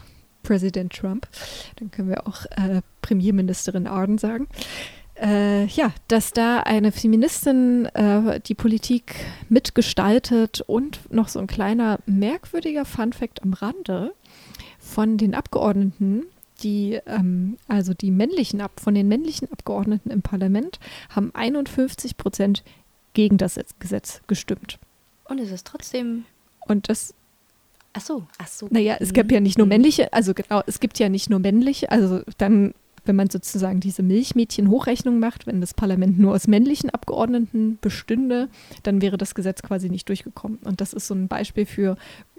Präsident 0.42 0.92
Trump, 0.92 1.26
dann 1.76 1.90
können 1.90 2.08
wir 2.10 2.26
auch 2.26 2.44
äh, 2.56 2.82
Premierministerin 3.00 3.86
Arden 3.86 4.18
sagen. 4.18 4.48
äh, 5.20 5.66
ja, 5.66 5.92
dass 6.08 6.32
da 6.32 6.60
eine 6.60 6.90
Feministin 6.92 7.86
äh, 7.86 8.40
die 8.40 8.54
Politik 8.54 9.14
mitgestaltet 9.48 10.60
und 10.62 11.12
noch 11.12 11.28
so 11.28 11.38
ein 11.38 11.46
kleiner 11.46 12.00
merkwürdiger 12.06 12.84
Funfact 12.84 13.42
am 13.42 13.52
Rande 13.52 14.12
von 14.78 15.16
den 15.16 15.34
Abgeordneten, 15.34 16.26
die, 16.64 16.98
ähm, 17.06 17.56
also 17.68 17.94
die 17.94 18.10
männlichen 18.10 18.60
Ab 18.60 18.80
von 18.80 18.94
den 18.94 19.06
männlichen 19.06 19.50
Abgeordneten 19.52 20.10
im 20.10 20.22
Parlament 20.22 20.80
haben 21.10 21.30
51 21.34 22.16
Prozent 22.16 22.64
gegen 23.12 23.36
das 23.38 23.60
Gesetz 23.78 24.22
gestimmt. 24.26 24.78
Und 25.28 25.38
es 25.38 25.50
ist 25.50 25.66
trotzdem. 25.66 26.24
Und 26.66 26.88
das. 26.88 27.14
Ach 27.92 28.00
so, 28.00 28.26
ach 28.38 28.48
so. 28.48 28.66
Naja, 28.70 28.96
es 28.98 29.12
gab 29.12 29.30
ja 29.30 29.38
nicht 29.38 29.56
nur 29.56 29.68
männliche, 29.68 30.12
also 30.12 30.34
genau, 30.34 30.62
es 30.66 30.80
gibt 30.80 30.98
ja 30.98 31.08
nicht 31.08 31.30
nur 31.30 31.38
männliche, 31.38 31.92
also 31.92 32.22
dann, 32.38 32.74
wenn 33.04 33.14
man 33.14 33.30
sozusagen 33.30 33.78
diese 33.78 34.02
Milchmädchen-Hochrechnung 34.02 35.20
macht, 35.20 35.46
wenn 35.46 35.60
das 35.60 35.74
Parlament 35.74 36.18
nur 36.18 36.34
aus 36.34 36.48
männlichen 36.48 36.90
Abgeordneten 36.90 37.78
bestünde, 37.80 38.48
dann 38.82 39.00
wäre 39.00 39.16
das 39.16 39.36
Gesetz 39.36 39.62
quasi 39.62 39.90
nicht 39.90 40.08
durchgekommen. 40.08 40.58
Und 40.64 40.80
das 40.80 40.92
ist 40.92 41.06
so 41.06 41.14
ein 41.14 41.28
Beispiel 41.28 41.66
für 41.66 41.96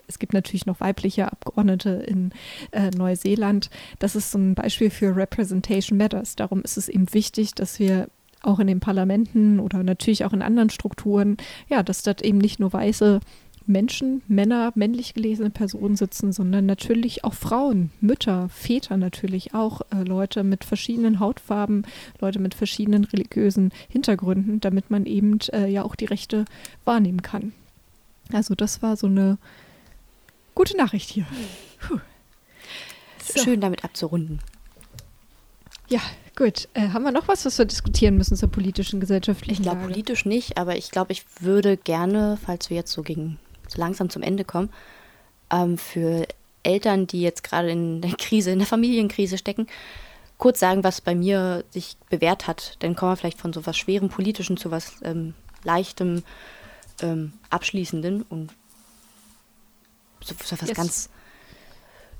es 0.07 0.19
gibt 0.19 0.33
natürlich 0.33 0.65
noch 0.65 0.79
weibliche 0.79 1.31
Abgeordnete 1.31 1.89
in 1.89 2.31
äh, 2.71 2.91
Neuseeland. 2.91 3.69
Das 3.99 4.15
ist 4.15 4.31
so 4.31 4.37
ein 4.37 4.55
Beispiel 4.55 4.89
für 4.89 5.15
Representation 5.15 5.97
Matters. 5.97 6.35
Darum 6.35 6.61
ist 6.61 6.77
es 6.77 6.89
eben 6.89 7.13
wichtig, 7.13 7.55
dass 7.55 7.79
wir 7.79 8.07
auch 8.41 8.59
in 8.59 8.67
den 8.67 8.79
Parlamenten 8.79 9.59
oder 9.59 9.83
natürlich 9.83 10.25
auch 10.25 10.33
in 10.33 10.41
anderen 10.41 10.69
Strukturen, 10.69 11.37
ja, 11.67 11.83
dass 11.83 12.03
dort 12.03 12.21
eben 12.21 12.37
nicht 12.37 12.59
nur 12.59 12.71
weiße 12.71 13.19
Menschen, 13.67 14.21
Männer, 14.27 14.71
männlich 14.75 15.15
gelesene 15.15 15.49
Personen 15.49 15.95
sitzen, 15.95 16.31
sondern 16.31 16.67
natürlich 16.67 17.23
auch 17.23 17.33
Frauen, 17.33 17.89
Mütter, 17.99 18.47
Väter 18.49 18.97
natürlich 18.97 19.53
auch, 19.53 19.81
äh, 19.91 20.03
Leute 20.03 20.43
mit 20.43 20.63
verschiedenen 20.63 21.19
Hautfarben, 21.19 21.85
Leute 22.19 22.39
mit 22.39 22.53
verschiedenen 22.53 23.05
religiösen 23.05 23.71
Hintergründen, 23.89 24.59
damit 24.59 24.91
man 24.91 25.05
eben 25.05 25.39
äh, 25.51 25.67
ja 25.67 25.83
auch 25.83 25.95
die 25.95 26.05
Rechte 26.05 26.45
wahrnehmen 26.83 27.23
kann. 27.23 27.53
Also 28.31 28.55
das 28.55 28.81
war 28.81 28.97
so 28.97 29.07
eine 29.07 29.37
Gute 30.55 30.77
Nachricht 30.77 31.09
hier. 31.09 31.25
Puh. 31.81 31.99
So. 33.23 33.43
Schön 33.43 33.61
damit 33.61 33.83
abzurunden. 33.83 34.39
Ja, 35.89 35.99
gut. 36.35 36.67
Äh, 36.73 36.89
haben 36.89 37.03
wir 37.03 37.11
noch 37.11 37.27
was, 37.27 37.45
was 37.45 37.57
wir 37.57 37.65
diskutieren 37.65 38.17
müssen 38.17 38.37
zur 38.37 38.49
politischen, 38.49 38.99
gesellschaftlichen 38.99 39.61
Ich 39.61 39.67
glaube 39.67 39.81
politisch 39.81 40.25
nicht, 40.25 40.57
aber 40.57 40.77
ich 40.77 40.91
glaube, 40.91 41.11
ich 41.11 41.25
würde 41.39 41.77
gerne, 41.77 42.37
falls 42.43 42.69
wir 42.69 42.77
jetzt 42.77 42.91
so 42.91 43.03
gegen 43.03 43.37
so 43.67 43.79
langsam 43.79 44.09
zum 44.09 44.23
Ende 44.23 44.45
kommen, 44.45 44.69
ähm, 45.51 45.77
für 45.77 46.27
Eltern, 46.63 47.07
die 47.07 47.21
jetzt 47.21 47.43
gerade 47.43 47.69
in 47.69 48.01
der 48.01 48.13
Krise, 48.13 48.51
in 48.51 48.59
der 48.59 48.67
Familienkrise 48.67 49.37
stecken, 49.37 49.67
kurz 50.37 50.59
sagen, 50.59 50.83
was 50.83 51.01
bei 51.01 51.15
mir 51.15 51.63
sich 51.69 51.97
bewährt 52.09 52.47
hat. 52.47 52.77
Dann 52.79 52.95
kommen 52.95 53.11
wir 53.11 53.17
vielleicht 53.17 53.39
von 53.39 53.53
so 53.53 53.65
was 53.65 53.77
schwerem 53.77 54.09
Politischen 54.09 54.57
zu 54.57 54.71
was 54.71 54.93
ähm, 55.03 55.33
leichtem, 55.63 56.23
ähm, 57.01 57.33
abschließenden 57.49 58.23
und 58.23 58.51
so, 60.25 60.35
so 60.43 60.59
was 60.59 60.69
yes. 60.69 60.77
ganz, 60.77 61.09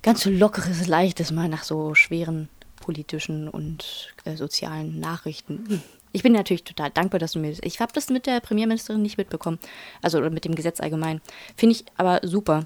ganz 0.01 0.25
lockeres, 0.25 0.87
leichtes 0.87 1.31
mal 1.31 1.49
nach 1.49 1.63
so 1.63 1.95
schweren 1.95 2.49
politischen 2.81 3.49
und 3.49 4.13
äh, 4.25 4.35
sozialen 4.35 4.99
Nachrichten. 4.99 5.65
Hm. 5.67 5.81
Ich 6.11 6.23
bin 6.23 6.33
natürlich 6.33 6.63
total 6.63 6.91
dankbar, 6.91 7.19
dass 7.19 7.33
du 7.33 7.39
mir 7.39 7.49
das. 7.49 7.59
Ich 7.63 7.81
habe 7.81 7.91
das 7.91 8.09
mit 8.09 8.25
der 8.25 8.39
Premierministerin 8.39 9.01
nicht 9.01 9.17
mitbekommen. 9.17 9.59
Also 10.01 10.19
oder 10.19 10.29
mit 10.29 10.45
dem 10.45 10.55
Gesetz 10.55 10.79
allgemein. 10.79 11.19
Finde 11.57 11.75
ich 11.75 11.85
aber 11.97 12.21
super. 12.23 12.63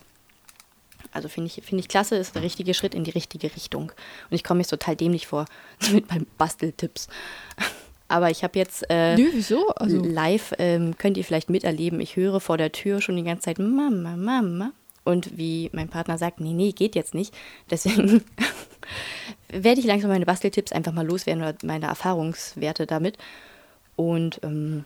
Also 1.11 1.29
finde 1.29 1.47
ich, 1.47 1.65
find 1.65 1.79
ich 1.79 1.87
klasse, 1.87 2.15
ist 2.15 2.35
der 2.35 2.43
richtige 2.43 2.73
Schritt 2.75 2.93
in 2.93 3.03
die 3.03 3.11
richtige 3.11 3.47
Richtung. 3.55 3.91
Und 4.29 4.35
ich 4.35 4.43
komme 4.43 4.59
mir 4.59 4.65
total 4.65 4.95
dämlich 4.95 5.25
vor 5.25 5.45
mit 5.91 6.09
meinen 6.09 6.27
Basteltipps. 6.37 7.07
Aber 8.07 8.29
ich 8.29 8.43
habe 8.43 8.57
jetzt 8.59 8.85
äh, 8.89 9.15
Nö, 9.15 9.29
wieso? 9.33 9.69
Also. 9.69 10.03
live, 10.03 10.53
ähm, 10.57 10.97
könnt 10.97 11.15
ihr 11.17 11.23
vielleicht 11.23 11.49
miterleben, 11.49 11.99
ich 11.99 12.15
höre 12.15 12.39
vor 12.39 12.57
der 12.57 12.71
Tür 12.71 13.01
schon 13.01 13.15
die 13.15 13.23
ganze 13.23 13.43
Zeit 13.43 13.59
Mama, 13.59 14.15
Mama. 14.17 14.71
Und 15.09 15.39
wie 15.39 15.71
mein 15.73 15.89
Partner 15.89 16.19
sagt, 16.19 16.39
nee, 16.39 16.53
nee, 16.53 16.71
geht 16.71 16.93
jetzt 16.93 17.15
nicht. 17.15 17.33
Deswegen 17.71 18.23
werde 19.49 19.79
ich 19.79 19.87
langsam 19.87 20.11
meine 20.11 20.27
Basteltipps 20.27 20.71
einfach 20.71 20.91
mal 20.91 21.05
loswerden 21.05 21.41
oder 21.41 21.55
meine 21.63 21.87
Erfahrungswerte 21.87 22.85
damit. 22.85 23.17
Und 23.95 24.39
ähm, 24.43 24.85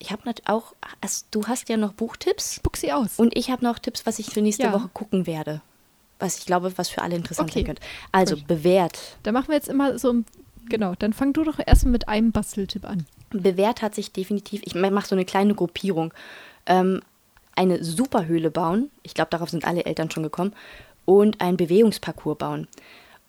ich 0.00 0.10
habe 0.10 0.22
natürlich 0.24 0.48
auch, 0.48 0.74
also, 1.00 1.24
du 1.30 1.46
hast 1.46 1.68
ja 1.68 1.76
noch 1.76 1.92
Buchtipps. 1.92 2.56
Spuck 2.56 2.76
sie 2.76 2.92
aus. 2.92 3.20
Und 3.20 3.36
ich 3.36 3.50
habe 3.50 3.64
noch 3.64 3.78
Tipps, 3.78 4.04
was 4.04 4.18
ich 4.18 4.30
für 4.30 4.42
nächste 4.42 4.64
ja. 4.64 4.72
Woche 4.72 4.90
gucken 4.92 5.28
werde. 5.28 5.60
Was 6.18 6.38
ich 6.38 6.46
glaube, 6.46 6.76
was 6.76 6.88
für 6.88 7.02
alle 7.02 7.14
interessant 7.14 7.50
okay. 7.50 7.60
sein 7.60 7.66
könnte. 7.66 7.82
Also 8.10 8.34
Gut. 8.34 8.48
bewährt. 8.48 8.98
Da 9.22 9.30
machen 9.30 9.46
wir 9.46 9.54
jetzt 9.54 9.68
immer 9.68 9.96
so, 10.00 10.12
genau, 10.68 10.96
dann 10.98 11.12
fang 11.12 11.32
du 11.32 11.44
doch 11.44 11.60
erstmal 11.64 11.92
mit 11.92 12.08
einem 12.08 12.32
Basteltipp 12.32 12.84
an. 12.84 13.06
Bewährt 13.30 13.80
hat 13.80 13.94
sich 13.94 14.10
definitiv, 14.10 14.62
ich 14.64 14.74
mache 14.74 15.06
so 15.06 15.14
eine 15.14 15.24
kleine 15.24 15.54
Gruppierung. 15.54 16.12
Ähm, 16.66 17.00
eine 17.58 17.82
Superhöhle 17.82 18.50
bauen. 18.50 18.90
Ich 19.02 19.14
glaube, 19.14 19.30
darauf 19.30 19.50
sind 19.50 19.66
alle 19.66 19.84
Eltern 19.84 20.10
schon 20.10 20.22
gekommen. 20.22 20.54
Und 21.04 21.40
einen 21.40 21.56
Bewegungsparcours 21.56 22.38
bauen. 22.38 22.68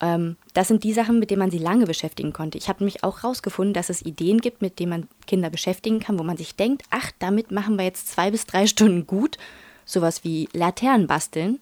Ähm, 0.02 0.38
das 0.54 0.68
sind 0.68 0.84
die 0.84 0.94
Sachen, 0.94 1.20
mit 1.20 1.32
denen 1.32 1.40
man 1.40 1.52
sie 1.52 1.58
lange 1.58 1.86
beschäftigen 1.86 2.32
konnte. 2.32 2.58
Ich 2.58 2.70
habe 2.70 2.80
nämlich 2.80 3.04
auch 3.04 3.24
herausgefunden, 3.24 3.74
dass 3.74 3.90
es 3.90 4.06
Ideen 4.06 4.40
gibt, 4.40 4.62
mit 4.62 4.80
denen 4.80 4.90
man 4.90 5.08
Kinder 5.28 5.50
beschäftigen 5.50 6.00
kann, 6.00 6.20
wo 6.20 6.24
man 6.24 6.38
sich 6.38 6.56
denkt, 6.56 6.84
ach, 6.90 7.12
damit 7.20 7.52
machen 7.52 7.78
wir 7.78 7.86
jetzt 7.86 8.10
zwei 8.10 8.32
bis 8.32 8.46
drei 8.46 8.68
Stunden 8.68 9.08
gut. 9.08 9.38
Sowas 9.86 10.24
wie 10.24 10.48
Laternen 10.54 11.08
basteln, 11.08 11.60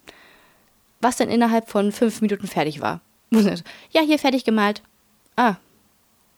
was 0.99 1.15
dann 1.15 1.29
innerhalb 1.29 1.69
von 1.69 1.93
fünf 1.93 2.21
Minuten 2.21 2.47
fertig 2.47 2.81
war. 2.81 3.01
Ja, 3.91 4.01
hier 4.01 4.19
fertig 4.19 4.43
gemalt. 4.43 4.81
Ah, 5.35 5.55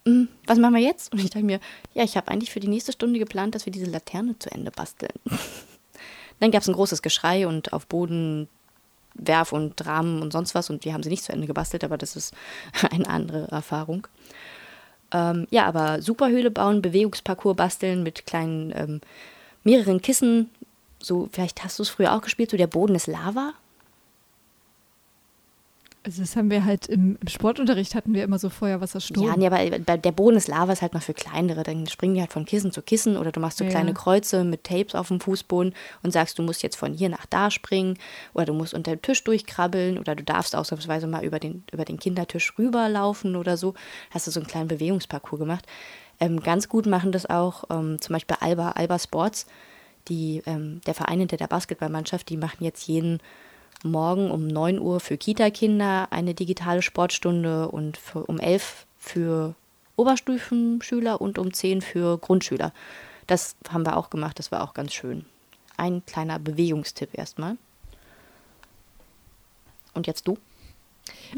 hm, 0.06 0.28
was 0.46 0.58
machen 0.58 0.74
wir 0.74 0.82
jetzt? 0.82 1.12
Und 1.12 1.18
ich 1.18 1.30
dachte 1.30 1.44
mir, 1.44 1.60
ja, 1.94 2.04
ich 2.04 2.16
habe 2.16 2.28
eigentlich 2.30 2.50
für 2.50 2.60
die 2.60 2.68
nächste 2.68 2.92
Stunde 2.92 3.18
geplant, 3.18 3.54
dass 3.54 3.66
wir 3.66 3.72
diese 3.72 3.90
Laterne 3.90 4.38
zu 4.38 4.50
Ende 4.50 4.70
basteln. 4.70 5.12
Dann 6.40 6.50
gab 6.50 6.62
es 6.62 6.68
ein 6.68 6.74
großes 6.74 7.02
Geschrei 7.02 7.46
und 7.46 7.72
auf 7.72 7.86
Boden 7.86 8.48
Werf 9.14 9.52
und 9.52 9.74
Dramen 9.76 10.22
und 10.22 10.32
sonst 10.32 10.54
was 10.54 10.70
und 10.70 10.84
wir 10.84 10.92
haben 10.92 11.02
sie 11.02 11.10
nicht 11.10 11.24
zu 11.24 11.32
Ende 11.32 11.46
gebastelt, 11.46 11.84
aber 11.84 11.98
das 11.98 12.16
ist 12.16 12.34
eine 12.90 13.08
andere 13.08 13.48
Erfahrung. 13.50 14.06
Ähm, 15.12 15.46
ja, 15.50 15.66
aber 15.66 16.02
Superhöhle 16.02 16.50
bauen, 16.50 16.82
Bewegungsparcours 16.82 17.56
basteln 17.56 18.02
mit 18.02 18.26
kleinen, 18.26 18.72
ähm, 18.74 19.00
mehreren 19.64 20.00
Kissen. 20.00 20.50
So, 21.00 21.28
vielleicht 21.32 21.64
hast 21.64 21.78
du 21.78 21.82
es 21.82 21.88
früher 21.88 22.14
auch 22.14 22.22
gespielt, 22.22 22.50
so 22.50 22.56
der 22.56 22.66
Boden 22.66 22.94
ist 22.94 23.06
Lava. 23.06 23.52
Also 26.02 26.22
das 26.22 26.34
haben 26.34 26.50
wir 26.50 26.64
halt 26.64 26.86
im, 26.86 27.18
im, 27.20 27.28
Sportunterricht 27.28 27.94
hatten 27.94 28.14
wir 28.14 28.24
immer 28.24 28.38
so 28.38 28.48
Feuerwassersturm. 28.48 29.26
Ja, 29.26 29.36
nee, 29.36 29.46
aber 29.46 29.98
der 29.98 30.12
Boden 30.12 30.38
ist 30.38 30.48
Lava 30.48 30.72
ist 30.72 30.80
halt 30.80 30.94
noch 30.94 31.02
für 31.02 31.12
kleinere. 31.12 31.62
Dann 31.62 31.86
springen 31.88 32.14
die 32.14 32.20
halt 32.20 32.32
von 32.32 32.46
Kissen 32.46 32.72
zu 32.72 32.80
Kissen 32.80 33.18
oder 33.18 33.32
du 33.32 33.40
machst 33.40 33.58
so 33.58 33.64
ja. 33.64 33.70
kleine 33.70 33.92
Kreuze 33.92 34.42
mit 34.42 34.64
Tapes 34.64 34.94
auf 34.94 35.08
dem 35.08 35.20
Fußboden 35.20 35.74
und 36.02 36.10
sagst, 36.10 36.38
du 36.38 36.42
musst 36.42 36.62
jetzt 36.62 36.76
von 36.76 36.94
hier 36.94 37.10
nach 37.10 37.26
da 37.26 37.50
springen 37.50 37.98
oder 38.32 38.46
du 38.46 38.54
musst 38.54 38.72
unter 38.72 38.96
den 38.96 39.02
Tisch 39.02 39.22
durchkrabbeln 39.24 39.98
oder 39.98 40.14
du 40.14 40.24
darfst 40.24 40.56
ausnahmsweise 40.56 41.06
mal 41.06 41.22
über 41.22 41.38
den, 41.38 41.64
über 41.70 41.84
den 41.84 41.98
Kindertisch 41.98 42.54
rüberlaufen 42.58 43.36
oder 43.36 43.58
so. 43.58 43.74
Hast 44.10 44.26
du 44.26 44.30
so 44.30 44.40
einen 44.40 44.46
kleinen 44.46 44.68
Bewegungsparcours 44.68 45.38
gemacht. 45.38 45.66
Ähm, 46.18 46.40
ganz 46.40 46.70
gut 46.70 46.86
machen 46.86 47.12
das 47.12 47.28
auch 47.28 47.64
ähm, 47.68 48.00
zum 48.00 48.14
Beispiel 48.14 48.38
Alba, 48.40 48.70
Alba 48.70 48.98
Sports, 48.98 49.44
die, 50.08 50.42
ähm, 50.46 50.80
der 50.86 50.94
Verein 50.94 51.18
hinter 51.18 51.36
der 51.36 51.46
Basketballmannschaft, 51.46 52.30
die 52.30 52.38
machen 52.38 52.64
jetzt 52.64 52.86
jeden 52.86 53.20
morgen 53.82 54.30
um 54.30 54.46
9 54.46 54.78
Uhr 54.78 55.00
für 55.00 55.16
Kita-Kinder 55.16 56.08
eine 56.10 56.34
digitale 56.34 56.82
Sportstunde 56.82 57.68
und 57.68 57.96
für, 57.96 58.24
um 58.24 58.38
11 58.38 58.86
für 58.98 59.54
Oberstufenschüler 59.96 61.20
und 61.20 61.38
um 61.38 61.52
10 61.52 61.82
für 61.82 62.18
Grundschüler. 62.18 62.72
Das 63.26 63.56
haben 63.68 63.84
wir 63.84 63.96
auch 63.96 64.10
gemacht, 64.10 64.38
das 64.38 64.50
war 64.50 64.62
auch 64.62 64.74
ganz 64.74 64.92
schön. 64.92 65.24
Ein 65.76 66.04
kleiner 66.04 66.38
Bewegungstipp 66.38 67.16
erstmal. 67.16 67.56
Und 69.94 70.06
jetzt 70.06 70.26
du? 70.26 70.36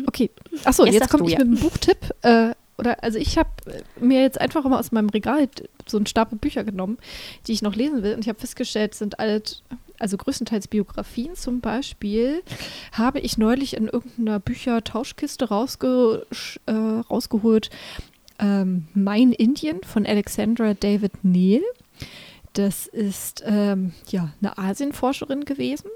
Okay. 0.07 0.31
Achso, 0.65 0.85
jetzt, 0.85 0.95
jetzt 0.95 1.11
komme 1.11 1.27
ich 1.27 1.33
ja. 1.33 1.39
mit 1.39 1.49
einem 1.49 1.61
Buchtipp. 1.61 2.15
Äh, 2.23 2.55
oder 2.79 3.03
also 3.03 3.19
ich 3.19 3.39
habe 3.39 3.51
mir 4.01 4.23
jetzt 4.23 4.41
einfach 4.41 4.65
mal 4.65 4.79
aus 4.79 4.93
meinem 4.93 5.11
Regal 5.11 5.49
so 5.87 5.97
einen 5.97 6.07
Stapel 6.07 6.39
Bücher 6.39 6.65
genommen, 6.65 6.99
die 7.47 7.53
ich 7.53 7.63
noch 7.63 7.75
lesen 7.75 8.03
will. 8.03 8.15
Und 8.15 8.21
ich 8.23 8.29
habe 8.29 8.41
festgestellt, 8.41 8.95
sind 8.95 9.19
alle 9.19 9.43
also 10.03 10.17
größtenteils 10.17 10.69
Biografien 10.69 11.37
zum 11.37 11.61
Beispiel, 11.61 12.43
habe 12.93 13.21
ich 13.21 13.39
neulich 13.39 13.77
in 13.77 13.87
irgendeiner 13.87 14.41
Büchertauschkiste 14.41 15.49
rausge 15.49 16.27
äh, 16.67 16.73
rausgeholt. 16.73 17.71
Ähm, 18.39 18.89
mein 18.95 19.33
Indien 19.33 19.81
von 19.85 20.05
Alexandra 20.05 20.75
David 20.75 21.25
Neal. 21.25 21.63
Das 22.55 22.87
ist 22.87 23.43
ähm, 23.47 23.93
ja 24.09 24.31
eine 24.43 24.59
Asienforscherin 24.59 25.47
gewesen. 25.47 25.89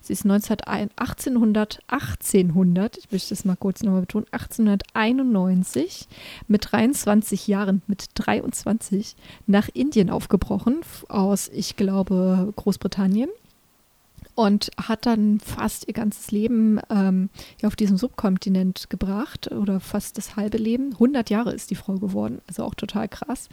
Sie 0.00 0.12
ist 0.12 0.24
19, 0.24 0.60
1800, 0.60 1.80
1800, 1.88 2.98
ich 2.98 3.10
möchte 3.10 3.30
das 3.30 3.44
mal 3.44 3.56
kurz 3.56 3.82
nochmal 3.82 4.02
betonen, 4.02 4.26
1891 4.30 6.06
mit 6.46 6.70
23 6.70 7.48
Jahren, 7.48 7.82
mit 7.88 8.06
23 8.14 9.16
nach 9.46 9.68
Indien 9.72 10.10
aufgebrochen 10.10 10.82
aus, 11.08 11.48
ich 11.48 11.74
glaube, 11.74 12.52
Großbritannien 12.54 13.30
und 14.36 14.70
hat 14.76 15.06
dann 15.06 15.40
fast 15.40 15.88
ihr 15.88 15.94
ganzes 15.94 16.30
Leben 16.30 16.78
ähm, 16.90 17.30
ja, 17.60 17.66
auf 17.66 17.74
diesem 17.74 17.96
Subkontinent 17.96 18.90
gebracht 18.90 19.50
oder 19.50 19.80
fast 19.80 20.18
das 20.18 20.36
halbe 20.36 20.58
Leben. 20.58 20.92
100 20.92 21.30
Jahre 21.30 21.52
ist 21.52 21.70
die 21.70 21.74
Frau 21.74 21.94
geworden, 21.94 22.42
also 22.46 22.62
auch 22.62 22.74
total 22.74 23.08
krass. 23.08 23.48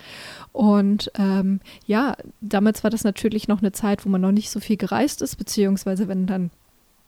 Und 0.51 1.09
ähm, 1.17 1.61
ja, 1.85 2.17
damals 2.41 2.83
war 2.83 2.91
das 2.91 3.05
natürlich 3.05 3.47
noch 3.47 3.61
eine 3.61 3.71
Zeit, 3.71 4.05
wo 4.05 4.09
man 4.09 4.19
noch 4.19 4.33
nicht 4.33 4.51
so 4.51 4.59
viel 4.59 4.75
gereist 4.75 5.21
ist, 5.21 5.37
beziehungsweise 5.37 6.09
wenn 6.09 6.27
dann 6.27 6.51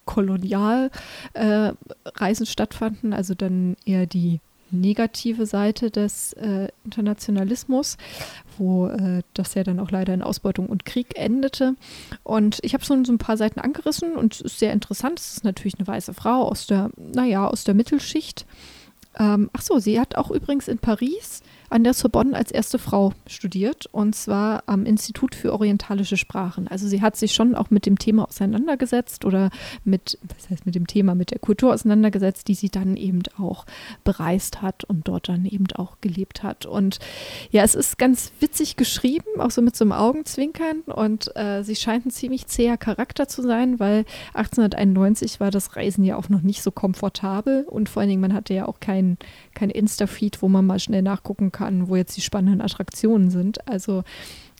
Kolonialreisen 0.06 0.94
äh, 1.34 2.46
stattfanden, 2.46 3.12
also 3.12 3.34
dann 3.34 3.76
eher 3.86 4.06
die 4.06 4.40
negative 4.72 5.46
Seite 5.46 5.92
des 5.92 6.34
äh, 6.34 6.70
Internationalismus, 6.84 7.98
wo 8.58 8.88
äh, 8.88 9.22
das 9.34 9.54
ja 9.54 9.64
dann 9.64 9.80
auch 9.80 9.92
leider 9.92 10.14
in 10.14 10.22
Ausbeutung 10.22 10.68
und 10.68 10.86
Krieg 10.86 11.18
endete. 11.18 11.76
Und 12.24 12.60
ich 12.62 12.74
habe 12.74 12.86
so, 12.86 13.04
so 13.04 13.12
ein 13.12 13.18
paar 13.18 13.38
Seiten 13.38 13.60
angerissen 13.60 14.16
und 14.16 14.36
es 14.36 14.42
ist 14.42 14.60
sehr 14.60 14.74
interessant. 14.74 15.20
Es 15.20 15.38
ist 15.38 15.44
natürlich 15.44 15.78
eine 15.78 15.88
weiße 15.88 16.14
Frau 16.14 16.48
aus 16.48 16.68
der, 16.68 16.90
naja, 16.98 17.48
aus 17.48 17.64
der 17.64 17.76
Mittelschicht. 17.76 18.46
Ähm, 19.18 19.50
ach 19.54 19.62
so, 19.62 19.80
sie 19.80 20.00
hat 20.00 20.16
auch 20.16 20.32
übrigens 20.32 20.68
in 20.68 20.78
Paris 20.78 21.42
an 21.70 21.84
der 21.84 21.94
Sorbonne 21.94 22.36
als 22.36 22.52
erste 22.52 22.80
Frau 22.80 23.14
studiert 23.28 23.88
und 23.88 24.16
zwar 24.16 24.64
am 24.68 24.86
Institut 24.86 25.36
für 25.36 25.54
orientalische 25.54 26.18
Sprachen. 26.18 26.68
Also 26.68 26.88
sie 26.88 27.02
hat 27.02 27.16
sich 27.16 27.34
schon 27.34 27.56
auch 27.56 27.70
mit 27.70 27.86
dem 27.86 27.98
Thema 27.98 28.28
auseinandergesetzt 28.28 29.26
oder 29.26 29.50
mit, 29.84 30.18
was 30.36 30.50
heißt 30.50 30.66
mit 30.66 30.76
dem 30.76 30.88
Thema, 30.88 31.16
mit 31.16 31.32
der 31.32 31.40
Kultur 31.40 31.74
auseinandergesetzt, 31.74 32.48
die 32.48 32.56
sie 32.56 32.70
dann 32.70 32.96
eben 32.98 33.24
auch 33.38 33.66
bereist 34.04 34.62
hat 34.62 34.84
und 34.84 35.08
dort 35.08 35.30
dann 35.30 35.46
eben 35.46 35.66
auch 35.76 35.98
gelebt 36.02 36.44
hat. 36.44 36.66
Und 36.66 37.00
ja, 37.52 37.64
es 37.64 37.76
ist 37.76 37.98
ganz 37.98 38.32
witzig 38.40 38.76
geschrieben, 38.76 39.40
auch 39.40 39.52
so 39.52 39.62
mit 39.62 39.76
so 39.76 39.84
einem 39.84 39.92
Augenzwinkern 39.94 40.82
und 40.82 41.36
äh, 41.36 41.64
sie 41.64 41.76
scheint 41.76 42.06
ein 42.06 42.12
ziemlich 42.12 42.48
zäher 42.48 42.78
Charakter 42.78 43.28
zu 43.28 43.42
sein, 43.42 43.80
weil 43.80 44.06
1891 44.34 45.40
war 45.40 45.52
das 45.52 45.76
Reisen 45.76 46.04
ja 46.04 46.16
auch 46.16 46.30
noch 46.30 46.42
nicht 46.42 46.62
so 46.62 46.72
komfortabel 46.72 47.64
und 47.64 47.90
vor 47.90 48.02
allen 48.02 48.10
Dingen 48.10 48.22
man 48.22 48.34
hatte 48.34 48.54
ja 48.54 48.68
auch 48.68 48.80
kein, 48.80 49.18
kein 49.54 49.70
Insta-Feed, 49.70 50.42
wo 50.42 50.48
man 50.48 50.66
mal 50.66 50.80
schnell 50.80 51.02
nachgucken 51.02 51.52
kann, 51.56 51.88
wo 51.88 51.96
jetzt 51.96 52.18
die 52.18 52.22
spannenden 52.22 52.62
Attraktionen 52.62 53.32
sind. 53.32 53.68
Also 53.68 54.04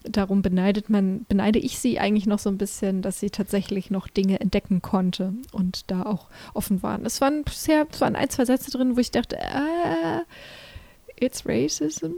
darum 0.04 0.42
beneidet 0.42 0.90
man, 0.90 1.26
beneide 1.28 1.60
ich 1.60 1.80
sie 1.80 2.00
eigentlich 2.00 2.28
noch 2.28 2.40
so 2.40 2.50
ein 2.50 2.58
bisschen, 2.58 3.02
dass 3.02 3.20
sie 3.20 3.30
tatsächlich 3.30 3.92
noch 3.92 4.08
Dinge 4.08 4.40
entdecken 4.40 4.82
konnte 4.82 5.34
und 5.52 5.92
da 5.92 6.04
auch 6.04 6.28
offen 6.54 6.82
waren. 6.84 7.06
Es 7.06 7.22
waren 7.22 7.44
bisher, 7.44 7.86
es 7.92 8.02
waren 8.02 8.16
ein, 8.16 8.30
zwei 8.30 8.46
Sätze 8.46 8.72
drin, 8.72 8.96
wo 8.96 9.00
ich 9.00 9.12
dachte, 9.12 9.38
ah, 9.42 10.22
it's 11.20 11.46
racism. 11.46 12.14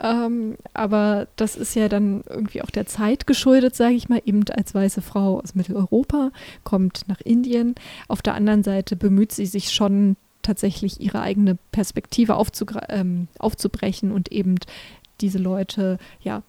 Ähm, 0.00 0.56
aber 0.72 1.28
das 1.36 1.54
ist 1.56 1.76
ja 1.76 1.88
dann 1.88 2.24
irgendwie 2.28 2.62
auch 2.62 2.70
der 2.70 2.86
Zeit 2.86 3.26
geschuldet, 3.28 3.76
sage 3.76 3.94
ich 3.94 4.08
mal, 4.08 4.20
eben 4.24 4.42
als 4.50 4.74
weiße 4.74 5.02
Frau 5.02 5.40
aus 5.40 5.54
Mitteleuropa, 5.54 6.32
kommt 6.64 7.06
nach 7.06 7.20
Indien. 7.20 7.76
Auf 8.08 8.20
der 8.20 8.34
anderen 8.34 8.64
Seite 8.64 8.96
bemüht 8.96 9.30
sie 9.32 9.46
sich 9.46 9.72
schon 9.72 10.16
tatsächlich 10.44 11.00
ihre 11.00 11.20
eigene 11.20 11.58
Perspektive 11.72 12.40
ähm, 12.88 13.28
aufzubrechen 13.38 14.12
und 14.12 14.30
eben 14.30 14.56
diese 15.20 15.38
Leute, 15.38 15.98
ja, 16.20 16.42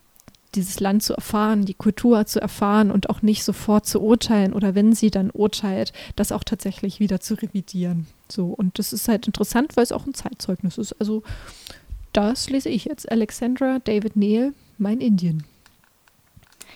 dieses 0.55 0.79
Land 0.79 1.03
zu 1.03 1.13
erfahren, 1.13 1.65
die 1.65 1.73
Kultur 1.73 2.25
zu 2.25 2.41
erfahren 2.41 2.91
und 2.91 3.09
auch 3.09 3.21
nicht 3.21 3.43
sofort 3.43 3.85
zu 3.85 4.01
urteilen 4.01 4.53
oder 4.53 4.73
wenn 4.75 4.93
sie 4.93 5.11
dann 5.11 5.29
urteilt, 5.31 5.91
das 6.15 6.31
auch 6.31 6.43
tatsächlich 6.43 6.99
wieder 6.99 7.19
zu 7.19 7.35
revidieren. 7.35 8.07
So, 8.31 8.47
und 8.47 8.79
das 8.79 8.93
ist 8.93 9.07
halt 9.07 9.27
interessant, 9.27 9.75
weil 9.75 9.83
es 9.83 9.91
auch 9.91 10.05
ein 10.05 10.13
Zeitzeugnis 10.13 10.77
ist. 10.77 10.93
Also, 10.99 11.23
das 12.13 12.49
lese 12.49 12.69
ich 12.69 12.85
jetzt. 12.85 13.11
Alexandra 13.11 13.79
David 13.79 14.15
Neal, 14.15 14.53
mein 14.77 15.01
Indien. 15.01 15.43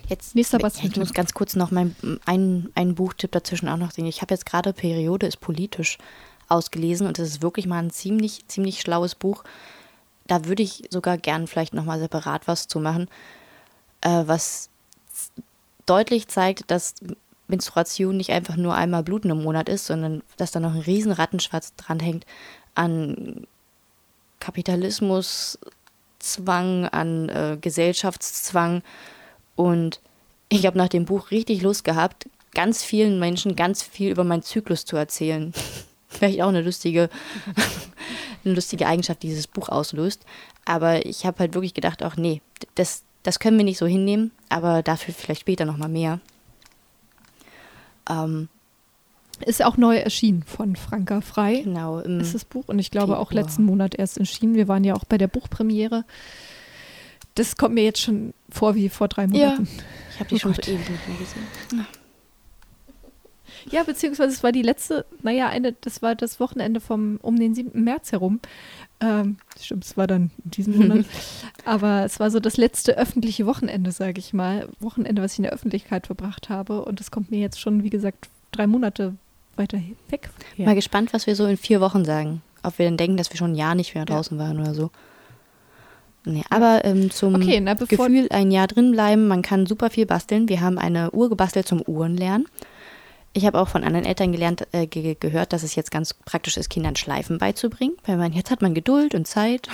Jetzt, 0.07 0.36
Nächster 0.36 0.61
was 0.61 0.84
ich 0.84 0.95
muss 0.97 1.13
ganz 1.13 1.34
kurz 1.34 1.55
noch 1.55 1.72
mein, 1.72 1.95
einen, 2.26 2.72
einen 2.74 2.95
Buchtipp 2.95 3.32
dazwischen 3.32 3.70
auch 3.70 3.78
noch 3.78 3.91
sehen. 3.91 4.07
Ich 4.07 4.22
habe 4.22 4.34
jetzt 4.34 4.45
gerade 4.45 4.74
Periode 4.74 5.28
ist 5.28 5.39
politisch 5.39 5.97
ausgelesen 6.50 7.08
und 7.08 7.20
es 7.20 7.30
ist 7.30 7.41
wirklich 7.41 7.66
mal 7.68 7.80
ein 7.80 7.91
ziemlich, 7.91 8.47
ziemlich 8.47 8.82
schlaues 8.82 9.16
Buch. 9.16 9.43
Da 10.28 10.45
würde 10.45 10.64
ich 10.64 10.84
sogar 10.89 11.18
gern 11.18 11.47
vielleicht 11.47 11.74
nochmal 11.74 12.00
separat 12.00 12.47
was 12.47 12.68
zu 12.68 12.80
machen, 12.80 13.08
äh, 14.02 14.24
was 14.26 14.70
deutlich 15.86 16.28
zeigt, 16.28 16.70
dass 16.70 16.95
Menstruation 17.47 18.16
nicht 18.16 18.32
einfach 18.32 18.56
nur 18.56 18.76
einmal 18.76 19.04
Bluten 19.04 19.32
im 19.32 19.43
Monat 19.43 19.70
ist, 19.70 19.88
sondern 19.88 20.22
dass 20.38 20.52
da 20.52 20.60
noch 20.60 20.76
ein 20.76 20.82
riesen 20.82 21.12
Rattenschwarz 21.12 21.74
dranhängt 21.76 22.26
an 22.76 23.47
Kapitalismus, 24.39 25.58
Zwang, 26.20 26.86
an 26.86 27.30
äh, 27.30 27.58
Gesellschaftszwang. 27.60 28.84
Und 29.56 30.00
ich 30.50 30.66
habe 30.66 30.78
nach 30.78 30.89
dem 30.89 31.06
Buch 31.06 31.32
richtig 31.32 31.62
Lust 31.62 31.84
gehabt, 31.84 32.30
ganz 32.54 32.84
vielen 32.84 33.20
Menschen 33.20 33.56
ganz 33.56 33.84
viel 33.84 34.12
über 34.12 34.24
meinen 34.24 34.43
Zyklus 34.43 34.86
zu 34.86 34.95
erzählen. 34.95 35.54
vielleicht 36.20 36.41
auch 36.41 36.49
eine 36.49 36.61
lustige, 36.61 37.09
eine 38.45 38.53
lustige 38.53 38.86
Eigenschaft, 38.86 39.24
die 39.24 39.30
dieses 39.30 39.47
Buch 39.47 39.70
auslöst. 39.70 40.26
Aber 40.65 41.05
ich 41.05 41.26
habe 41.26 41.39
halt 41.39 41.53
wirklich 41.53 41.74
gedacht, 41.74 42.03
auch 42.03 42.15
nee, 42.15 42.41
das, 42.76 43.03
das 43.24 43.39
können 43.39 43.57
wir 43.57 43.65
nicht 43.65 43.80
so 43.80 43.88
hinnehmen, 43.88 44.32
aber 44.49 44.84
dafür 44.84 45.13
vielleicht 45.13 45.41
später 45.41 45.65
nochmal 45.65 45.89
mehr. 45.89 46.20
Ähm, 48.09 48.49
ist 49.45 49.63
auch 49.63 49.78
neu 49.78 49.95
erschienen 49.95 50.43
von 50.43 50.76
Franka 50.76 51.22
Frei. 51.22 51.61
Genau. 51.63 51.99
Ist 51.99 52.36
das 52.36 52.43
Buch. 52.43 52.65
Und 52.67 52.78
ich 52.80 52.91
glaube 52.91 53.13
Februar. 53.13 53.22
auch 53.22 53.32
letzten 53.32 53.63
Monat 53.63 53.95
erst 53.95 54.17
erschienen. 54.17 54.55
Wir 54.55 54.67
waren 54.67 54.84
ja 54.84 54.95
auch 54.95 55.05
bei 55.05 55.17
der 55.17 55.28
Buchpremiere. 55.28 56.03
Das 57.36 57.55
kommt 57.55 57.76
mir 57.76 57.86
jetzt 57.86 58.01
schon 58.01 58.34
vor 58.49 58.76
wie 58.76 58.89
vor 58.89 59.07
drei 59.07 59.28
Monaten. 59.28 59.65
Ja, 59.65 59.84
ich 60.11 60.20
habe 60.20 60.30
die 60.30 60.36
oh 60.36 60.39
schon 60.39 60.53
Gott. 60.53 60.65
so 60.65 60.72
ewig 60.72 60.89
nicht 60.89 61.07
mehr 61.07 61.17
gesehen. 61.17 61.47
Ja, 61.74 61.86
beziehungsweise 63.84 64.34
es 64.34 64.43
war 64.43 64.51
die 64.51 64.62
letzte, 64.62 65.05
naja, 65.22 65.49
eine, 65.49 65.74
das 65.74 66.01
war 66.01 66.16
das 66.16 66.39
Wochenende 66.39 66.80
vom, 66.80 67.20
um 67.22 67.38
den 67.38 67.55
7. 67.55 67.84
März 67.84 68.12
herum. 68.12 68.39
Ähm, 69.01 69.38
stimmt, 69.60 69.86
es 69.86 69.95
war 69.95 70.07
dann 70.07 70.32
in 70.43 70.51
diesem 70.51 70.78
Monat. 70.78 71.05
Aber 71.66 72.03
es 72.03 72.20
war 72.20 72.32
so 72.32 72.39
das 72.39 72.57
letzte 72.57 72.97
öffentliche 72.97 73.45
Wochenende, 73.45 73.91
sage 73.91 74.20
ich 74.20 74.34
mal. 74.34 74.68
Wochenende, 74.80 75.22
was 75.22 75.34
ich 75.34 75.39
in 75.39 75.43
der 75.43 75.53
Öffentlichkeit 75.53 76.07
verbracht 76.07 76.49
habe. 76.49 76.84
Und 76.84 76.99
das 76.99 77.12
kommt 77.12 77.32
mir 77.32 77.39
jetzt 77.39 77.60
schon, 77.60 77.84
wie 77.84 77.89
gesagt, 77.89 78.30
drei 78.51 78.68
Monate 78.68 79.16
weiter 79.55 79.80
weg. 80.10 80.30
Ja. 80.57 80.66
Mal 80.66 80.76
gespannt, 80.76 81.14
was 81.14 81.28
wir 81.28 81.36
so 81.36 81.45
in 81.45 81.57
vier 81.57 81.82
Wochen 81.82 82.03
sagen. 82.05 82.41
Ob 82.64 82.78
wir 82.78 82.86
dann 82.86 82.97
denken, 82.97 83.18
dass 83.18 83.32
wir 83.32 83.38
schon 83.38 83.53
ein 83.53 83.55
Jahr 83.55 83.76
nicht 83.76 83.95
mehr 83.95 84.05
draußen 84.05 84.38
ja. 84.38 84.43
waren 84.43 84.60
oder 84.60 84.74
so. 84.74 84.91
Nee, 86.26 86.43
aber 86.49 86.84
ähm, 86.84 87.10
zum 87.12 87.36
okay, 87.36 87.62
na, 87.62 87.74
Gefühl 87.76 88.28
ein 88.30 88.51
Jahr 88.51 88.68
drin 88.68 88.91
bleiben, 88.91 89.28
man 89.28 89.41
kann 89.41 89.66
super 89.66 89.89
viel 89.89 90.05
basteln. 90.05 90.49
Wir 90.49 90.60
haben 90.62 90.78
eine 90.78 91.12
Uhr 91.12 91.30
gebastelt 91.30 91.68
zum 91.68 91.82
Uhrenlernen. 91.82 92.47
Ich 93.34 93.45
habe 93.45 93.59
auch 93.59 93.67
von 93.67 93.84
anderen 93.84 94.05
Eltern 94.05 94.32
gelernt, 94.32 94.67
äh, 94.71 94.88
ge 94.88 95.15
gehört, 95.19 95.53
dass 95.53 95.61
es 95.61 95.75
jetzt 95.75 95.91
ganz 95.91 96.13
praktisch 96.13 96.57
ist, 96.57 96.69
Kindern 96.69 96.95
Schleifen 96.95 97.38
beizubringen, 97.38 97.95
weil 98.05 98.17
man 98.17 98.34
jetzt 98.34 98.49
hat 98.49 98.61
man 98.61 98.73
Geduld 98.73 99.13
und 99.13 99.27
Zeit. 99.27 99.69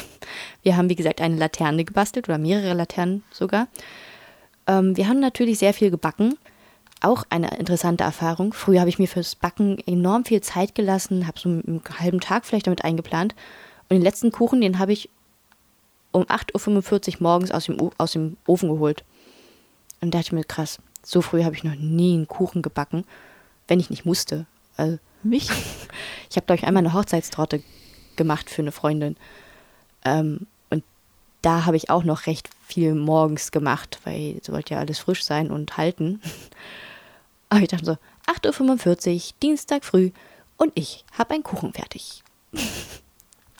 Wir 0.62 0.76
haben, 0.76 0.90
wie 0.90 0.96
gesagt, 0.96 1.22
eine 1.22 1.38
Laterne 1.38 1.86
gebastelt 1.86 2.28
oder 2.28 2.38
mehrere 2.38 2.74
Laternen 2.74 3.24
sogar. 3.32 3.68
Ähm, 4.68 4.98
wir 4.98 5.08
haben 5.08 5.20
natürlich 5.20 5.60
sehr 5.60 5.74
viel 5.74 5.90
gebacken. 5.90 6.38
Auch 7.02 7.24
eine 7.30 7.58
interessante 7.58 8.04
Erfahrung. 8.04 8.52
Früher 8.52 8.80
habe 8.80 8.90
ich 8.90 9.00
mir 9.00 9.08
fürs 9.08 9.36
Backen 9.36 9.78
enorm 9.86 10.26
viel 10.26 10.42
Zeit 10.42 10.76
gelassen, 10.76 11.28
habe 11.28 11.40
so 11.40 11.50
einen 11.50 11.82
halben 12.00 12.20
Tag 12.20 12.46
vielleicht 12.46 12.68
damit 12.68 12.84
eingeplant. 12.84 13.36
Und 13.84 13.96
den 13.96 14.02
letzten 14.02 14.32
Kuchen, 14.32 14.60
den 14.60 14.80
habe 14.80 14.92
ich 14.92 15.10
um 16.12 16.24
8.45 16.24 17.16
Uhr 17.16 17.16
morgens 17.22 17.52
aus 17.52 17.66
dem, 17.66 17.92
aus 17.98 18.14
dem 18.14 18.38
Ofen 18.48 18.70
geholt. 18.70 19.04
Und 20.02 20.14
da 20.14 20.18
dachte 20.18 20.30
ich 20.30 20.34
mir, 20.34 20.44
krass, 20.44 20.80
so 21.04 21.22
früh 21.22 21.44
habe 21.44 21.56
ich 21.56 21.64
noch 21.64 21.76
nie 21.76 22.16
einen 22.16 22.28
Kuchen 22.28 22.62
gebacken 22.62 23.06
wenn 23.68 23.80
ich 23.80 23.90
nicht 23.90 24.06
musste. 24.06 24.46
Also, 24.78 25.00
Mich? 25.24 25.50
Ich 26.30 26.38
habe, 26.38 26.48
glaube 26.48 26.60
ich, 26.60 26.68
einmal 26.68 26.84
eine 26.84 26.94
Hochzeitstorte 26.94 27.64
gemacht 28.18 28.50
für 28.50 28.62
eine 28.62 28.74
Freundin. 28.74 29.16
Ähm, 30.04 30.48
und 30.70 30.84
da 31.42 31.66
habe 31.66 31.78
ich 31.78 31.90
auch 31.90 32.04
noch 32.04 32.28
recht 32.28 32.50
viel 32.68 32.94
morgens 32.94 33.52
gemacht, 33.52 34.00
weil 34.04 34.40
sollte 34.44 34.74
ja 34.74 34.80
alles 34.82 35.00
frisch 35.00 35.24
sein 35.24 35.50
und 35.50 35.78
halten. 35.78 36.22
Aber 37.50 37.62
ich 37.62 37.70
dachte 37.70 37.86
so, 37.86 37.98
8.45 38.28 39.16
Uhr, 39.16 39.34
Dienstag 39.42 39.86
früh 39.86 40.12
und 40.58 40.74
ich 40.76 41.06
habe 41.18 41.36
einen 41.36 41.44
Kuchen 41.44 41.74
fertig. 41.74 42.24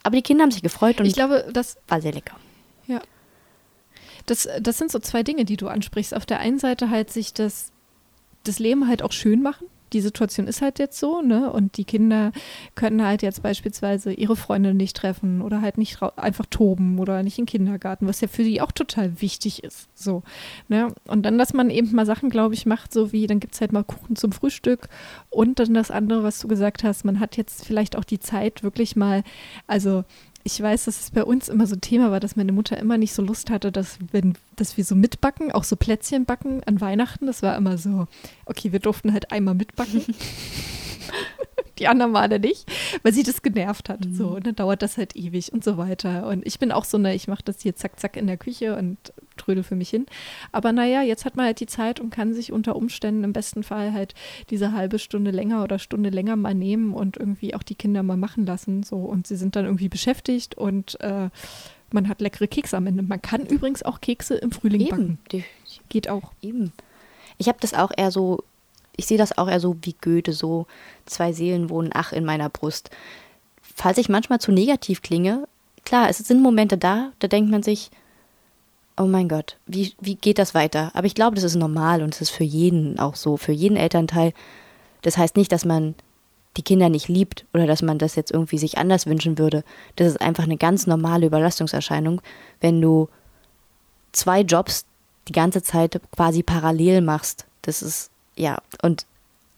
Aber 0.04 0.16
die 0.16 0.22
Kinder 0.22 0.44
haben 0.44 0.52
sich 0.52 0.64
gefreut 0.64 1.00
und 1.00 1.06
ich 1.06 1.14
glaube, 1.14 1.50
das 1.54 1.78
war 1.88 2.02
sehr 2.02 2.12
lecker. 2.12 2.36
Ja. 2.88 3.02
Das, 4.26 4.50
das 4.60 4.78
sind 4.78 4.92
so 4.92 5.00
zwei 5.00 5.24
Dinge, 5.24 5.46
die 5.46 5.56
du 5.56 5.68
ansprichst. 5.68 6.14
Auf 6.14 6.26
der 6.26 6.40
einen 6.40 6.60
Seite 6.60 6.90
halt 6.90 7.12
sich 7.12 7.34
das, 7.34 7.72
das 8.44 8.60
Leben 8.60 8.88
halt 8.88 9.02
auch 9.02 9.12
schön 9.12 9.42
machen 9.42 9.68
die 9.96 10.02
Situation 10.02 10.46
ist 10.48 10.62
halt 10.62 10.78
jetzt 10.78 11.00
so, 11.00 11.22
ne? 11.22 11.52
Und 11.52 11.78
die 11.78 11.86
Kinder 11.86 12.34
können 12.76 13.04
halt 13.04 13.22
jetzt 13.22 13.42
beispielsweise 13.42 14.12
ihre 14.12 14.36
Freunde 14.36 14.74
nicht 14.74 14.98
treffen 14.98 15.42
oder 15.42 15.62
halt 15.62 15.78
nicht 15.78 16.02
einfach 16.18 16.46
toben 16.48 17.00
oder 17.00 17.24
nicht 17.24 17.40
in 17.40 17.46
den 17.46 17.50
Kindergarten, 17.50 18.06
was 18.06 18.20
ja 18.20 18.28
für 18.28 18.44
die 18.44 18.60
auch 18.60 18.74
total 18.74 19.22
wichtig 19.22 19.64
ist. 19.64 19.88
So, 19.96 20.22
ne? 20.68 20.94
Und 21.08 21.24
dann, 21.24 21.38
dass 21.38 21.54
man 21.54 21.70
eben 21.70 21.96
mal 21.96 22.06
Sachen, 22.06 22.30
glaube 22.30 22.56
ich, 22.56 22.66
macht, 22.66 22.92
so 22.92 23.14
wie, 23.14 23.26
dann 23.26 23.40
gibt 23.40 23.56
es 23.56 23.62
halt 23.62 23.72
mal 23.72 23.86
Kuchen 23.86 24.18
zum 24.18 24.34
Frühstück 24.34 24.90
und 25.30 25.60
dann 25.60 25.74
das 25.74 25.92
andere, 25.92 26.24
was 26.24 26.40
du 26.40 26.50
gesagt 26.50 26.84
hast, 26.84 27.06
man 27.06 27.22
hat 27.22 27.38
jetzt 27.38 27.64
vielleicht 27.64 27.96
auch 27.96 28.04
die 28.04 28.20
Zeit, 28.20 28.64
wirklich 28.64 28.98
mal, 28.98 29.24
also 29.66 30.04
ich 30.48 30.62
weiß, 30.62 30.86
dass 30.86 31.00
es 31.02 31.10
bei 31.10 31.24
uns 31.24 31.50
immer 31.50 31.66
so 31.66 31.76
ein 31.76 31.82
Thema 31.82 32.12
war, 32.12 32.20
dass 32.20 32.36
meine 32.36 32.52
Mutter 32.52 32.78
immer 32.78 33.00
nicht 33.00 33.14
so 33.14 33.24
Lust 33.24 33.50
hatte, 33.50 33.72
dass, 33.72 33.98
wenn, 34.12 34.38
dass 34.56 34.78
wir 34.78 34.86
so 34.86 34.94
mitbacken, 34.94 35.52
auch 35.52 35.64
so 35.64 35.76
Plätzchen 35.76 36.26
backen 36.26 36.62
an 36.66 36.80
Weihnachten. 36.80 37.26
Das 37.26 37.42
war 37.42 37.58
immer 37.58 37.80
so, 37.80 38.08
okay, 38.46 38.72
wir 38.72 38.80
durften 38.80 39.12
halt 39.12 39.32
einmal 39.32 39.56
mitbacken. 39.56 40.06
die 41.80 41.88
anderen 41.88 42.12
Male 42.12 42.40
nicht, 42.40 42.72
weil 43.04 43.14
sie 43.14 43.24
das 43.24 43.42
genervt 43.42 43.90
hat. 43.90 44.06
Mhm. 44.06 44.16
So, 44.16 44.28
und 44.30 44.48
dann 44.48 44.56
dauert 44.56 44.82
das 44.82 44.98
halt 44.98 45.16
ewig 45.16 45.52
und 45.54 45.64
so 45.64 45.78
weiter. 45.78 46.28
Und 46.28 46.46
ich 46.46 46.60
bin 46.60 46.72
auch 46.72 46.86
so, 46.86 46.98
ne, 46.98 47.14
ich 47.16 47.28
mache 47.28 47.44
das 47.44 47.62
hier 47.62 47.76
zack, 47.76 48.00
zack 48.00 48.18
in 48.18 48.28
der 48.28 48.38
Küche 48.38 48.76
und 48.76 48.98
trödel 49.38 49.64
für 49.64 49.76
mich 49.76 49.90
hin. 49.90 50.06
Aber 50.52 50.72
naja, 50.72 51.02
jetzt 51.02 51.26
hat 51.26 51.36
man 51.36 51.46
halt 51.46 51.60
die 51.60 51.66
Zeit 51.66 52.00
und 52.00 52.10
kann 52.10 52.34
sich 52.34 52.52
unter 52.52 52.76
Umständen 52.76 53.24
im 53.24 53.34
besten 53.34 53.64
Fall 53.64 53.94
halt 53.94 54.14
diese 54.50 54.72
halbe 54.72 55.00
Stunde 55.00 55.32
länger 55.32 55.64
oder 55.64 55.80
Stunde 55.80 56.10
länger 56.10 56.36
mal 56.36 56.56
nehmen 56.56 56.94
und 56.94 57.18
irgendwie 57.18 57.56
auch 57.56 57.64
die 57.64 57.76
Kinder 57.76 58.04
mal 58.04 58.18
machen 58.18 58.46
lassen. 58.46 58.84
So, 58.84 58.98
und 58.98 59.28
sie 59.28 59.36
sind 59.36 59.56
dann 59.56 59.66
irgendwie 59.66 59.90
beschäftigt 59.90 60.56
und 60.56 61.00
äh, 61.02 61.30
man 61.92 62.10
hat 62.10 62.22
leckere 62.22 62.48
Kekse 62.48 62.78
am 62.78 62.88
Ende. 62.88 63.04
Man 63.04 63.22
kann 63.22 63.46
übrigens 63.46 63.84
auch 63.84 64.02
Kekse 64.02 64.36
im 64.36 64.52
Frühling 64.52 64.82
Eben. 64.82 64.90
backen. 64.90 65.20
Geht 65.90 66.10
auch. 66.10 66.32
Eben. 66.42 66.72
Ich 67.38 67.48
habe 67.48 67.58
das 67.62 67.74
auch 67.74 67.92
eher 67.96 68.12
so 68.12 68.44
ich 68.98 69.06
sehe 69.06 69.18
das 69.18 69.38
auch 69.38 69.48
eher 69.48 69.60
so 69.60 69.76
wie 69.82 69.96
Goethe, 70.00 70.34
so 70.34 70.68
zwei 71.06 71.34
Seelen 71.34 71.70
wohnen 71.70 71.92
ach 71.94 72.12
in 72.12 72.26
meiner 72.26 72.50
Brust. 72.50 72.90
Falls 73.62 73.98
ich 73.98 74.10
manchmal 74.10 74.40
zu 74.40 74.52
negativ 74.52 75.02
klinge, 75.02 75.48
klar, 75.84 76.10
es 76.10 76.18
sind 76.18 76.42
Momente 76.42 76.78
da, 76.78 77.12
da 77.20 77.28
denkt 77.28 77.52
man 77.52 77.64
sich, 77.64 77.92
oh 78.98 79.06
mein 79.06 79.28
Gott, 79.28 79.58
wie, 79.66 79.94
wie 80.00 80.16
geht 80.16 80.40
das 80.40 80.54
weiter? 80.54 80.92
Aber 80.94 81.08
ich 81.08 81.16
glaube, 81.16 81.36
das 81.36 81.44
ist 81.44 81.56
normal 81.56 82.02
und 82.02 82.14
es 82.16 82.22
ist 82.22 82.30
für 82.30 82.44
jeden 82.44 83.00
auch 83.00 83.16
so, 83.16 83.38
für 83.38 83.52
jeden 83.52 83.78
Elternteil. 83.78 84.34
Das 85.02 85.18
heißt 85.18 85.36
nicht, 85.36 85.52
dass 85.52 85.66
man 85.66 85.96
die 86.58 86.64
Kinder 86.64 86.90
nicht 86.90 87.10
liebt 87.10 87.46
oder 87.54 87.68
dass 87.68 87.82
man 87.82 87.98
das 87.98 88.16
jetzt 88.16 88.32
irgendwie 88.32 88.58
sich 88.58 88.78
anders 88.78 89.06
wünschen 89.06 89.38
würde. 89.38 89.64
Das 89.98 90.08
ist 90.08 90.22
einfach 90.22 90.46
eine 90.46 90.58
ganz 90.58 90.88
normale 90.88 91.26
Überlastungserscheinung, 91.26 92.22
wenn 92.62 92.82
du 92.82 93.10
zwei 94.14 94.42
Jobs 94.42 94.86
die 95.28 95.34
ganze 95.34 95.62
Zeit 95.62 96.00
quasi 96.16 96.44
parallel 96.44 97.02
machst. 97.02 97.46
Das 97.62 97.82
ist 97.82 98.10
ja, 98.38 98.60
und 98.82 99.06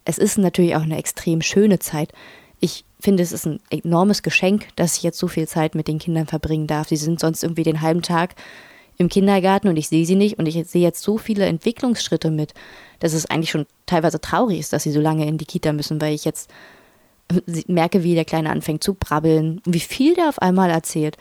es 0.05 0.17
ist 0.17 0.37
natürlich 0.37 0.75
auch 0.75 0.81
eine 0.81 0.97
extrem 0.97 1.41
schöne 1.41 1.79
Zeit. 1.79 2.13
Ich 2.59 2.85
finde, 2.99 3.23
es 3.23 3.31
ist 3.31 3.45
ein 3.45 3.59
enormes 3.69 4.23
Geschenk, 4.23 4.67
dass 4.75 4.97
ich 4.97 5.03
jetzt 5.03 5.19
so 5.19 5.27
viel 5.27 5.47
Zeit 5.47 5.75
mit 5.75 5.87
den 5.87 5.99
Kindern 5.99 6.27
verbringen 6.27 6.67
darf. 6.67 6.87
Sie 6.87 6.95
sind 6.95 7.19
sonst 7.19 7.43
irgendwie 7.43 7.63
den 7.63 7.81
halben 7.81 8.01
Tag 8.01 8.35
im 8.97 9.09
Kindergarten 9.09 9.67
und 9.67 9.77
ich 9.77 9.89
sehe 9.89 10.05
sie 10.05 10.15
nicht 10.15 10.39
und 10.39 10.47
ich 10.47 10.67
sehe 10.67 10.81
jetzt 10.81 11.03
so 11.03 11.17
viele 11.17 11.45
Entwicklungsschritte 11.45 12.31
mit, 12.31 12.53
dass 12.99 13.13
es 13.13 13.27
eigentlich 13.27 13.51
schon 13.51 13.67
teilweise 13.85 14.19
traurig 14.19 14.59
ist, 14.59 14.73
dass 14.73 14.83
sie 14.83 14.91
so 14.91 14.99
lange 14.99 15.27
in 15.27 15.37
die 15.37 15.45
Kita 15.45 15.71
müssen, 15.71 16.01
weil 16.01 16.15
ich 16.15 16.25
jetzt 16.25 16.49
merke, 17.67 18.03
wie 18.03 18.15
der 18.15 18.25
Kleine 18.25 18.49
anfängt 18.49 18.83
zu 18.83 18.95
brabbeln 18.95 19.61
wie 19.65 19.79
viel 19.79 20.15
der 20.15 20.29
auf 20.29 20.41
einmal 20.41 20.69
erzählt. 20.69 21.17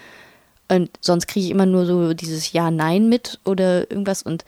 Und 0.69 0.91
sonst 1.01 1.27
kriege 1.27 1.47
ich 1.47 1.53
immer 1.53 1.67
nur 1.67 1.87
so 1.87 2.15
dieses 2.15 2.53
Ja-Nein 2.53 3.09
mit 3.09 3.39
oder 3.45 3.91
irgendwas 3.91 4.23
und 4.23 4.45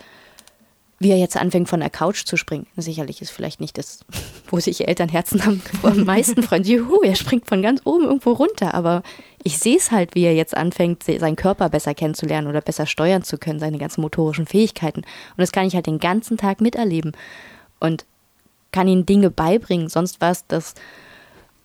wie 1.01 1.11
er 1.11 1.18
jetzt 1.18 1.36
anfängt, 1.36 1.68
von 1.68 1.80
der 1.80 1.90
Couch 1.90 2.24
zu 2.24 2.36
springen. 2.36 2.66
Sicherlich 2.76 3.22
ist 3.22 3.30
vielleicht 3.30 3.61
nicht 3.61 3.78
das, 3.78 4.01
wo 4.49 4.59
sich 4.59 4.88
Elternherzen 4.88 5.40
am, 5.42 5.61
am 5.84 6.05
meisten 6.05 6.42
freuen. 6.42 6.64
Juhu, 6.64 7.03
er 7.03 7.14
springt 7.14 7.46
von 7.46 7.62
ganz 7.62 7.80
oben 7.84 8.05
irgendwo 8.05 8.32
runter. 8.32 8.74
Aber 8.74 9.03
ich 9.44 9.59
sehe 9.59 9.76
es 9.76 9.92
halt, 9.92 10.16
wie 10.16 10.24
er 10.24 10.34
jetzt 10.34 10.57
anfängt, 10.57 11.05
seinen 11.05 11.36
Körper 11.36 11.68
besser 11.68 11.94
kennenzulernen 11.94 12.49
oder 12.49 12.61
besser 12.61 12.86
steuern 12.86 13.22
zu 13.22 13.38
können, 13.38 13.61
seine 13.61 13.78
ganzen 13.78 14.01
motorischen 14.01 14.46
Fähigkeiten. 14.46 15.01
Und 15.01 15.38
das 15.38 15.53
kann 15.53 15.66
ich 15.66 15.74
halt 15.74 15.86
den 15.86 16.01
ganzen 16.01 16.36
Tag 16.36 16.61
miterleben. 16.61 17.12
Und 17.78 18.05
kann 18.72 18.88
ihnen 18.88 19.07
Dinge 19.07 19.30
beibringen. 19.30 19.88
Sonst 19.88 20.20
war 20.20 20.32
es, 20.32 20.46
dass 20.49 20.74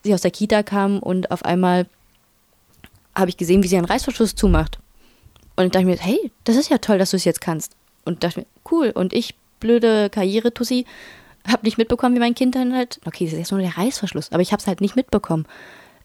sie 0.03 0.13
aus 0.13 0.21
der 0.21 0.31
Kita 0.31 0.61
kam 0.61 0.99
und 0.99 1.31
auf 1.31 1.43
einmal 1.43 1.87
habe 3.15 3.29
ich 3.29 3.37
gesehen, 3.37 3.63
wie 3.63 3.67
sie 3.67 3.77
einen 3.77 3.85
Reißverschluss 3.85 4.35
zumacht. 4.35 4.79
Und 5.55 5.65
ich 5.65 5.71
dachte 5.71 5.85
mir, 5.85 5.97
hey, 5.97 6.31
das 6.45 6.55
ist 6.55 6.69
ja 6.69 6.77
toll, 6.77 6.97
dass 6.97 7.11
du 7.11 7.17
es 7.17 7.25
jetzt 7.25 7.41
kannst 7.41 7.75
und 8.05 8.23
dachte 8.23 8.41
mir, 8.41 8.45
cool. 8.71 8.91
Und 8.93 9.13
ich, 9.13 9.35
blöde 9.59 10.09
Karriere-Tussi, 10.09 10.85
habe 11.47 11.65
nicht 11.65 11.77
mitbekommen, 11.77 12.15
wie 12.15 12.19
mein 12.19 12.35
Kind 12.35 12.55
dann 12.55 12.75
halt, 12.75 12.99
okay, 13.05 13.25
das 13.25 13.33
ist 13.33 13.39
jetzt 13.39 13.51
nur 13.51 13.61
der 13.61 13.77
Reißverschluss, 13.77 14.31
aber 14.31 14.41
ich 14.41 14.51
habe 14.51 14.61
es 14.61 14.67
halt 14.67 14.81
nicht 14.81 14.95
mitbekommen. 14.95 15.45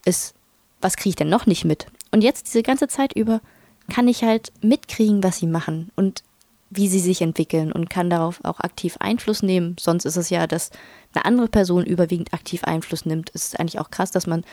Ist, 0.05 0.35
was 0.81 0.97
kriege 0.97 1.09
ich 1.09 1.15
denn 1.15 1.29
noch 1.29 1.45
nicht 1.45 1.65
mit? 1.65 1.87
Und 2.11 2.23
jetzt 2.23 2.47
diese 2.47 2.63
ganze 2.63 2.87
Zeit 2.87 3.13
über 3.13 3.41
kann 3.89 4.07
ich 4.07 4.23
halt 4.23 4.51
mitkriegen, 4.61 5.23
was 5.23 5.37
sie 5.37 5.47
machen 5.47 5.91
und 5.95 6.23
wie 6.69 6.87
sie 6.87 6.99
sich 6.99 7.21
entwickeln 7.21 7.71
und 7.71 7.89
kann 7.89 8.09
darauf 8.09 8.39
auch 8.43 8.59
aktiv 8.59 8.97
Einfluss 8.99 9.41
nehmen. 9.41 9.75
Sonst 9.79 10.05
ist 10.05 10.17
es 10.17 10.29
ja, 10.29 10.45
dass 10.45 10.69
eine 11.13 11.25
andere 11.25 11.47
Person 11.47 11.83
überwiegend 11.85 12.33
aktiv 12.33 12.63
Einfluss 12.63 13.05
nimmt. 13.05 13.31
Es 13.33 13.45
ist 13.45 13.59
eigentlich 13.59 13.79
auch 13.79 13.89
krass, 13.89 14.11
dass 14.11 14.27
man 14.27 14.43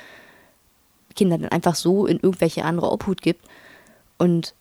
Kinder 1.15 1.37
dann 1.37 1.51
einfach 1.51 1.75
so 1.75 2.07
in 2.07 2.19
irgendwelche 2.21 2.65
andere 2.65 2.91
Obhut 2.91 3.21
gibt 3.21 3.45
und 4.19 4.55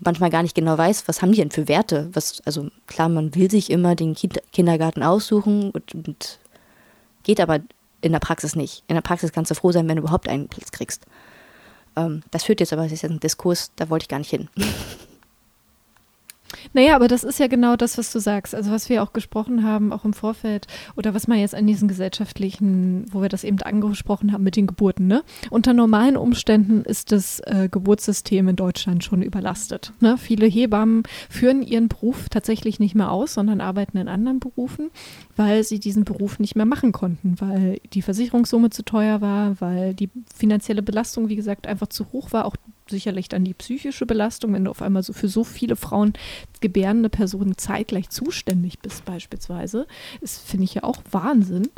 manchmal 0.00 0.30
gar 0.30 0.42
nicht 0.42 0.54
genau 0.54 0.76
weiß, 0.78 1.08
was 1.08 1.22
haben 1.22 1.32
die 1.32 1.38
denn 1.38 1.50
für 1.50 1.68
Werte. 1.68 2.08
Was, 2.12 2.40
also 2.44 2.68
klar, 2.86 3.08
man 3.08 3.34
will 3.34 3.50
sich 3.50 3.70
immer 3.70 3.94
den 3.94 4.14
kind 4.14 4.40
Kindergarten 4.52 5.02
aussuchen 5.02 5.70
und, 5.70 5.94
und 5.94 6.38
geht 7.22 7.40
aber 7.40 7.60
in 8.00 8.12
der 8.12 8.18
Praxis 8.18 8.56
nicht. 8.56 8.84
In 8.88 8.94
der 8.94 9.02
Praxis 9.02 9.32
kannst 9.32 9.50
du 9.50 9.54
froh 9.54 9.72
sein, 9.72 9.88
wenn 9.88 9.96
du 9.96 10.02
überhaupt 10.02 10.28
einen 10.28 10.48
Platz 10.48 10.72
kriegst. 10.72 11.06
Ähm, 11.96 12.22
das 12.30 12.44
führt 12.44 12.60
jetzt 12.60 12.72
aber, 12.72 12.82
das 12.84 12.92
ist 12.92 13.04
ein 13.04 13.20
Diskurs, 13.20 13.70
da 13.76 13.90
wollte 13.90 14.04
ich 14.04 14.08
gar 14.08 14.18
nicht 14.18 14.30
hin. 14.30 14.48
Naja, 16.74 16.96
aber 16.96 17.08
das 17.08 17.24
ist 17.24 17.38
ja 17.38 17.46
genau 17.46 17.76
das, 17.76 17.98
was 17.98 18.12
du 18.12 18.18
sagst. 18.18 18.54
Also 18.54 18.70
was 18.70 18.88
wir 18.88 19.02
auch 19.02 19.12
gesprochen 19.12 19.64
haben, 19.64 19.92
auch 19.92 20.04
im 20.04 20.12
Vorfeld, 20.12 20.66
oder 20.96 21.14
was 21.14 21.28
man 21.28 21.38
jetzt 21.38 21.54
an 21.54 21.66
diesen 21.66 21.88
gesellschaftlichen, 21.88 23.06
wo 23.12 23.20
wir 23.20 23.28
das 23.28 23.44
eben 23.44 23.60
angesprochen 23.60 24.32
haben 24.32 24.42
mit 24.42 24.56
den 24.56 24.66
Geburten. 24.66 25.06
Ne? 25.06 25.22
Unter 25.50 25.72
normalen 25.72 26.16
Umständen 26.16 26.82
ist 26.82 27.12
das 27.12 27.40
äh, 27.40 27.68
Geburtssystem 27.70 28.48
in 28.48 28.56
Deutschland 28.56 29.04
schon 29.04 29.22
überlastet. 29.22 29.92
Ne? 30.00 30.16
Viele 30.16 30.46
Hebammen 30.46 31.02
führen 31.28 31.62
ihren 31.62 31.88
Beruf 31.88 32.28
tatsächlich 32.28 32.80
nicht 32.80 32.94
mehr 32.94 33.10
aus, 33.10 33.34
sondern 33.34 33.60
arbeiten 33.60 33.98
in 33.98 34.08
anderen 34.08 34.40
Berufen, 34.40 34.90
weil 35.36 35.64
sie 35.64 35.78
diesen 35.78 36.04
Beruf 36.04 36.38
nicht 36.38 36.56
mehr 36.56 36.66
machen 36.66 36.92
konnten, 36.92 37.36
weil 37.38 37.80
die 37.92 38.02
Versicherungssumme 38.02 38.70
zu 38.70 38.84
teuer 38.84 39.20
war, 39.20 39.60
weil 39.60 39.94
die 39.94 40.10
finanzielle 40.34 40.82
Belastung, 40.82 41.28
wie 41.28 41.36
gesagt, 41.36 41.66
einfach 41.66 41.88
zu 41.88 42.12
hoch 42.12 42.32
war, 42.32 42.46
auch 42.46 42.56
sicherlich 42.88 43.28
dann 43.28 43.44
die 43.44 43.54
psychische 43.54 44.06
Belastung, 44.06 44.52
wenn 44.52 44.64
du 44.64 44.70
auf 44.70 44.82
einmal 44.82 45.02
so 45.02 45.12
für 45.12 45.28
so 45.28 45.44
viele 45.44 45.76
Frauen 45.76 46.12
gebärende 46.60 47.08
Personen 47.08 47.56
zeitgleich 47.56 48.10
zuständig 48.10 48.78
bist, 48.78 49.04
beispielsweise. 49.04 49.86
Das 50.20 50.38
finde 50.38 50.64
ich 50.64 50.74
ja 50.74 50.84
auch 50.84 51.02
Wahnsinn. 51.10 51.68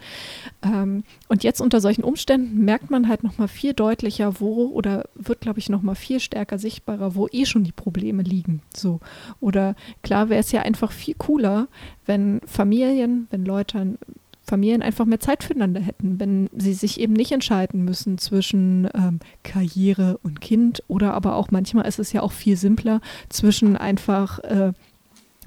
Ähm, 0.62 1.04
und 1.28 1.42
jetzt 1.44 1.60
unter 1.60 1.80
solchen 1.80 2.04
Umständen 2.04 2.64
merkt 2.64 2.90
man 2.90 3.08
halt 3.08 3.24
nochmal 3.24 3.48
viel 3.48 3.74
deutlicher, 3.74 4.40
wo 4.40 4.66
oder 4.68 5.08
wird, 5.14 5.40
glaube 5.40 5.58
ich, 5.58 5.68
nochmal 5.68 5.94
viel 5.94 6.20
stärker 6.20 6.58
sichtbarer, 6.58 7.14
wo 7.14 7.28
eh 7.30 7.46
schon 7.46 7.64
die 7.64 7.72
Probleme 7.72 8.22
liegen. 8.22 8.62
So. 8.74 9.00
Oder 9.40 9.74
klar 10.02 10.28
wäre 10.28 10.40
es 10.40 10.52
ja 10.52 10.62
einfach 10.62 10.92
viel 10.92 11.14
cooler, 11.14 11.68
wenn 12.06 12.40
Familien, 12.46 13.26
wenn 13.30 13.44
Leute 13.44 13.98
Familien 14.44 14.82
einfach 14.82 15.06
mehr 15.06 15.20
Zeit 15.20 15.42
füreinander 15.42 15.80
hätten, 15.80 16.20
wenn 16.20 16.50
sie 16.54 16.74
sich 16.74 17.00
eben 17.00 17.14
nicht 17.14 17.32
entscheiden 17.32 17.84
müssen 17.84 18.18
zwischen 18.18 18.88
ähm, 18.94 19.20
Karriere 19.42 20.18
und 20.22 20.40
Kind 20.40 20.82
oder 20.86 21.14
aber 21.14 21.36
auch 21.36 21.50
manchmal 21.50 21.86
ist 21.86 21.98
es 21.98 22.12
ja 22.12 22.22
auch 22.22 22.32
viel 22.32 22.56
simpler 22.56 23.00
zwischen 23.30 23.76
einfach 23.76 24.38
äh, 24.40 24.72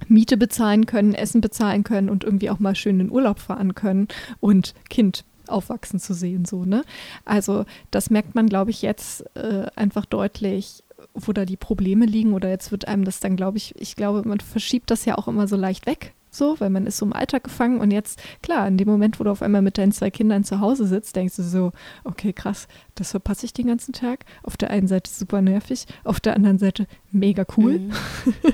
Miete 0.08 0.38
bezahlen 0.38 0.86
können, 0.86 1.14
Essen 1.14 1.42
bezahlen 1.42 1.84
können 1.84 2.10
und 2.10 2.24
irgendwie 2.24 2.50
auch 2.50 2.60
mal 2.60 2.76
schön 2.76 3.00
in 3.00 3.12
Urlaub 3.12 3.40
fahren 3.40 3.76
können 3.76 4.08
und 4.40 4.74
Kind 4.90 5.26
aufwachsen 5.48 6.00
zu 6.00 6.14
sehen, 6.14 6.46
so, 6.46 6.66
ne? 6.66 6.84
Also, 7.24 7.66
das 7.90 8.10
merkt 8.10 8.36
man, 8.36 8.48
glaube 8.48 8.72
ich, 8.72 8.82
jetzt 8.82 9.24
äh, 9.36 9.68
einfach 9.76 10.06
deutlich, 10.06 10.84
wo 11.14 11.32
da 11.32 11.46
die 11.46 11.56
Probleme 11.56 12.06
liegen 12.06 12.34
oder 12.34 12.50
jetzt 12.50 12.72
wird 12.72 12.88
einem 12.88 13.06
das 13.06 13.20
dann, 13.20 13.36
glaube 13.36 13.58
ich, 13.58 13.74
ich 13.80 13.96
glaube, 13.96 14.28
man 14.28 14.40
verschiebt 14.40 14.92
das 14.92 15.06
ja 15.06 15.18
auch 15.18 15.28
immer 15.28 15.48
so 15.48 15.56
leicht 15.56 15.86
weg 15.86 16.14
so, 16.38 16.60
weil 16.60 16.70
man 16.70 16.86
ist 16.86 16.98
so 16.98 17.06
im 17.06 17.14
Alltag 17.14 17.44
gefangen 17.44 17.80
und 17.80 17.92
jetzt, 17.92 18.22
klar, 18.42 18.68
in 18.68 18.78
dem 18.78 18.88
Moment, 18.88 19.20
wo 19.20 19.24
du 19.24 19.32
auf 19.32 19.42
einmal 19.42 19.62
mit 19.62 19.78
deinen 19.78 19.92
zwei 19.92 20.10
Kindern 20.10 20.44
zu 20.44 20.60
Hause 20.60 20.86
sitzt, 20.86 21.16
denkst 21.16 21.36
du 21.36 21.44
so, 21.44 21.72
okay, 22.04 22.34
krass, 22.34 22.68
das 22.96 23.12
verpasse 23.12 23.46
ich 23.46 23.54
den 23.54 23.68
ganzen 23.68 23.94
Tag. 23.94 24.26
Auf 24.44 24.58
der 24.58 24.70
einen 24.70 24.88
Seite 24.88 25.10
super 25.12 25.42
nervig, 25.42 25.86
auf 26.04 26.20
der 26.20 26.36
anderen 26.36 26.58
Seite 26.58 26.88
mega 27.12 27.46
cool. 27.58 27.80
Mhm. 27.80 27.92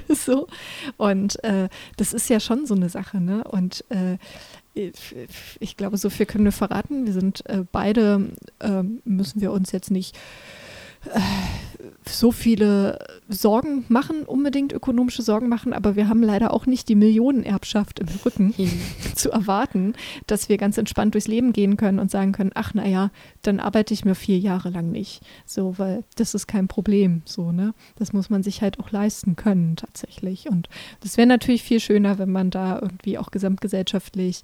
so. 0.15 0.47
Und 0.97 1.43
äh, 1.43 1.69
das 1.97 2.13
ist 2.13 2.29
ja 2.29 2.39
schon 2.39 2.65
so 2.65 2.75
eine 2.75 2.89
Sache, 2.89 3.19
ne? 3.19 3.43
Und 3.43 3.83
äh, 3.89 4.17
ich 5.59 5.77
glaube, 5.77 5.97
so 5.97 6.09
viel 6.09 6.25
können 6.25 6.45
wir 6.45 6.51
verraten. 6.51 7.05
Wir 7.05 7.13
sind 7.13 7.47
äh, 7.47 7.63
beide, 7.71 8.31
ähm, 8.59 9.01
müssen 9.05 9.39
wir 9.39 9.51
uns 9.51 9.71
jetzt 9.71 9.91
nicht 9.91 10.17
so 12.05 12.31
viele 12.31 12.99
Sorgen 13.27 13.85
machen, 13.87 14.23
unbedingt 14.23 14.73
ökonomische 14.73 15.21
Sorgen 15.21 15.49
machen, 15.49 15.73
aber 15.73 15.95
wir 15.95 16.07
haben 16.07 16.21
leider 16.21 16.53
auch 16.53 16.65
nicht 16.65 16.89
die 16.89 16.95
Millionenerbschaft 16.95 17.99
im 17.99 18.07
Rücken 18.23 18.53
hm. 18.55 18.69
zu 19.15 19.31
erwarten, 19.31 19.93
dass 20.27 20.49
wir 20.49 20.57
ganz 20.57 20.77
entspannt 20.77 21.13
durchs 21.13 21.27
Leben 21.27 21.53
gehen 21.53 21.77
können 21.77 21.99
und 21.99 22.11
sagen 22.11 22.31
können, 22.31 22.51
ach 22.53 22.73
naja, 22.73 23.11
dann 23.41 23.59
arbeite 23.59 23.93
ich 23.93 24.05
mir 24.05 24.15
vier 24.15 24.37
Jahre 24.37 24.69
lang 24.69 24.91
nicht. 24.91 25.21
So, 25.45 25.77
weil 25.77 26.03
das 26.15 26.33
ist 26.33 26.47
kein 26.47 26.67
Problem. 26.67 27.21
So, 27.25 27.51
ne? 27.51 27.73
Das 27.97 28.13
muss 28.13 28.29
man 28.29 28.43
sich 28.43 28.61
halt 28.61 28.79
auch 28.79 28.91
leisten 28.91 29.35
können 29.35 29.75
tatsächlich. 29.75 30.49
Und 30.49 30.69
das 31.01 31.17
wäre 31.17 31.27
natürlich 31.27 31.63
viel 31.63 31.79
schöner, 31.79 32.19
wenn 32.19 32.31
man 32.31 32.49
da 32.49 32.79
irgendwie 32.81 33.17
auch 33.17 33.31
gesamtgesellschaftlich 33.31 34.43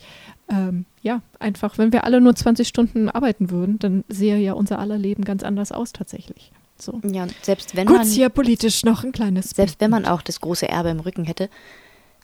ähm, 0.50 0.86
ja, 1.02 1.22
einfach, 1.40 1.78
wenn 1.78 1.92
wir 1.92 2.04
alle 2.04 2.22
nur 2.22 2.36
20 2.36 2.68
Stunden 2.68 3.10
arbeiten 3.10 3.50
würden, 3.50 3.80
dann 3.80 4.04
sähe 4.10 4.38
ja 4.38 4.54
unser 4.54 4.80
aller 4.80 4.98
Leben 4.98 5.24
ganz 5.24 5.44
anders 5.44 5.72
aus 5.72 5.94
tatsächlich. 5.94 6.52
So. 6.78 7.02
Ja, 7.04 7.28
selbst 7.42 7.76
wenn 7.76 7.88
Kurz 7.88 8.00
man 8.00 8.08
hier 8.08 8.30
politisch 8.30 8.84
noch 8.84 9.04
ein 9.04 9.12
kleines. 9.12 9.52
selbst 9.52 9.82
wenn 9.82 9.92
man 9.92 10.06
auch 10.06 10.22
das 10.22 10.40
große 10.42 10.68
Erbe 10.68 10.90
im 10.90 11.00
Rücken 11.00 11.26
hätte, 11.26 11.50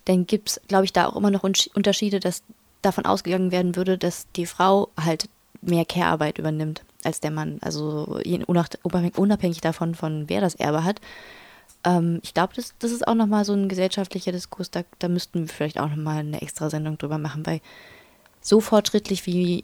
dann 0.05 0.28
gibt 0.28 0.49
es, 0.49 0.61
glaube 0.67 0.86
ich, 0.86 0.93
da 0.93 1.07
auch 1.07 1.15
immer 1.15 1.32
noch 1.32 1.43
Unterschiede, 1.43 2.19
dass 2.19 2.43
davon 2.82 3.05
ausgegangen 3.05 3.51
werden 3.51 3.76
würde, 3.76 3.97
dass 3.97 4.28
die 4.36 4.45
Frau 4.45 4.89
halt 4.99 5.28
mehr 5.61 5.86
Care-Arbeit 5.86 6.38
übernimmt 6.38 6.84
als 7.03 7.19
der 7.19 7.32
Mann. 7.32 7.57
Also 7.61 8.19
unabhängig 9.15 9.61
davon, 9.61 9.95
von 9.95 10.30
wer 10.30 10.41
das 10.41 10.55
Erbe 10.55 10.84
hat. 10.84 11.01
Ähm, 11.84 12.19
ich 12.23 12.34
glaube, 12.34 12.53
das, 12.55 12.73
das 12.80 12.91
ist 12.91 13.07
auch 13.07 13.15
nochmal 13.15 13.45
so 13.45 13.53
ein 13.53 13.67
gesellschaftlicher 13.67 14.32
Diskurs, 14.32 14.71
da, 14.71 14.84
da 14.99 15.07
müssten 15.07 15.41
wir 15.41 15.47
vielleicht 15.47 15.80
auch 15.80 15.89
nochmal 15.89 16.19
eine 16.19 16.41
extra 16.41 16.69
Sendung 16.69 16.97
drüber 16.97 17.17
machen, 17.17 17.45
weil 17.45 17.61
so 18.45 18.61
fortschrittlich, 18.61 19.25
wie 19.25 19.63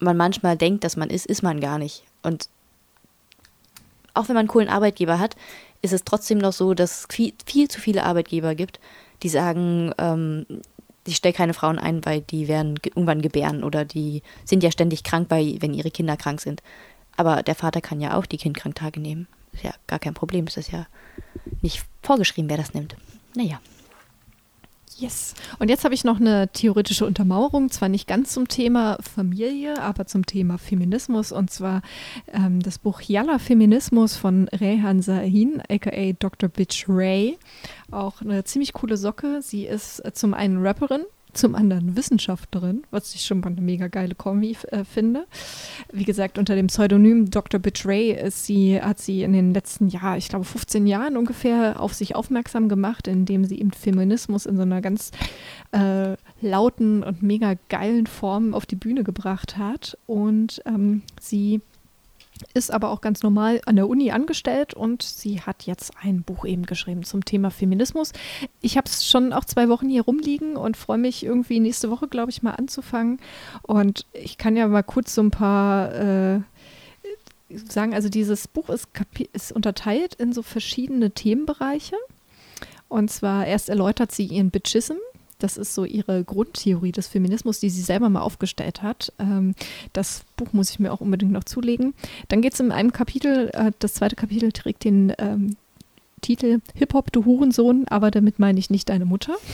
man 0.00 0.16
manchmal 0.16 0.56
denkt, 0.56 0.82
dass 0.82 0.96
man 0.96 1.10
ist, 1.10 1.26
ist 1.26 1.42
man 1.42 1.60
gar 1.60 1.78
nicht. 1.78 2.02
Und 2.24 2.48
auch 4.14 4.28
wenn 4.28 4.34
man 4.34 4.40
einen 4.40 4.48
coolen 4.48 4.68
Arbeitgeber 4.68 5.20
hat, 5.20 5.36
ist 5.80 5.92
es 5.92 6.02
trotzdem 6.04 6.38
noch 6.38 6.52
so, 6.52 6.74
dass 6.74 7.02
es 7.02 7.06
viel, 7.14 7.32
viel 7.46 7.68
zu 7.68 7.80
viele 7.80 8.04
Arbeitgeber 8.04 8.56
gibt, 8.56 8.80
die 9.22 9.28
sagen, 9.28 9.92
ähm, 9.98 10.44
ich 11.06 11.16
stelle 11.16 11.34
keine 11.34 11.54
Frauen 11.54 11.78
ein, 11.78 12.04
weil 12.04 12.20
die 12.22 12.48
werden 12.48 12.74
ge- 12.76 12.92
irgendwann 12.94 13.22
gebären 13.22 13.62
oder 13.62 13.84
die 13.84 14.22
sind 14.44 14.64
ja 14.64 14.72
ständig 14.72 15.04
krank, 15.04 15.28
weil, 15.30 15.62
wenn 15.62 15.72
ihre 15.72 15.90
Kinder 15.92 16.16
krank 16.16 16.40
sind. 16.40 16.62
Aber 17.16 17.44
der 17.44 17.54
Vater 17.54 17.80
kann 17.80 18.00
ja 18.00 18.16
auch 18.16 18.26
die 18.26 18.38
Kindkranktage 18.38 18.98
nehmen. 18.98 19.28
Ist 19.52 19.62
ja 19.62 19.72
gar 19.86 20.00
kein 20.00 20.14
Problem. 20.14 20.46
Es 20.48 20.56
ist 20.56 20.72
ja 20.72 20.86
nicht 21.60 21.84
vorgeschrieben, 22.02 22.50
wer 22.50 22.56
das 22.56 22.74
nimmt. 22.74 22.96
Naja. 23.36 23.60
Yes. 24.98 25.34
Und 25.58 25.68
jetzt 25.68 25.84
habe 25.84 25.94
ich 25.94 26.04
noch 26.04 26.20
eine 26.20 26.48
theoretische 26.48 27.06
Untermauerung, 27.06 27.70
zwar 27.70 27.88
nicht 27.88 28.06
ganz 28.06 28.32
zum 28.32 28.48
Thema 28.48 28.98
Familie, 29.00 29.80
aber 29.80 30.06
zum 30.06 30.26
Thema 30.26 30.58
Feminismus. 30.58 31.32
Und 31.32 31.50
zwar 31.50 31.82
ähm, 32.32 32.60
das 32.60 32.78
Buch 32.78 33.00
Yalla 33.00 33.38
Feminismus 33.38 34.16
von 34.16 34.48
Rehan 34.48 35.02
Sahin, 35.02 35.62
aka 35.68 36.12
Dr. 36.18 36.48
Bitch 36.48 36.86
Ray. 36.88 37.38
Auch 37.90 38.20
eine 38.20 38.44
ziemlich 38.44 38.72
coole 38.72 38.96
Socke. 38.96 39.40
Sie 39.42 39.66
ist 39.66 40.02
zum 40.14 40.34
einen 40.34 40.64
Rapperin, 40.64 41.04
zum 41.32 41.54
anderen 41.54 41.96
Wissenschaftlerin, 41.96 42.82
was 42.90 43.14
ich 43.14 43.24
schon 43.24 43.40
mal 43.40 43.48
eine 43.48 43.60
mega 43.60 43.88
geile 43.88 44.14
Kombi 44.14 44.56
äh, 44.68 44.84
finde. 44.84 45.26
Wie 45.92 46.04
gesagt, 46.04 46.38
unter 46.38 46.54
dem 46.54 46.66
Pseudonym 46.66 47.30
Dr. 47.30 47.60
Bitch 47.60 47.86
Ray 47.86 48.12
ist 48.12 48.44
sie, 48.44 48.80
hat 48.80 48.98
sie 48.98 49.22
in 49.22 49.32
den 49.32 49.54
letzten 49.54 49.88
Jahren, 49.88 50.18
ich 50.18 50.28
glaube 50.28 50.44
15 50.44 50.86
Jahren 50.86 51.16
ungefähr, 51.16 51.80
auf 51.80 51.94
sich 51.94 52.14
aufmerksam 52.14 52.68
gemacht, 52.68 53.08
indem 53.08 53.44
sie 53.44 53.60
eben 53.60 53.72
Feminismus 53.72 54.46
in 54.46 54.56
so 54.56 54.62
einer 54.62 54.80
ganz 54.80 55.10
äh, 55.72 56.16
lauten 56.40 57.02
und 57.02 57.22
mega 57.22 57.54
geilen 57.68 58.06
Form 58.06 58.54
auf 58.54 58.66
die 58.66 58.76
Bühne 58.76 59.04
gebracht 59.04 59.58
hat. 59.58 59.98
Und 60.06 60.62
ähm, 60.66 61.02
sie 61.20 61.60
ist 62.54 62.70
aber 62.70 62.90
auch 62.90 63.00
ganz 63.00 63.22
normal 63.22 63.60
an 63.66 63.76
der 63.76 63.88
Uni 63.88 64.10
angestellt 64.10 64.74
und 64.74 65.02
sie 65.02 65.40
hat 65.40 65.64
jetzt 65.64 65.92
ein 66.02 66.22
Buch 66.22 66.44
eben 66.44 66.66
geschrieben 66.66 67.02
zum 67.02 67.24
Thema 67.24 67.50
Feminismus. 67.50 68.12
Ich 68.60 68.76
habe 68.76 68.88
es 68.88 69.06
schon 69.06 69.32
auch 69.32 69.44
zwei 69.44 69.68
Wochen 69.68 69.88
hier 69.88 70.02
rumliegen 70.02 70.56
und 70.56 70.76
freue 70.76 70.98
mich 70.98 71.24
irgendwie 71.24 71.60
nächste 71.60 71.90
Woche, 71.90 72.08
glaube 72.08 72.30
ich, 72.30 72.42
mal 72.42 72.52
anzufangen. 72.52 73.20
Und 73.62 74.06
ich 74.12 74.38
kann 74.38 74.56
ja 74.56 74.68
mal 74.68 74.82
kurz 74.82 75.14
so 75.14 75.22
ein 75.22 75.30
paar 75.30 75.94
äh, 75.94 76.40
sagen, 77.50 77.94
also 77.94 78.08
dieses 78.08 78.48
Buch 78.48 78.68
ist, 78.68 78.88
ist 79.32 79.52
unterteilt 79.52 80.14
in 80.14 80.32
so 80.32 80.42
verschiedene 80.42 81.10
Themenbereiche. 81.10 81.96
Und 82.88 83.10
zwar 83.10 83.46
erst 83.46 83.68
erläutert 83.68 84.12
sie 84.12 84.26
ihren 84.26 84.50
Bitchism. 84.50 84.96
Das 85.42 85.56
ist 85.56 85.74
so 85.74 85.84
ihre 85.84 86.24
Grundtheorie 86.24 86.92
des 86.92 87.08
Feminismus, 87.08 87.60
die 87.60 87.70
sie 87.70 87.82
selber 87.82 88.08
mal 88.08 88.20
aufgestellt 88.20 88.82
hat. 88.82 89.12
Ähm, 89.18 89.54
das 89.92 90.22
Buch 90.36 90.52
muss 90.52 90.70
ich 90.70 90.78
mir 90.78 90.92
auch 90.92 91.00
unbedingt 91.00 91.32
noch 91.32 91.44
zulegen. 91.44 91.94
Dann 92.28 92.42
geht 92.42 92.54
es 92.54 92.60
in 92.60 92.72
einem 92.72 92.92
Kapitel, 92.92 93.50
äh, 93.52 93.72
das 93.78 93.94
zweite 93.94 94.16
Kapitel 94.16 94.52
trägt 94.52 94.84
den 94.84 95.12
ähm, 95.18 95.56
Titel 96.20 96.60
Hip-Hop, 96.76 97.10
du 97.10 97.24
Hurensohn, 97.24 97.86
aber 97.88 98.12
damit 98.12 98.38
meine 98.38 98.60
ich 98.60 98.70
nicht 98.70 98.88
deine 98.88 99.04
Mutter. 99.04 99.34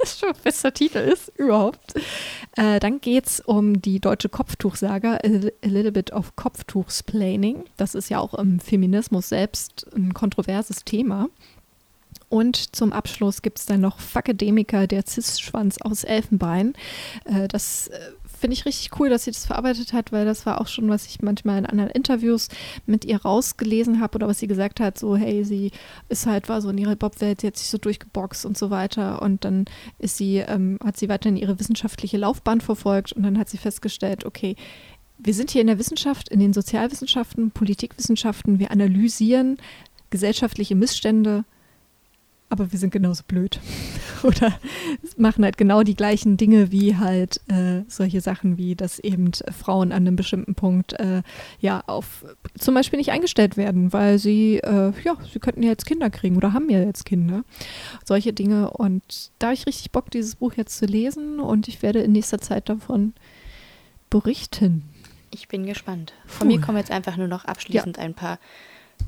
Das 0.00 0.12
ist 0.12 0.20
schon 0.20 0.30
ein 0.30 0.40
bester 0.44 0.74
Titel 0.74 0.98
ist 0.98 1.32
überhaupt. 1.38 1.94
Äh, 2.56 2.78
dann 2.78 3.00
geht 3.00 3.26
es 3.26 3.40
um 3.40 3.80
die 3.80 4.00
deutsche 4.00 4.28
Kopftuchsaga, 4.28 5.14
a, 5.22 5.26
li- 5.26 5.52
a 5.64 5.66
little 5.66 5.92
bit 5.92 6.12
of 6.12 6.36
Kopftuchsplaining. 6.36 7.64
Das 7.78 7.94
ist 7.94 8.10
ja 8.10 8.18
auch 8.18 8.34
im 8.34 8.60
Feminismus 8.60 9.30
selbst 9.30 9.86
ein 9.96 10.12
kontroverses 10.12 10.84
Thema. 10.84 11.28
Und 12.34 12.74
zum 12.74 12.92
Abschluss 12.92 13.42
gibt 13.42 13.60
es 13.60 13.66
dann 13.66 13.80
noch 13.80 14.00
Fakademiker, 14.00 14.88
der 14.88 15.06
Cis-Schwanz 15.06 15.78
aus 15.80 16.02
Elfenbein. 16.02 16.74
Äh, 17.26 17.46
das 17.46 17.86
äh, 17.86 18.00
finde 18.40 18.54
ich 18.54 18.66
richtig 18.66 18.98
cool, 18.98 19.08
dass 19.08 19.22
sie 19.22 19.30
das 19.30 19.46
verarbeitet 19.46 19.92
hat, 19.92 20.10
weil 20.10 20.24
das 20.24 20.44
war 20.44 20.60
auch 20.60 20.66
schon, 20.66 20.88
was 20.88 21.06
ich 21.06 21.22
manchmal 21.22 21.58
in 21.58 21.66
anderen 21.66 21.90
Interviews 21.90 22.48
mit 22.86 23.04
ihr 23.04 23.22
rausgelesen 23.22 24.00
habe 24.00 24.16
oder 24.16 24.26
was 24.26 24.40
sie 24.40 24.48
gesagt 24.48 24.80
hat, 24.80 24.98
so 24.98 25.16
hey, 25.16 25.44
sie 25.44 25.70
ist 26.08 26.26
halt, 26.26 26.48
war 26.48 26.60
so 26.60 26.70
in 26.70 26.78
ihrer 26.78 26.90
Hip-Hop-Welt, 26.90 27.40
sie 27.40 27.46
hat 27.46 27.56
sich 27.56 27.68
so 27.68 27.78
durchgeboxt 27.78 28.44
und 28.44 28.58
so 28.58 28.68
weiter 28.68 29.22
und 29.22 29.44
dann 29.44 29.66
ist 30.00 30.16
sie, 30.16 30.38
ähm, 30.38 30.80
hat 30.84 30.96
sie 30.96 31.08
weiterhin 31.08 31.36
ihre 31.36 31.60
wissenschaftliche 31.60 32.16
Laufbahn 32.16 32.60
verfolgt 32.60 33.12
und 33.12 33.22
dann 33.22 33.38
hat 33.38 33.48
sie 33.48 33.58
festgestellt, 33.58 34.24
okay, 34.24 34.56
wir 35.18 35.34
sind 35.34 35.52
hier 35.52 35.60
in 35.60 35.68
der 35.68 35.78
Wissenschaft, 35.78 36.30
in 36.30 36.40
den 36.40 36.52
Sozialwissenschaften, 36.52 37.52
Politikwissenschaften, 37.52 38.58
wir 38.58 38.72
analysieren 38.72 39.58
gesellschaftliche 40.10 40.74
Missstände, 40.74 41.44
aber 42.48 42.70
wir 42.72 42.78
sind 42.78 42.90
genauso 42.90 43.24
blöd. 43.26 43.60
Oder 44.22 44.58
machen 45.16 45.44
halt 45.44 45.56
genau 45.56 45.82
die 45.82 45.94
gleichen 45.94 46.36
Dinge 46.36 46.72
wie 46.72 46.96
halt 46.96 47.40
äh, 47.48 47.82
solche 47.88 48.20
Sachen 48.20 48.56
wie, 48.56 48.74
dass 48.74 48.98
eben 48.98 49.32
Frauen 49.50 49.92
an 49.92 50.06
einem 50.06 50.16
bestimmten 50.16 50.54
Punkt 50.54 50.94
äh, 50.94 51.22
ja 51.60 51.82
auf 51.86 52.24
zum 52.58 52.74
Beispiel 52.74 52.98
nicht 52.98 53.10
eingestellt 53.10 53.56
werden, 53.56 53.92
weil 53.92 54.18
sie, 54.18 54.58
äh, 54.58 54.92
ja, 55.02 55.16
sie 55.32 55.40
könnten 55.40 55.62
ja 55.62 55.70
jetzt 55.70 55.86
Kinder 55.86 56.10
kriegen 56.10 56.36
oder 56.36 56.52
haben 56.52 56.70
ja 56.70 56.80
jetzt 56.80 57.04
Kinder. 57.04 57.44
Solche 58.04 58.32
Dinge. 58.32 58.70
Und 58.70 59.30
da 59.38 59.48
habe 59.48 59.54
ich 59.54 59.66
richtig 59.66 59.90
Bock, 59.90 60.10
dieses 60.10 60.36
Buch 60.36 60.54
jetzt 60.54 60.78
zu 60.78 60.86
lesen 60.86 61.40
und 61.40 61.68
ich 61.68 61.82
werde 61.82 62.00
in 62.00 62.12
nächster 62.12 62.40
Zeit 62.40 62.68
davon 62.68 63.14
berichten. 64.10 64.84
Ich 65.30 65.48
bin 65.48 65.66
gespannt. 65.66 66.12
Von 66.26 66.46
Puh. 66.48 66.54
mir 66.54 66.60
kommen 66.60 66.78
jetzt 66.78 66.92
einfach 66.92 67.16
nur 67.16 67.28
noch 67.28 67.44
abschließend 67.44 67.98
ein 67.98 68.14
paar 68.14 68.38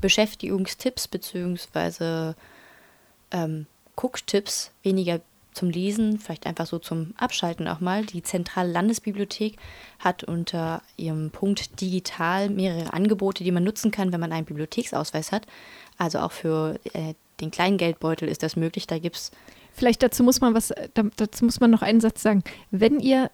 Beschäftigungstipps 0.01 1.07
beziehungsweise 1.07 2.35
ähm, 3.31 3.65
Gucktipps, 3.95 4.71
weniger 4.83 5.19
zum 5.53 5.69
Lesen, 5.71 6.19
vielleicht 6.19 6.45
einfach 6.45 6.67
so 6.67 6.77
zum 6.77 7.15
Abschalten 7.17 7.67
auch 7.67 7.79
mal. 7.79 8.05
Die 8.05 8.21
Zentrale 8.21 8.71
Landesbibliothek 8.71 9.57
hat 9.97 10.23
unter 10.23 10.83
ihrem 10.97 11.31
Punkt 11.31 11.81
digital 11.81 12.49
mehrere 12.49 12.93
Angebote, 12.93 13.43
die 13.43 13.51
man 13.51 13.63
nutzen 13.63 13.89
kann, 13.89 14.11
wenn 14.13 14.19
man 14.19 14.31
einen 14.31 14.45
Bibliotheksausweis 14.45 15.31
hat. 15.31 15.47
Also 15.97 16.19
auch 16.19 16.31
für 16.31 16.79
äh, 16.93 17.15
den 17.41 17.49
kleinen 17.49 17.77
Geldbeutel 17.77 18.27
ist 18.27 18.43
das 18.43 18.55
möglich. 18.55 18.85
Da 18.87 18.99
gibt 18.99 19.15
es 19.15 19.31
Vielleicht 19.73 20.01
dazu 20.01 20.23
muss 20.23 20.41
man 20.41 20.55
was, 20.55 20.73
da- 20.95 21.03
dazu 21.17 21.45
muss 21.45 21.59
man 21.59 21.69
noch 21.69 21.83
einen 21.83 22.01
Satz 22.01 22.23
sagen. 22.23 22.43
Wenn 22.71 22.99
ihr 22.99 23.29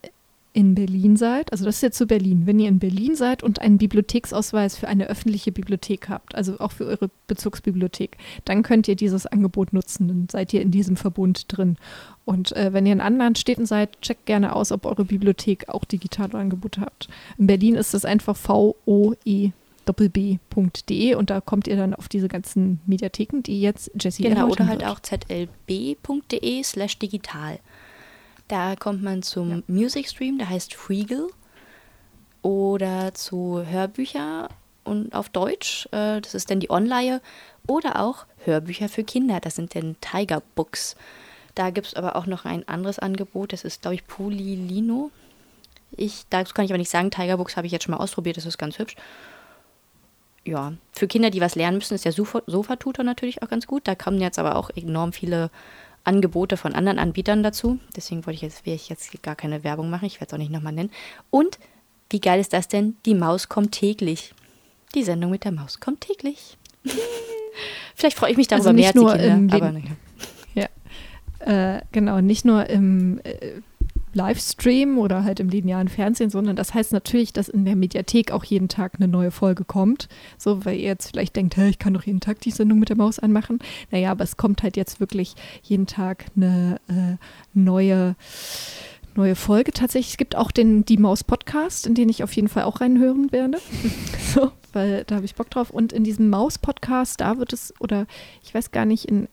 in 0.54 0.76
Berlin 0.76 1.18
seid, 1.18 1.51
also 1.51 1.66
das 1.66 1.78
ist 1.78 1.82
jetzt 1.82 1.97
zu 1.97 2.06
Berlin, 2.06 2.43
wenn 2.45 2.60
ihr 2.60 2.70
in 2.70 2.78
Berlin 2.78 3.16
seid 3.16 3.41
und 3.41 3.60
einen 3.60 3.80
Bibliotheksausweis 3.80 4.78
für 4.78 4.88
eine 4.88 5.08
öffentliche 5.08 5.51
Bibliothek 5.51 6.10
habt, 6.10 6.36
also 6.36 6.60
auch 6.60 6.72
für 6.72 6.86
eure 6.86 7.10
Bezugsbibliothek, 7.26 8.18
dann 8.45 8.62
könnt 8.62 8.88
ihr 8.88 8.95
dieses 8.95 9.26
Angebot 9.26 9.74
nutzen, 9.74 10.08
dann 10.08 10.28
seid 10.32 10.54
ihr 10.54 10.62
in 10.62 10.70
diesem 10.70 10.95
Verbund 10.95 11.45
drin. 11.47 11.78
Und 12.24 12.56
äh, 12.56 12.72
wenn 12.72 12.86
ihr 12.86 12.93
in 12.93 13.01
anderen 13.01 13.36
Städten 13.36 13.66
seid, 13.66 13.99
checkt 14.01 14.28
gerne 14.28 14.56
aus, 14.56 14.72
ob 14.72 14.86
eure 14.86 15.06
Bibliothek 15.06 15.70
auch 15.70 15.86
digitale 15.86 16.38
Angebote 16.38 16.82
habt. 16.82 17.08
In 17.39 17.47
Berlin 17.47 17.74
ist 17.74 17.95
das 17.95 18.06
einfach 18.06 18.38
VOE 18.38 19.54
doppelb.de 19.86 21.16
und 21.16 21.30
da 21.30 21.41
kommt 21.41 21.68
ihr 21.68 21.76
dann 21.76 21.93
auf 21.93 22.08
diese 22.08 22.28
ganzen 22.28 22.80
Mediatheken, 22.86 23.41
die 23.41 23.60
jetzt 23.60 23.91
Jessie 23.99 24.24
Genau, 24.24 24.49
oder 24.49 24.68
halt 24.68 24.86
auch 24.86 24.99
zlb.de 24.99 26.64
slash 26.64 26.99
digital. 26.99 27.60
Da 28.48 28.76
kommt 28.76 29.02
man 29.02 29.24
zum 29.24 29.50
Ja. 29.50 29.62
Music 29.68 30.08
Stream, 30.10 30.38
der 30.38 30.50
heißt 30.50 30.74
Freegal. 30.76 31.28
Oder 32.41 33.14
zu 33.14 33.64
Hörbücher 33.66 34.50
und 34.84 35.16
auf 35.16 35.30
Deutsch, 35.30 35.88
äh, 35.94 36.20
das 36.20 36.34
ist 36.36 36.52
dann 36.52 36.60
die 36.60 36.70
Online. 36.70 37.22
Oder 37.68 38.02
auch 38.02 38.26
Hörbücher 38.44 38.89
für 38.89 39.06
Kinder, 39.06 39.39
das 39.39 39.56
sind 39.56 39.76
dann 39.76 39.96
Tiger 40.02 40.41
Books. 40.56 40.98
Da 41.56 41.70
gibt 41.70 41.88
es 41.88 41.94
aber 41.94 42.18
auch 42.18 42.26
noch 42.26 42.44
ein 42.44 42.68
anderes 42.68 43.00
Angebot, 43.00 43.54
das 43.54 43.64
ist, 43.64 43.82
glaube 43.82 43.96
ich, 43.96 44.06
Polilino. 44.08 45.12
Ich, 45.96 46.26
dazu 46.30 46.54
kann 46.54 46.66
ich 46.66 46.72
aber 46.72 46.80
nicht 46.80 46.89
sagen, 46.89 47.12
Tiger 47.12 47.38
Books 47.38 47.56
habe 47.56 47.66
ich 47.68 47.72
jetzt 47.72 47.84
schon 47.86 47.94
mal 47.96 48.02
ausprobiert, 48.04 48.36
das 48.36 48.46
ist 48.46 48.58
ganz 48.58 48.78
hübsch. 48.78 48.96
Ja, 50.44 50.74
für 50.91 51.08
Kinder, 51.08 51.30
die 51.30 51.39
was 51.39 51.56
lernen 51.56 51.78
müssen, 51.78 51.94
ist 51.94 52.04
der 52.04 52.12
Sofa- 52.12 52.44
Sofa-Tutor 52.48 53.06
natürlich 53.06 53.41
auch 53.41 53.48
ganz 53.50 53.66
gut. 53.68 53.88
Da 53.88 53.96
kommen 53.96 54.20
jetzt 54.20 54.38
aber 54.39 54.58
auch 54.58 54.70
enorm 54.76 55.14
viele 55.14 55.50
Angebote 56.04 56.58
von 56.58 56.74
anderen 56.74 56.99
Anbietern 56.99 57.43
dazu. 57.43 57.80
Deswegen 57.95 58.26
wollte 58.26 58.36
ich 58.36 58.41
jetzt, 58.41 58.66
will 58.66 58.74
ich 58.74 58.89
jetzt 58.89 59.22
gar 59.24 59.36
keine 59.36 59.64
Werbung 59.64 59.89
machen. 59.89 60.06
Ich 60.06 60.20
werde 60.20 60.28
es 60.28 60.34
auch 60.34 60.38
nicht 60.38 60.51
nochmal 60.51 60.74
nennen. 60.74 60.91
Und 61.30 61.60
wie 62.10 62.20
geil 62.20 62.39
ist 62.39 62.54
das 62.54 62.68
denn? 62.68 62.97
Die 63.06 63.16
Maus 63.16 63.49
kommt 63.49 63.72
täglich. 63.72 64.34
Die 64.95 65.04
Sendung 65.04 65.32
mit 65.32 65.43
der 65.43 65.51
Maus 65.51 65.80
kommt 65.80 66.01
täglich. 66.01 66.58
Vielleicht 67.95 68.18
freue 68.18 68.32
ich 68.32 68.38
mich 68.38 68.47
darüber 68.47 68.70
Also 68.70 68.76
mehr 68.76 68.93
nicht 68.93 68.97
als 68.97 69.18
die 69.18 69.28
nur 69.28 69.38
Kinder. 69.38 69.56
im 69.56 69.62
aber 69.62 69.72
naja. 69.72 69.95
Äh, 71.45 71.82
genau, 71.91 72.22
nicht 72.22 72.45
nur 72.45 72.70
im 72.70 73.20
äh, 73.24 73.62
Livestream 74.14 74.97
oder 74.97 75.24
halt 75.24 75.39
im 75.39 75.49
linearen 75.49 75.88
Fernsehen, 75.88 76.30
sondern 76.30 76.55
das 76.55 76.74
heißt 76.74 76.93
natürlich, 76.93 77.34
dass 77.34 77.49
in 77.49 77.66
der 77.66 77.76
Mediathek 77.76 78.32
auch 78.32 78.43
jeden 78.43 78.68
Tag 78.68 78.95
eine 78.95 79.07
neue 79.07 79.32
Folge 79.32 79.66
kommt. 79.66 80.07
So, 80.38 80.66
weil 80.66 80.78
ihr 80.78 80.84
jetzt 80.84 81.09
vielleicht 81.09 81.36
denkt, 81.36 81.57
hey, 81.57 81.70
ich 81.70 81.80
kann 81.80 81.93
doch 81.93 82.03
jeden 82.03 82.20
Tag 82.20 82.39
die 82.41 82.51
Sendung 82.51 82.80
mit 82.80 82.89
der 82.89 82.97
Maus 82.97 83.20
anmachen. 83.20 83.59
Naja, 83.91 84.11
aber 84.11 84.24
es 84.24 84.38
kommt 84.38 84.64
halt 84.64 84.78
jetzt 84.78 84.99
wirklich 84.99 85.36
jeden 85.64 85.88
Tag 85.88 86.26
eine 86.36 86.80
äh, 86.88 87.18
neue 87.53 88.16
neue 89.16 89.36
Folge 89.36 89.72
tatsächlich. 89.72 90.14
Es 90.14 90.18
gibt 90.18 90.36
auch 90.36 90.51
den 90.51 90.86
Die 90.86 90.97
Maus 90.97 91.24
Podcast, 91.24 91.86
in 91.86 91.93
den 91.93 92.09
ich 92.09 92.24
auf 92.24 92.34
jeden 92.34 92.47
Fall 92.47 92.64
auch 92.64 92.82
reinhören 92.82 93.32
werde. 93.32 93.59
so, 94.34 94.51
weil 94.72 95.03
da 95.05 95.16
habe 95.16 95.26
ich 95.26 95.36
Bock 95.36 95.49
drauf. 95.49 95.70
Und 95.70 95.93
in 95.93 96.03
diesem 96.03 96.30
Maus 96.30 96.57
Podcast, 96.57 97.22
da 97.22 97.38
wird 97.38 97.53
es, 97.53 97.74
oder 97.80 98.07
ich 98.43 98.53
weiß 98.53 98.72
gar 98.72 98.86
nicht, 98.86 99.05
in 99.05 99.28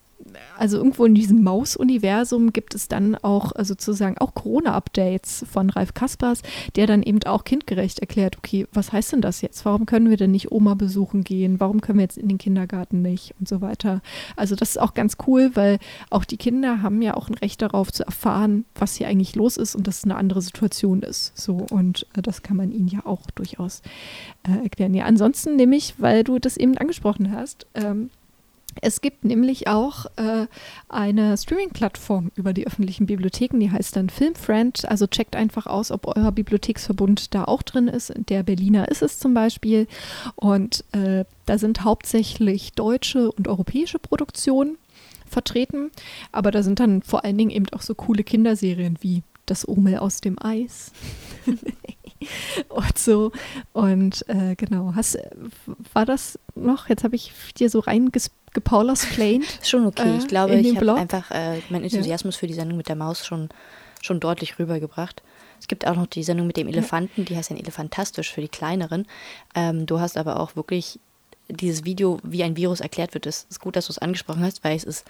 also 0.56 0.76
irgendwo 0.76 1.04
in 1.04 1.14
diesem 1.14 1.42
Maus-Universum 1.42 2.52
gibt 2.52 2.74
es 2.74 2.88
dann 2.88 3.14
auch 3.16 3.52
äh, 3.56 3.64
sozusagen 3.64 4.18
auch 4.18 4.34
Corona-Updates 4.34 5.44
von 5.50 5.70
Ralf 5.70 5.94
Kaspers, 5.94 6.42
der 6.76 6.86
dann 6.86 7.02
eben 7.02 7.22
auch 7.24 7.44
kindgerecht 7.44 8.00
erklärt, 8.00 8.36
okay, 8.38 8.66
was 8.72 8.92
heißt 8.92 9.12
denn 9.12 9.20
das 9.20 9.40
jetzt? 9.40 9.64
Warum 9.64 9.86
können 9.86 10.10
wir 10.10 10.16
denn 10.16 10.30
nicht 10.30 10.52
Oma 10.52 10.74
besuchen 10.74 11.24
gehen? 11.24 11.60
Warum 11.60 11.80
können 11.80 11.98
wir 11.98 12.04
jetzt 12.04 12.18
in 12.18 12.28
den 12.28 12.38
Kindergarten 12.38 13.02
nicht? 13.02 13.34
Und 13.38 13.48
so 13.48 13.60
weiter. 13.60 14.02
Also 14.36 14.54
das 14.54 14.70
ist 14.70 14.80
auch 14.80 14.94
ganz 14.94 15.16
cool, 15.26 15.50
weil 15.54 15.78
auch 16.10 16.24
die 16.24 16.36
Kinder 16.36 16.82
haben 16.82 17.02
ja 17.02 17.14
auch 17.14 17.28
ein 17.28 17.34
Recht 17.34 17.62
darauf 17.62 17.92
zu 17.92 18.04
erfahren, 18.04 18.64
was 18.74 18.96
hier 18.96 19.08
eigentlich 19.08 19.34
los 19.36 19.56
ist 19.56 19.74
und 19.74 19.86
dass 19.86 19.98
es 19.98 20.04
eine 20.04 20.16
andere 20.16 20.42
Situation 20.42 21.02
ist. 21.02 21.36
So, 21.38 21.66
und 21.70 22.06
äh, 22.14 22.22
das 22.22 22.42
kann 22.42 22.56
man 22.56 22.72
ihnen 22.72 22.88
ja 22.88 23.06
auch 23.06 23.30
durchaus 23.34 23.82
äh, 24.46 24.62
erklären. 24.62 24.94
Ja, 24.94 25.04
ansonsten 25.04 25.56
nämlich, 25.56 25.94
weil 25.98 26.24
du 26.24 26.38
das 26.38 26.56
eben 26.56 26.76
angesprochen 26.76 27.32
hast, 27.32 27.66
ähm, 27.74 28.10
es 28.80 29.00
gibt 29.00 29.24
nämlich 29.24 29.68
auch 29.68 30.06
äh, 30.16 30.46
eine 30.88 31.36
Streaming-Plattform 31.36 32.30
über 32.34 32.52
die 32.52 32.66
öffentlichen 32.66 33.06
Bibliotheken, 33.06 33.58
die 33.58 33.70
heißt 33.70 33.96
dann 33.96 34.08
Filmfriend. 34.08 34.88
Also 34.88 35.06
checkt 35.06 35.36
einfach 35.36 35.66
aus, 35.66 35.90
ob 35.90 36.06
euer 36.06 36.32
Bibliotheksverbund 36.32 37.34
da 37.34 37.44
auch 37.44 37.62
drin 37.62 37.88
ist. 37.88 38.12
Der 38.28 38.42
Berliner 38.42 38.88
ist 38.88 39.02
es 39.02 39.18
zum 39.18 39.34
Beispiel. 39.34 39.86
Und 40.36 40.84
äh, 40.92 41.24
da 41.46 41.58
sind 41.58 41.84
hauptsächlich 41.84 42.72
deutsche 42.72 43.30
und 43.30 43.48
europäische 43.48 43.98
Produktionen 43.98 44.78
vertreten. 45.26 45.90
Aber 46.32 46.50
da 46.50 46.62
sind 46.62 46.80
dann 46.80 47.02
vor 47.02 47.24
allen 47.24 47.38
Dingen 47.38 47.50
eben 47.50 47.66
auch 47.72 47.82
so 47.82 47.94
coole 47.94 48.24
Kinderserien 48.24 48.96
wie 49.00 49.22
Das 49.46 49.66
Omel 49.68 49.98
aus 49.98 50.20
dem 50.20 50.40
Eis. 50.40 50.92
und 52.68 52.98
so. 52.98 53.32
Und 53.72 54.24
äh, 54.28 54.54
genau, 54.56 54.92
hast, 54.94 55.18
war 55.92 56.06
das 56.06 56.38
noch? 56.54 56.88
Jetzt 56.88 57.04
habe 57.04 57.16
ich 57.16 57.32
dir 57.58 57.68
so 57.68 57.80
reingespült 57.80 58.39
gepaularsplained. 58.52 59.46
Schon 59.62 59.86
okay. 59.86 60.16
ich 60.18 60.24
äh, 60.24 60.28
glaube, 60.28 60.54
ich 60.56 60.76
habe 60.76 60.94
einfach 60.94 61.30
äh, 61.30 61.60
meinen 61.70 61.84
Enthusiasmus 61.84 62.36
ja. 62.36 62.40
für 62.40 62.46
die 62.46 62.54
Sendung 62.54 62.76
mit 62.76 62.88
der 62.88 62.96
Maus 62.96 63.24
schon, 63.24 63.48
schon 64.02 64.20
deutlich 64.20 64.58
rübergebracht. 64.58 65.22
Es 65.60 65.68
gibt 65.68 65.86
auch 65.86 65.94
noch 65.94 66.06
die 66.06 66.22
Sendung 66.22 66.46
mit 66.46 66.56
dem 66.56 66.68
Elefanten, 66.68 67.24
die 67.26 67.36
heißt 67.36 67.50
ja 67.50 67.56
Elefantastisch 67.56 68.32
für 68.32 68.40
die 68.40 68.48
Kleineren. 68.48 69.06
Ähm, 69.54 69.86
du 69.86 70.00
hast 70.00 70.16
aber 70.16 70.40
auch 70.40 70.56
wirklich 70.56 70.98
dieses 71.48 71.84
Video, 71.84 72.18
wie 72.22 72.42
ein 72.42 72.56
Virus 72.56 72.80
erklärt 72.80 73.14
wird. 73.14 73.26
Es 73.26 73.46
ist 73.50 73.60
gut, 73.60 73.76
dass 73.76 73.86
du 73.86 73.92
es 73.92 73.98
angesprochen 73.98 74.42
hast, 74.42 74.64
weil 74.64 74.76
es 74.76 74.84
ist 74.84 75.04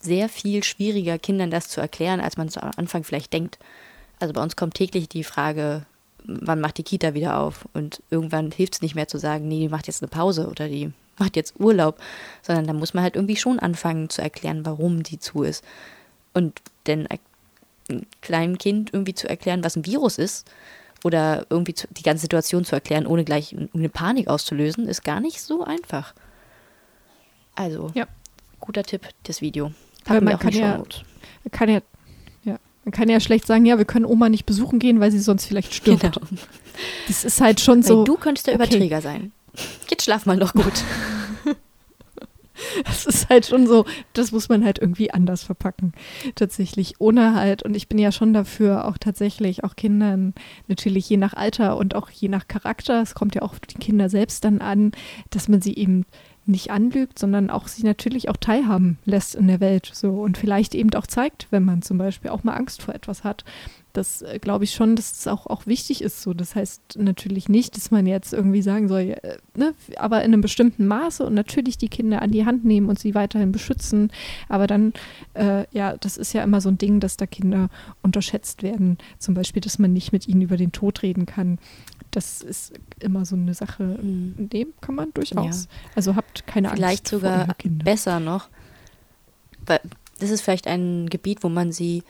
sehr 0.00 0.28
viel 0.28 0.62
schwieriger, 0.64 1.18
Kindern 1.18 1.50
das 1.50 1.68
zu 1.68 1.80
erklären, 1.80 2.20
als 2.20 2.36
man 2.36 2.46
es 2.46 2.56
am 2.56 2.70
Anfang 2.76 3.04
vielleicht 3.04 3.32
denkt. 3.32 3.58
Also 4.20 4.32
bei 4.32 4.42
uns 4.42 4.56
kommt 4.56 4.74
täglich 4.74 5.08
die 5.08 5.24
Frage, 5.24 5.84
wann 6.24 6.60
macht 6.60 6.78
die 6.78 6.82
Kita 6.82 7.14
wieder 7.14 7.38
auf? 7.38 7.68
Und 7.74 8.02
irgendwann 8.10 8.50
hilft 8.50 8.74
es 8.74 8.82
nicht 8.82 8.94
mehr 8.94 9.08
zu 9.08 9.18
sagen, 9.18 9.48
nee, 9.48 9.60
die 9.60 9.68
macht 9.68 9.86
jetzt 9.86 10.02
eine 10.02 10.08
Pause 10.08 10.48
oder 10.48 10.68
die 10.68 10.92
macht 11.18 11.36
jetzt 11.36 11.58
Urlaub, 11.58 11.98
sondern 12.42 12.66
da 12.66 12.72
muss 12.72 12.94
man 12.94 13.02
halt 13.02 13.16
irgendwie 13.16 13.36
schon 13.36 13.58
anfangen 13.58 14.08
zu 14.08 14.22
erklären, 14.22 14.64
warum 14.64 15.02
die 15.02 15.18
zu 15.18 15.42
ist. 15.42 15.64
Und 16.34 16.60
denn 16.86 17.08
einem 17.88 18.06
kleinen 18.20 18.58
Kind 18.58 18.92
irgendwie 18.92 19.14
zu 19.14 19.28
erklären, 19.28 19.64
was 19.64 19.76
ein 19.76 19.86
Virus 19.86 20.18
ist 20.18 20.50
oder 21.04 21.46
irgendwie 21.50 21.74
die 21.90 22.02
ganze 22.02 22.22
Situation 22.22 22.64
zu 22.64 22.74
erklären, 22.74 23.06
ohne 23.06 23.24
gleich 23.24 23.54
eine 23.74 23.88
Panik 23.88 24.28
auszulösen, 24.28 24.88
ist 24.88 25.04
gar 25.04 25.20
nicht 25.20 25.40
so 25.40 25.64
einfach. 25.64 26.14
Also, 27.54 27.90
ja. 27.94 28.06
guter 28.60 28.82
Tipp, 28.82 29.08
das 29.24 29.40
Video. 29.40 29.72
Aber 30.06 30.20
man 30.20 30.38
kann 30.38 30.52
ja, 30.52 30.82
kann 31.50 31.68
ja, 31.68 31.80
man 32.88 32.92
kann 32.92 33.10
ja 33.10 33.20
schlecht 33.20 33.46
sagen, 33.46 33.66
ja, 33.66 33.76
wir 33.76 33.84
können 33.84 34.06
Oma 34.06 34.30
nicht 34.30 34.46
besuchen 34.46 34.78
gehen, 34.78 34.98
weil 34.98 35.10
sie 35.10 35.18
sonst 35.18 35.44
vielleicht 35.44 35.74
stirbt. 35.74 36.00
Genau. 36.00 36.26
Das 37.06 37.24
ist 37.24 37.40
halt 37.40 37.60
schon 37.60 37.82
so. 37.82 37.98
Weil 37.98 38.04
du 38.04 38.16
könntest 38.16 38.46
der 38.46 38.54
okay. 38.54 38.64
Überträger 38.64 39.02
sein. 39.02 39.32
Jetzt 39.90 40.04
schlaf 40.04 40.26
mal 40.26 40.36
noch 40.36 40.54
gut. 40.54 40.84
Das 42.84 43.06
ist 43.06 43.28
halt 43.28 43.46
schon 43.46 43.66
so, 43.66 43.84
das 44.14 44.32
muss 44.32 44.48
man 44.48 44.64
halt 44.64 44.78
irgendwie 44.78 45.12
anders 45.12 45.42
verpacken. 45.42 45.92
Tatsächlich. 46.34 46.94
Ohne 46.98 47.34
halt, 47.34 47.62
und 47.62 47.76
ich 47.76 47.88
bin 47.88 47.98
ja 47.98 48.12
schon 48.12 48.32
dafür, 48.32 48.86
auch 48.86 48.98
tatsächlich 48.98 49.64
auch 49.64 49.76
Kindern, 49.76 50.34
natürlich 50.66 51.08
je 51.08 51.16
nach 51.16 51.34
Alter 51.34 51.76
und 51.76 51.94
auch 51.94 52.10
je 52.10 52.28
nach 52.28 52.48
Charakter, 52.48 53.00
es 53.00 53.14
kommt 53.14 53.34
ja 53.34 53.42
auch 53.42 53.54
die 53.58 53.78
Kinder 53.78 54.08
selbst 54.08 54.44
dann 54.44 54.60
an, 54.60 54.92
dass 55.30 55.48
man 55.48 55.60
sie 55.62 55.76
eben 55.76 56.04
nicht 56.46 56.70
anlügt, 56.70 57.18
sondern 57.18 57.50
auch 57.50 57.68
sie 57.68 57.84
natürlich 57.84 58.28
auch 58.28 58.36
teilhaben 58.36 58.98
lässt 59.04 59.34
in 59.34 59.46
der 59.48 59.60
Welt. 59.60 59.90
So 59.92 60.20
und 60.20 60.38
vielleicht 60.38 60.74
eben 60.74 60.92
auch 60.94 61.06
zeigt, 61.06 61.46
wenn 61.50 61.64
man 61.64 61.82
zum 61.82 61.98
Beispiel 61.98 62.30
auch 62.30 62.42
mal 62.42 62.54
Angst 62.54 62.82
vor 62.82 62.94
etwas 62.94 63.22
hat 63.22 63.44
das 63.98 64.22
äh, 64.22 64.38
glaube 64.38 64.64
ich 64.64 64.72
schon, 64.72 64.96
dass 64.96 65.12
es 65.12 65.26
auch, 65.26 65.46
auch 65.46 65.66
wichtig 65.66 66.02
ist. 66.02 66.22
So, 66.22 66.32
das 66.32 66.54
heißt 66.54 66.96
natürlich 66.98 67.48
nicht, 67.48 67.76
dass 67.76 67.90
man 67.90 68.06
jetzt 68.06 68.32
irgendwie 68.32 68.62
sagen 68.62 68.88
soll, 68.88 69.16
äh, 69.22 69.38
ne, 69.56 69.74
aber 69.96 70.18
in 70.24 70.32
einem 70.32 70.40
bestimmten 70.40 70.86
Maße 70.86 71.26
und 71.26 71.34
natürlich 71.34 71.76
die 71.76 71.88
Kinder 71.88 72.22
an 72.22 72.30
die 72.30 72.46
Hand 72.46 72.64
nehmen 72.64 72.88
und 72.88 72.98
sie 72.98 73.14
weiterhin 73.14 73.52
beschützen. 73.52 74.10
Aber 74.48 74.66
dann, 74.66 74.92
äh, 75.34 75.66
ja, 75.72 75.96
das 75.96 76.16
ist 76.16 76.32
ja 76.32 76.42
immer 76.42 76.60
so 76.60 76.70
ein 76.70 76.78
Ding, 76.78 77.00
dass 77.00 77.16
da 77.16 77.26
Kinder 77.26 77.68
unterschätzt 78.02 78.62
werden. 78.62 78.98
Zum 79.18 79.34
Beispiel, 79.34 79.60
dass 79.60 79.78
man 79.78 79.92
nicht 79.92 80.12
mit 80.12 80.28
ihnen 80.28 80.42
über 80.42 80.56
den 80.56 80.72
Tod 80.72 81.02
reden 81.02 81.26
kann. 81.26 81.58
Das 82.10 82.40
ist 82.40 82.72
immer 83.00 83.26
so 83.26 83.36
eine 83.36 83.52
Sache, 83.52 83.82
mhm. 83.82 84.34
in 84.38 84.48
dem 84.48 84.72
kann 84.80 84.94
man 84.94 85.12
durchaus. 85.12 85.64
Ja. 85.64 85.70
Also 85.94 86.16
habt 86.16 86.46
keine 86.46 86.70
vielleicht 86.70 87.12
Angst. 87.12 87.22
Vielleicht 87.22 87.54
sogar 87.58 87.84
besser 87.84 88.20
noch. 88.20 88.48
Weil 89.66 89.80
das 90.18 90.30
ist 90.30 90.40
vielleicht 90.40 90.66
ein 90.66 91.08
Gebiet, 91.10 91.42
wo 91.42 91.48
man 91.48 91.72
sie 91.72 92.02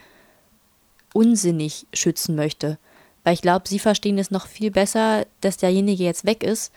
unsinnig 1.13 1.87
schützen 1.93 2.35
möchte. 2.35 2.77
Weil 3.23 3.33
ich 3.33 3.41
glaube, 3.41 3.67
sie 3.67 3.79
verstehen 3.79 4.17
es 4.17 4.31
noch 4.31 4.47
viel 4.47 4.71
besser, 4.71 5.25
dass 5.41 5.57
derjenige 5.57 6.03
jetzt 6.03 6.25
weg 6.25 6.43
ist, 6.43 6.71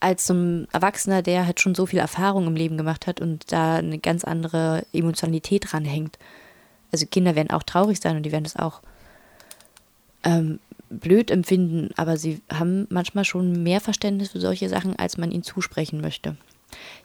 als 0.00 0.26
so 0.26 0.34
ein 0.34 0.68
Erwachsener, 0.72 1.22
der 1.22 1.46
halt 1.46 1.60
schon 1.60 1.74
so 1.74 1.86
viel 1.86 1.98
Erfahrung 1.98 2.46
im 2.46 2.56
Leben 2.56 2.76
gemacht 2.76 3.06
hat 3.06 3.20
und 3.20 3.50
da 3.52 3.76
eine 3.76 3.98
ganz 3.98 4.24
andere 4.24 4.84
Emotionalität 4.92 5.72
dranhängt. 5.72 6.18
Also 6.92 7.06
Kinder 7.06 7.34
werden 7.34 7.50
auch 7.50 7.62
traurig 7.62 8.00
sein 8.00 8.16
und 8.16 8.24
die 8.24 8.32
werden 8.32 8.44
es 8.44 8.56
auch 8.56 8.80
ähm, 10.24 10.60
blöd 10.90 11.30
empfinden, 11.30 11.90
aber 11.96 12.16
sie 12.16 12.40
haben 12.52 12.86
manchmal 12.90 13.24
schon 13.24 13.62
mehr 13.62 13.80
Verständnis 13.80 14.30
für 14.30 14.40
solche 14.40 14.68
Sachen, 14.68 14.96
als 14.96 15.16
man 15.16 15.30
ihnen 15.30 15.42
zusprechen 15.42 16.00
möchte. 16.00 16.36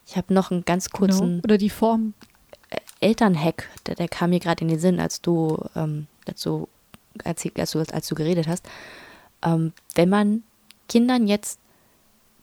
Ich 0.06 0.18
habe 0.18 0.34
noch 0.34 0.52
einen 0.52 0.66
ganz 0.66 0.90
kurzen. 0.90 1.28
Genau. 1.28 1.44
Oder 1.44 1.58
die 1.58 1.70
Form. 1.70 2.14
Elternhack, 3.00 3.70
der, 3.86 3.96
der 3.96 4.10
kam 4.10 4.32
mir 4.32 4.40
gerade 4.40 4.62
in 4.62 4.68
den 4.68 4.80
Sinn, 4.80 5.00
als 5.00 5.22
du 5.22 5.58
ähm, 5.76 6.08
dazu 6.30 6.68
erzählt, 7.24 7.60
als 7.60 7.72
du, 7.72 7.80
als 7.80 8.08
du 8.08 8.16
geredet 8.16 8.48
hast. 8.48 8.66
Ähm, 9.44 9.74
wenn 9.96 10.10
man 10.10 10.44
Kindern 10.88 11.28
jetzt 11.28 11.60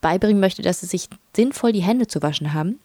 beibringen 0.00 0.40
möchte, 0.40 0.62
dass 0.62 0.80
sie 0.80 0.86
sich 0.86 1.08
sinnvoll 1.34 1.72
die 1.72 1.82
Hände 1.82 2.06
zu 2.06 2.22
waschen 2.22 2.52
haben, 2.52 2.78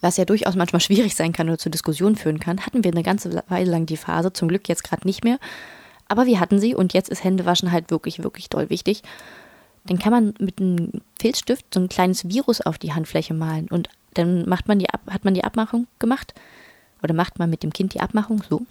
was 0.00 0.16
ja 0.16 0.24
durchaus 0.24 0.56
manchmal 0.56 0.80
schwierig 0.86 1.14
sein 1.14 1.32
kann 1.32 1.48
oder 1.48 1.58
zu 1.58 1.70
Diskussionen 1.70 2.16
führen 2.16 2.40
kann, 2.40 2.60
hatten 2.60 2.84
wir 2.84 2.92
eine 2.92 3.02
ganze 3.02 3.42
Weile 3.48 3.70
lang 3.70 3.86
die 3.86 3.96
Phase, 3.96 4.32
zum 4.32 4.48
Glück 4.48 4.68
jetzt 4.68 4.84
gerade 4.84 5.06
nicht 5.06 5.24
mehr, 5.24 5.38
aber 6.08 6.26
wir 6.26 6.40
hatten 6.40 6.58
sie 6.58 6.74
und 6.74 6.92
jetzt 6.92 7.08
ist 7.08 7.24
Händewaschen 7.24 7.72
halt 7.72 7.90
wirklich, 7.90 8.22
wirklich 8.22 8.48
doll 8.48 8.70
wichtig. 8.70 9.02
Dann 9.84 9.98
kann 9.98 10.12
man 10.12 10.34
mit 10.38 10.60
einem 10.60 10.92
Filzstift 11.20 11.66
so 11.74 11.80
ein 11.80 11.88
kleines 11.88 12.28
Virus 12.28 12.60
auf 12.60 12.78
die 12.78 12.92
Handfläche 12.92 13.34
malen 13.34 13.68
und 13.68 13.88
dann 14.14 14.48
macht 14.48 14.68
man 14.68 14.78
die, 14.78 14.86
hat 15.10 15.24
man 15.24 15.34
die 15.34 15.44
Abmachung 15.44 15.86
gemacht 15.98 16.34
oder 17.02 17.14
macht 17.14 17.38
man 17.38 17.50
mit 17.50 17.62
dem 17.62 17.72
Kind 17.72 17.94
die 17.94 18.00
Abmachung 18.00 18.42
so, 18.48 18.62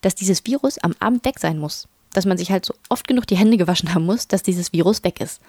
dass 0.00 0.14
dieses 0.14 0.44
Virus 0.46 0.78
am 0.78 0.94
Abend 1.00 1.24
weg 1.24 1.38
sein 1.38 1.58
muss. 1.58 1.88
Dass 2.12 2.26
man 2.26 2.38
sich 2.38 2.50
halt 2.50 2.64
so 2.64 2.74
oft 2.88 3.06
genug 3.06 3.26
die 3.26 3.36
Hände 3.36 3.56
gewaschen 3.56 3.94
haben 3.94 4.06
muss, 4.06 4.28
dass 4.28 4.42
dieses 4.42 4.72
Virus 4.72 5.04
weg 5.04 5.20
ist. 5.20 5.40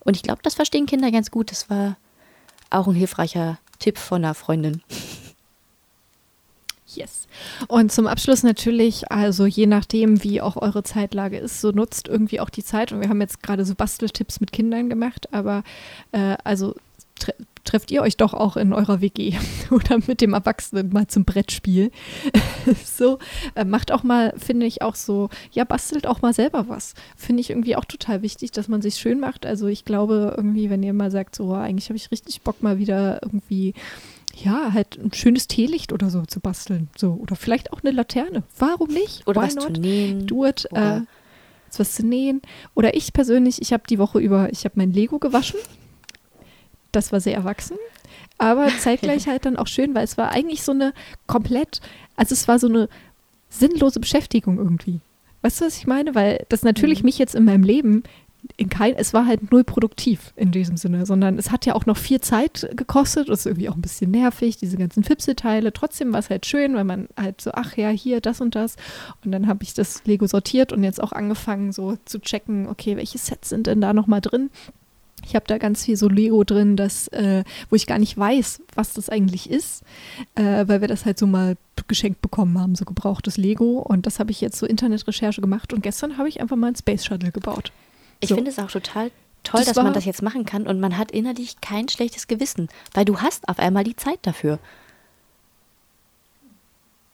Und 0.00 0.16
ich 0.16 0.22
glaube, 0.22 0.40
das 0.42 0.54
verstehen 0.54 0.86
Kinder 0.86 1.10
ganz 1.10 1.30
gut. 1.30 1.50
Das 1.50 1.70
war 1.70 1.96
auch 2.70 2.88
ein 2.88 2.94
hilfreicher 2.94 3.58
Tipp 3.78 3.98
von 3.98 4.24
einer 4.24 4.34
Freundin. 4.34 4.82
Yes. 6.94 7.26
Und 7.68 7.90
zum 7.90 8.06
Abschluss 8.06 8.42
natürlich, 8.42 9.10
also 9.10 9.46
je 9.46 9.66
nachdem, 9.66 10.22
wie 10.22 10.42
auch 10.42 10.56
eure 10.56 10.82
Zeitlage 10.82 11.38
ist, 11.38 11.62
so 11.62 11.70
nutzt 11.70 12.06
irgendwie 12.06 12.40
auch 12.40 12.50
die 12.50 12.64
Zeit. 12.64 12.92
Und 12.92 13.00
wir 13.00 13.08
haben 13.08 13.20
jetzt 13.20 13.42
gerade 13.42 13.64
so 13.64 13.74
Basteltipps 13.74 14.40
mit 14.40 14.52
Kindern 14.52 14.90
gemacht, 14.90 15.32
aber 15.32 15.62
äh, 16.12 16.36
also 16.44 16.74
trefft 17.64 17.90
ihr 17.90 18.02
euch 18.02 18.16
doch 18.16 18.34
auch 18.34 18.56
in 18.56 18.72
eurer 18.72 19.00
WG 19.00 19.34
oder 19.70 19.98
mit 20.06 20.20
dem 20.20 20.34
Erwachsenen 20.34 20.90
mal 20.92 21.06
zum 21.06 21.24
Brettspiel. 21.24 21.90
so, 22.84 23.18
äh, 23.54 23.64
macht 23.64 23.92
auch 23.92 24.02
mal, 24.02 24.34
finde 24.36 24.66
ich 24.66 24.82
auch 24.82 24.94
so, 24.94 25.28
ja, 25.52 25.64
bastelt 25.64 26.06
auch 26.06 26.22
mal 26.22 26.34
selber 26.34 26.68
was. 26.68 26.94
Finde 27.16 27.40
ich 27.40 27.50
irgendwie 27.50 27.76
auch 27.76 27.84
total 27.84 28.22
wichtig, 28.22 28.52
dass 28.52 28.68
man 28.68 28.82
sich 28.82 28.96
schön 28.96 29.20
macht. 29.20 29.46
Also 29.46 29.66
ich 29.66 29.84
glaube 29.84 30.34
irgendwie, 30.36 30.70
wenn 30.70 30.82
ihr 30.82 30.92
mal 30.92 31.10
sagt, 31.10 31.36
so, 31.36 31.52
eigentlich 31.52 31.88
habe 31.88 31.96
ich 31.96 32.10
richtig 32.10 32.42
Bock 32.42 32.62
mal 32.62 32.78
wieder 32.78 33.20
irgendwie 33.22 33.74
ja, 34.34 34.72
halt 34.72 34.98
ein 34.98 35.12
schönes 35.12 35.46
Teelicht 35.46 35.92
oder 35.92 36.10
so 36.10 36.24
zu 36.24 36.40
basteln. 36.40 36.88
So. 36.96 37.12
Oder 37.20 37.36
vielleicht 37.36 37.72
auch 37.72 37.82
eine 37.82 37.92
Laterne. 37.92 38.44
Warum 38.58 38.88
nicht? 38.88 39.26
Oder 39.26 39.42
Why 39.42 39.46
was 39.46 39.54
not? 39.56 39.76
zu 39.76 39.80
nähen. 39.82 40.26
Do 40.26 40.46
it. 40.46 40.66
Äh, 40.72 41.02
was 41.78 41.92
zu 41.92 42.06
nähen. 42.06 42.42
Oder 42.74 42.94
ich 42.94 43.12
persönlich, 43.12 43.60
ich 43.60 43.72
habe 43.72 43.84
die 43.88 43.98
Woche 43.98 44.18
über, 44.18 44.50
ich 44.52 44.64
habe 44.64 44.74
mein 44.76 44.92
Lego 44.92 45.18
gewaschen. 45.18 45.58
Das 46.92 47.12
war 47.12 47.20
sehr 47.20 47.34
erwachsen. 47.34 47.76
Aber 48.38 48.68
zeitgleich 48.80 49.26
halt 49.26 49.44
dann 49.46 49.56
auch 49.56 49.66
schön, 49.66 49.94
weil 49.94 50.04
es 50.04 50.16
war 50.18 50.30
eigentlich 50.32 50.62
so 50.62 50.72
eine 50.72 50.92
komplett, 51.26 51.80
also 52.16 52.32
es 52.34 52.48
war 52.48 52.58
so 52.58 52.68
eine 52.68 52.88
sinnlose 53.48 54.00
Beschäftigung 54.00 54.58
irgendwie. 54.58 55.00
Weißt 55.42 55.60
du, 55.60 55.64
was 55.66 55.76
ich 55.76 55.86
meine? 55.86 56.14
Weil 56.14 56.44
das 56.48 56.62
natürlich 56.62 57.00
Mhm. 57.00 57.06
mich 57.06 57.18
jetzt 57.18 57.34
in 57.34 57.44
meinem 57.44 57.64
Leben 57.64 58.02
in 58.56 58.68
kein, 58.68 58.96
es 58.96 59.14
war 59.14 59.26
halt 59.26 59.52
null 59.52 59.62
produktiv 59.62 60.32
in 60.34 60.50
diesem 60.50 60.76
Sinne, 60.76 61.06
sondern 61.06 61.38
es 61.38 61.52
hat 61.52 61.64
ja 61.64 61.76
auch 61.76 61.86
noch 61.86 61.96
viel 61.96 62.20
Zeit 62.20 62.68
gekostet, 62.74 63.28
das 63.28 63.40
ist 63.40 63.46
irgendwie 63.46 63.68
auch 63.68 63.76
ein 63.76 63.82
bisschen 63.82 64.10
nervig, 64.10 64.56
diese 64.56 64.76
ganzen 64.76 65.04
Fipselteile. 65.04 65.72
Trotzdem 65.72 66.12
war 66.12 66.18
es 66.18 66.28
halt 66.28 66.44
schön, 66.44 66.74
weil 66.74 66.82
man 66.82 67.06
halt 67.16 67.40
so, 67.40 67.52
ach 67.54 67.76
ja, 67.76 67.90
hier, 67.90 68.20
das 68.20 68.40
und 68.40 68.56
das. 68.56 68.74
Und 69.24 69.30
dann 69.30 69.46
habe 69.46 69.62
ich 69.62 69.74
das 69.74 70.02
Lego 70.06 70.26
sortiert 70.26 70.72
und 70.72 70.82
jetzt 70.82 71.00
auch 71.00 71.12
angefangen, 71.12 71.70
so 71.70 71.96
zu 72.04 72.18
checken, 72.20 72.66
okay, 72.66 72.96
welche 72.96 73.18
Sets 73.18 73.48
sind 73.50 73.68
denn 73.68 73.80
da 73.80 73.92
nochmal 73.92 74.20
drin? 74.20 74.50
Ich 75.24 75.34
habe 75.34 75.44
da 75.46 75.58
ganz 75.58 75.84
viel 75.84 75.96
so 75.96 76.08
Lego 76.08 76.42
drin, 76.44 76.76
das, 76.76 77.08
äh, 77.08 77.44
wo 77.70 77.76
ich 77.76 77.86
gar 77.86 77.98
nicht 77.98 78.16
weiß, 78.18 78.60
was 78.74 78.92
das 78.92 79.08
eigentlich 79.08 79.48
ist, 79.50 79.82
äh, 80.34 80.64
weil 80.66 80.80
wir 80.80 80.88
das 80.88 81.04
halt 81.04 81.18
so 81.18 81.26
mal 81.26 81.56
geschenkt 81.88 82.20
bekommen 82.22 82.58
haben, 82.58 82.74
so 82.74 82.84
gebrauchtes 82.84 83.36
Lego. 83.36 83.78
Und 83.80 84.06
das 84.06 84.18
habe 84.18 84.30
ich 84.30 84.40
jetzt 84.40 84.58
so 84.58 84.66
Internetrecherche 84.66 85.40
gemacht 85.40 85.72
und 85.72 85.82
gestern 85.82 86.18
habe 86.18 86.28
ich 86.28 86.40
einfach 86.40 86.56
mal 86.56 86.68
einen 86.68 86.76
Space 86.76 87.04
Shuttle 87.04 87.32
gebaut. 87.32 87.72
Ich 88.20 88.28
So. 88.28 88.34
finde 88.34 88.50
es 88.50 88.58
auch 88.58 88.70
total 88.70 89.10
toll, 89.42 89.60
Das 89.64 89.74
dass 89.74 89.82
man 89.82 89.92
das 89.92 90.04
jetzt 90.04 90.22
machen 90.22 90.44
kann 90.44 90.66
und 90.66 90.78
man 90.80 90.96
hat 90.98 91.10
innerlich 91.10 91.60
kein 91.60 91.88
schlechtes 91.88 92.28
Gewissen, 92.28 92.68
weil 92.94 93.04
du 93.04 93.18
hast 93.20 93.48
auf 93.48 93.58
einmal 93.58 93.84
die 93.84 93.96
Zeit 93.96 94.18
dafür. 94.22 94.58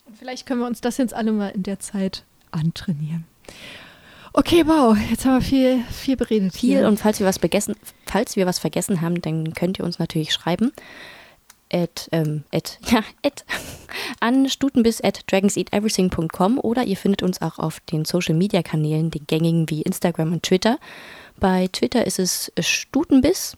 Und 0.07 0.17
vielleicht 0.19 0.47
können 0.47 0.61
wir 0.61 0.67
uns 0.67 0.81
das 0.81 0.97
jetzt 0.99 1.15
alle 1.15 1.33
mal 1.33 1.49
in 1.51 1.63
der 1.63 1.81
Zeit 1.81 2.25
antrainieren. 2.51 3.25
Okay, 4.33 4.63
wow, 4.67 4.97
jetzt 5.11 5.25
haben 5.25 5.35
wir 5.35 5.41
viel, 5.41 5.83
viel 5.91 6.17
beredet. 6.17 6.55
Viel 6.55 6.79
hier. 6.79 6.89
und 6.89 6.99
falls 6.99 7.19
wir 7.19 7.27
was 7.27 7.39
vergessen, 7.39 7.75
falls 8.09 8.37
wir 8.37 8.47
was 8.47 8.59
vergessen 8.59 9.01
haben, 9.01 9.21
dann 9.21 9.55
könnt 9.55 9.79
ihr 9.79 9.85
uns 9.85 9.99
natürlich 9.99 10.33
schreiben. 10.33 10.73
At, 11.71 12.09
ähm, 12.13 12.45
at, 12.53 12.79
ja, 12.91 13.03
at, 13.25 13.45
an 14.21 14.49
stutenbiss 14.49 15.03
at 15.03 15.31
dragonseateverything.com 15.31 16.59
oder 16.59 16.85
ihr 16.85 16.97
findet 16.97 17.23
uns 17.23 17.43
auch 17.43 17.59
auf 17.59 17.81
den 17.81 18.05
Social 18.05 18.35
Media 18.35 18.63
Kanälen, 18.63 19.11
den 19.11 19.27
gängigen 19.27 19.69
wie 19.69 19.83
Instagram 19.83 20.33
und 20.33 20.43
Twitter. 20.43 20.79
Bei 21.37 21.69
Twitter 21.69 22.07
ist 22.07 22.19
es 22.19 22.53
Stutenbiss 22.59 23.57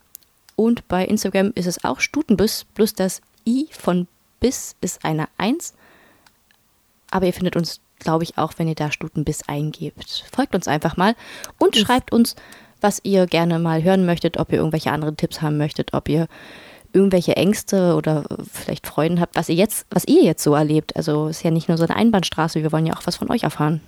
und 0.57 0.86
bei 0.88 1.05
Instagram 1.05 1.53
ist 1.55 1.66
es 1.66 1.84
auch 1.84 2.01
Stutenbiss, 2.01 2.66
plus 2.74 2.94
das 2.94 3.22
I 3.46 3.68
von 3.70 4.07
Biss 4.40 4.74
ist 4.80 5.05
eine 5.05 5.28
1. 5.38 5.74
Aber 7.11 7.26
ihr 7.26 7.32
findet 7.32 7.57
uns, 7.57 7.80
glaube 7.98 8.24
ich, 8.24 8.38
auch, 8.38 8.55
wenn 8.57 8.68
ihr 8.68 8.74
da 8.74 8.90
Stutenbiss 8.90 9.48
eingebt. 9.48 10.24
Folgt 10.32 10.55
uns 10.55 10.68
einfach 10.68 10.96
mal 10.96 11.14
und 11.59 11.76
schreibt 11.76 12.12
uns, 12.12 12.36
was 12.81 13.01
ihr 13.03 13.26
gerne 13.26 13.59
mal 13.59 13.83
hören 13.83 14.07
möchtet, 14.07 14.39
ob 14.39 14.53
ihr 14.53 14.59
irgendwelche 14.59 14.93
anderen 14.93 15.16
Tipps 15.16 15.43
haben 15.43 15.57
möchtet, 15.57 15.95
ob 15.95 16.09
ihr 16.09 16.26
irgendwelche 16.93 17.37
Ängste 17.37 17.95
oder 17.95 18.24
vielleicht 18.53 18.87
Freuden 18.87 19.20
habt, 19.20 19.37
was 19.37 19.49
ihr 19.49 19.55
jetzt, 19.55 19.87
was 19.91 20.07
ihr 20.07 20.22
jetzt 20.22 20.43
so 20.43 20.55
erlebt. 20.55 20.97
Also 20.97 21.28
ist 21.28 21.45
ja 21.45 21.51
nicht 21.51 21.68
nur 21.68 21.78
so 21.78 21.85
eine 21.85 21.97
Einbahnstraße, 21.97 22.62
wir 22.62 22.72
wollen 22.72 22.87
ja 22.87 22.95
auch 22.95 23.07
was 23.07 23.16
von 23.16 23.31
euch 23.31 23.45
erfahren. 23.45 23.81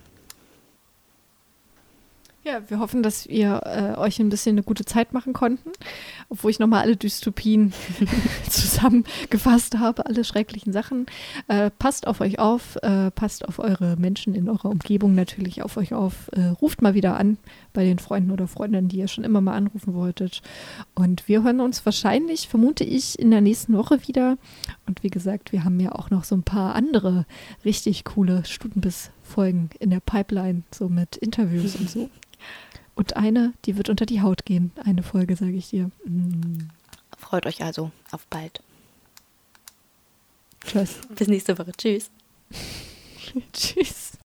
Ja, 2.45 2.61
wir 2.69 2.81
hoffen, 2.81 3.05
dass 3.05 3.29
wir 3.29 3.61
äh, 3.67 3.99
euch 4.01 4.19
ein 4.19 4.29
bisschen 4.29 4.55
eine 4.55 4.65
gute 4.65 4.85
Zeit 4.85 5.13
machen 5.13 5.33
konnten, 5.33 5.71
obwohl 6.29 6.51
ich 6.51 6.59
nochmal 6.59 6.83
alle 6.83 6.97
Dystopien 6.97 7.73
zusammengefasst 8.51 9.79
habe, 9.79 10.07
alle 10.07 10.25
schrecklichen 10.25 10.73
Sachen. 10.73 11.07
Äh, 11.47 11.71
passt 11.71 12.09
auf 12.09 12.21
euch 12.21 12.41
auf, 12.41 12.75
äh, 12.83 13.13
passt 13.13 13.47
auf 13.47 13.61
eure 13.61 13.97
Menschen 13.97 14.35
in 14.35 14.49
eurer 14.49 14.71
Umgebung 14.71 15.15
natürlich 15.15 15.63
auf 15.63 15.77
euch 15.77 15.95
auf. 15.95 16.31
Äh, 16.33 16.47
ruft 16.47 16.83
mal 16.83 16.95
wieder 16.95 17.17
an 17.17 17.39
bei 17.75 17.85
den 17.85 18.01
Freunden 18.01 18.33
oder 18.33 18.49
Freundinnen, 18.49 18.89
die 18.89 18.99
ihr 18.99 19.09
schon 19.09 19.23
immer 19.23 19.41
mal 19.41 19.55
anrufen 19.55 19.95
wolltet. 19.95 20.43
Und 20.97 21.29
wir 21.29 21.45
hören 21.45 21.61
uns 21.61 21.87
wahrscheinlich, 21.87 22.49
vermute 22.49 22.83
ich, 22.83 23.21
in 23.21 23.31
der 23.31 23.41
nächsten 23.41 23.77
Woche 23.77 24.09
wieder. 24.09 24.37
Und 24.89 25.05
wie 25.05 25.11
gesagt, 25.11 25.53
wir 25.53 25.63
haben 25.63 25.79
ja 25.79 25.93
auch 25.93 26.11
noch 26.11 26.25
so 26.25 26.35
ein 26.35 26.43
paar 26.43 26.75
andere 26.75 27.25
richtig 27.65 28.05
coole 28.05 28.45
Stutenbiss-Folgen 28.45 29.71
in 29.79 29.91
der 29.91 30.01
Pipeline, 30.01 30.65
so 30.75 30.89
mit 30.89 31.17
Interviews 31.17 31.77
und 31.77 31.89
so. 31.89 32.11
Und 32.95 33.17
eine, 33.17 33.53
die 33.65 33.77
wird 33.77 33.89
unter 33.89 34.07
die 34.07 34.21
Haut 34.21 34.45
gehen. 34.45 34.73
Eine 34.85 35.03
Folge, 35.03 35.37
sage 35.37 35.53
ich 35.53 35.71
dir. 35.71 35.91
Mm. 36.05 36.69
Freut 37.19 37.47
euch 37.47 37.63
also 37.63 37.91
auf 38.11 38.27
bald. 38.27 38.63
Tschüss. 40.67 41.01
Bis 41.15 41.29
nächste 41.29 41.59
Woche. 41.59 41.73
Tschüss. 41.73 42.11
Tschüss. 43.53 44.02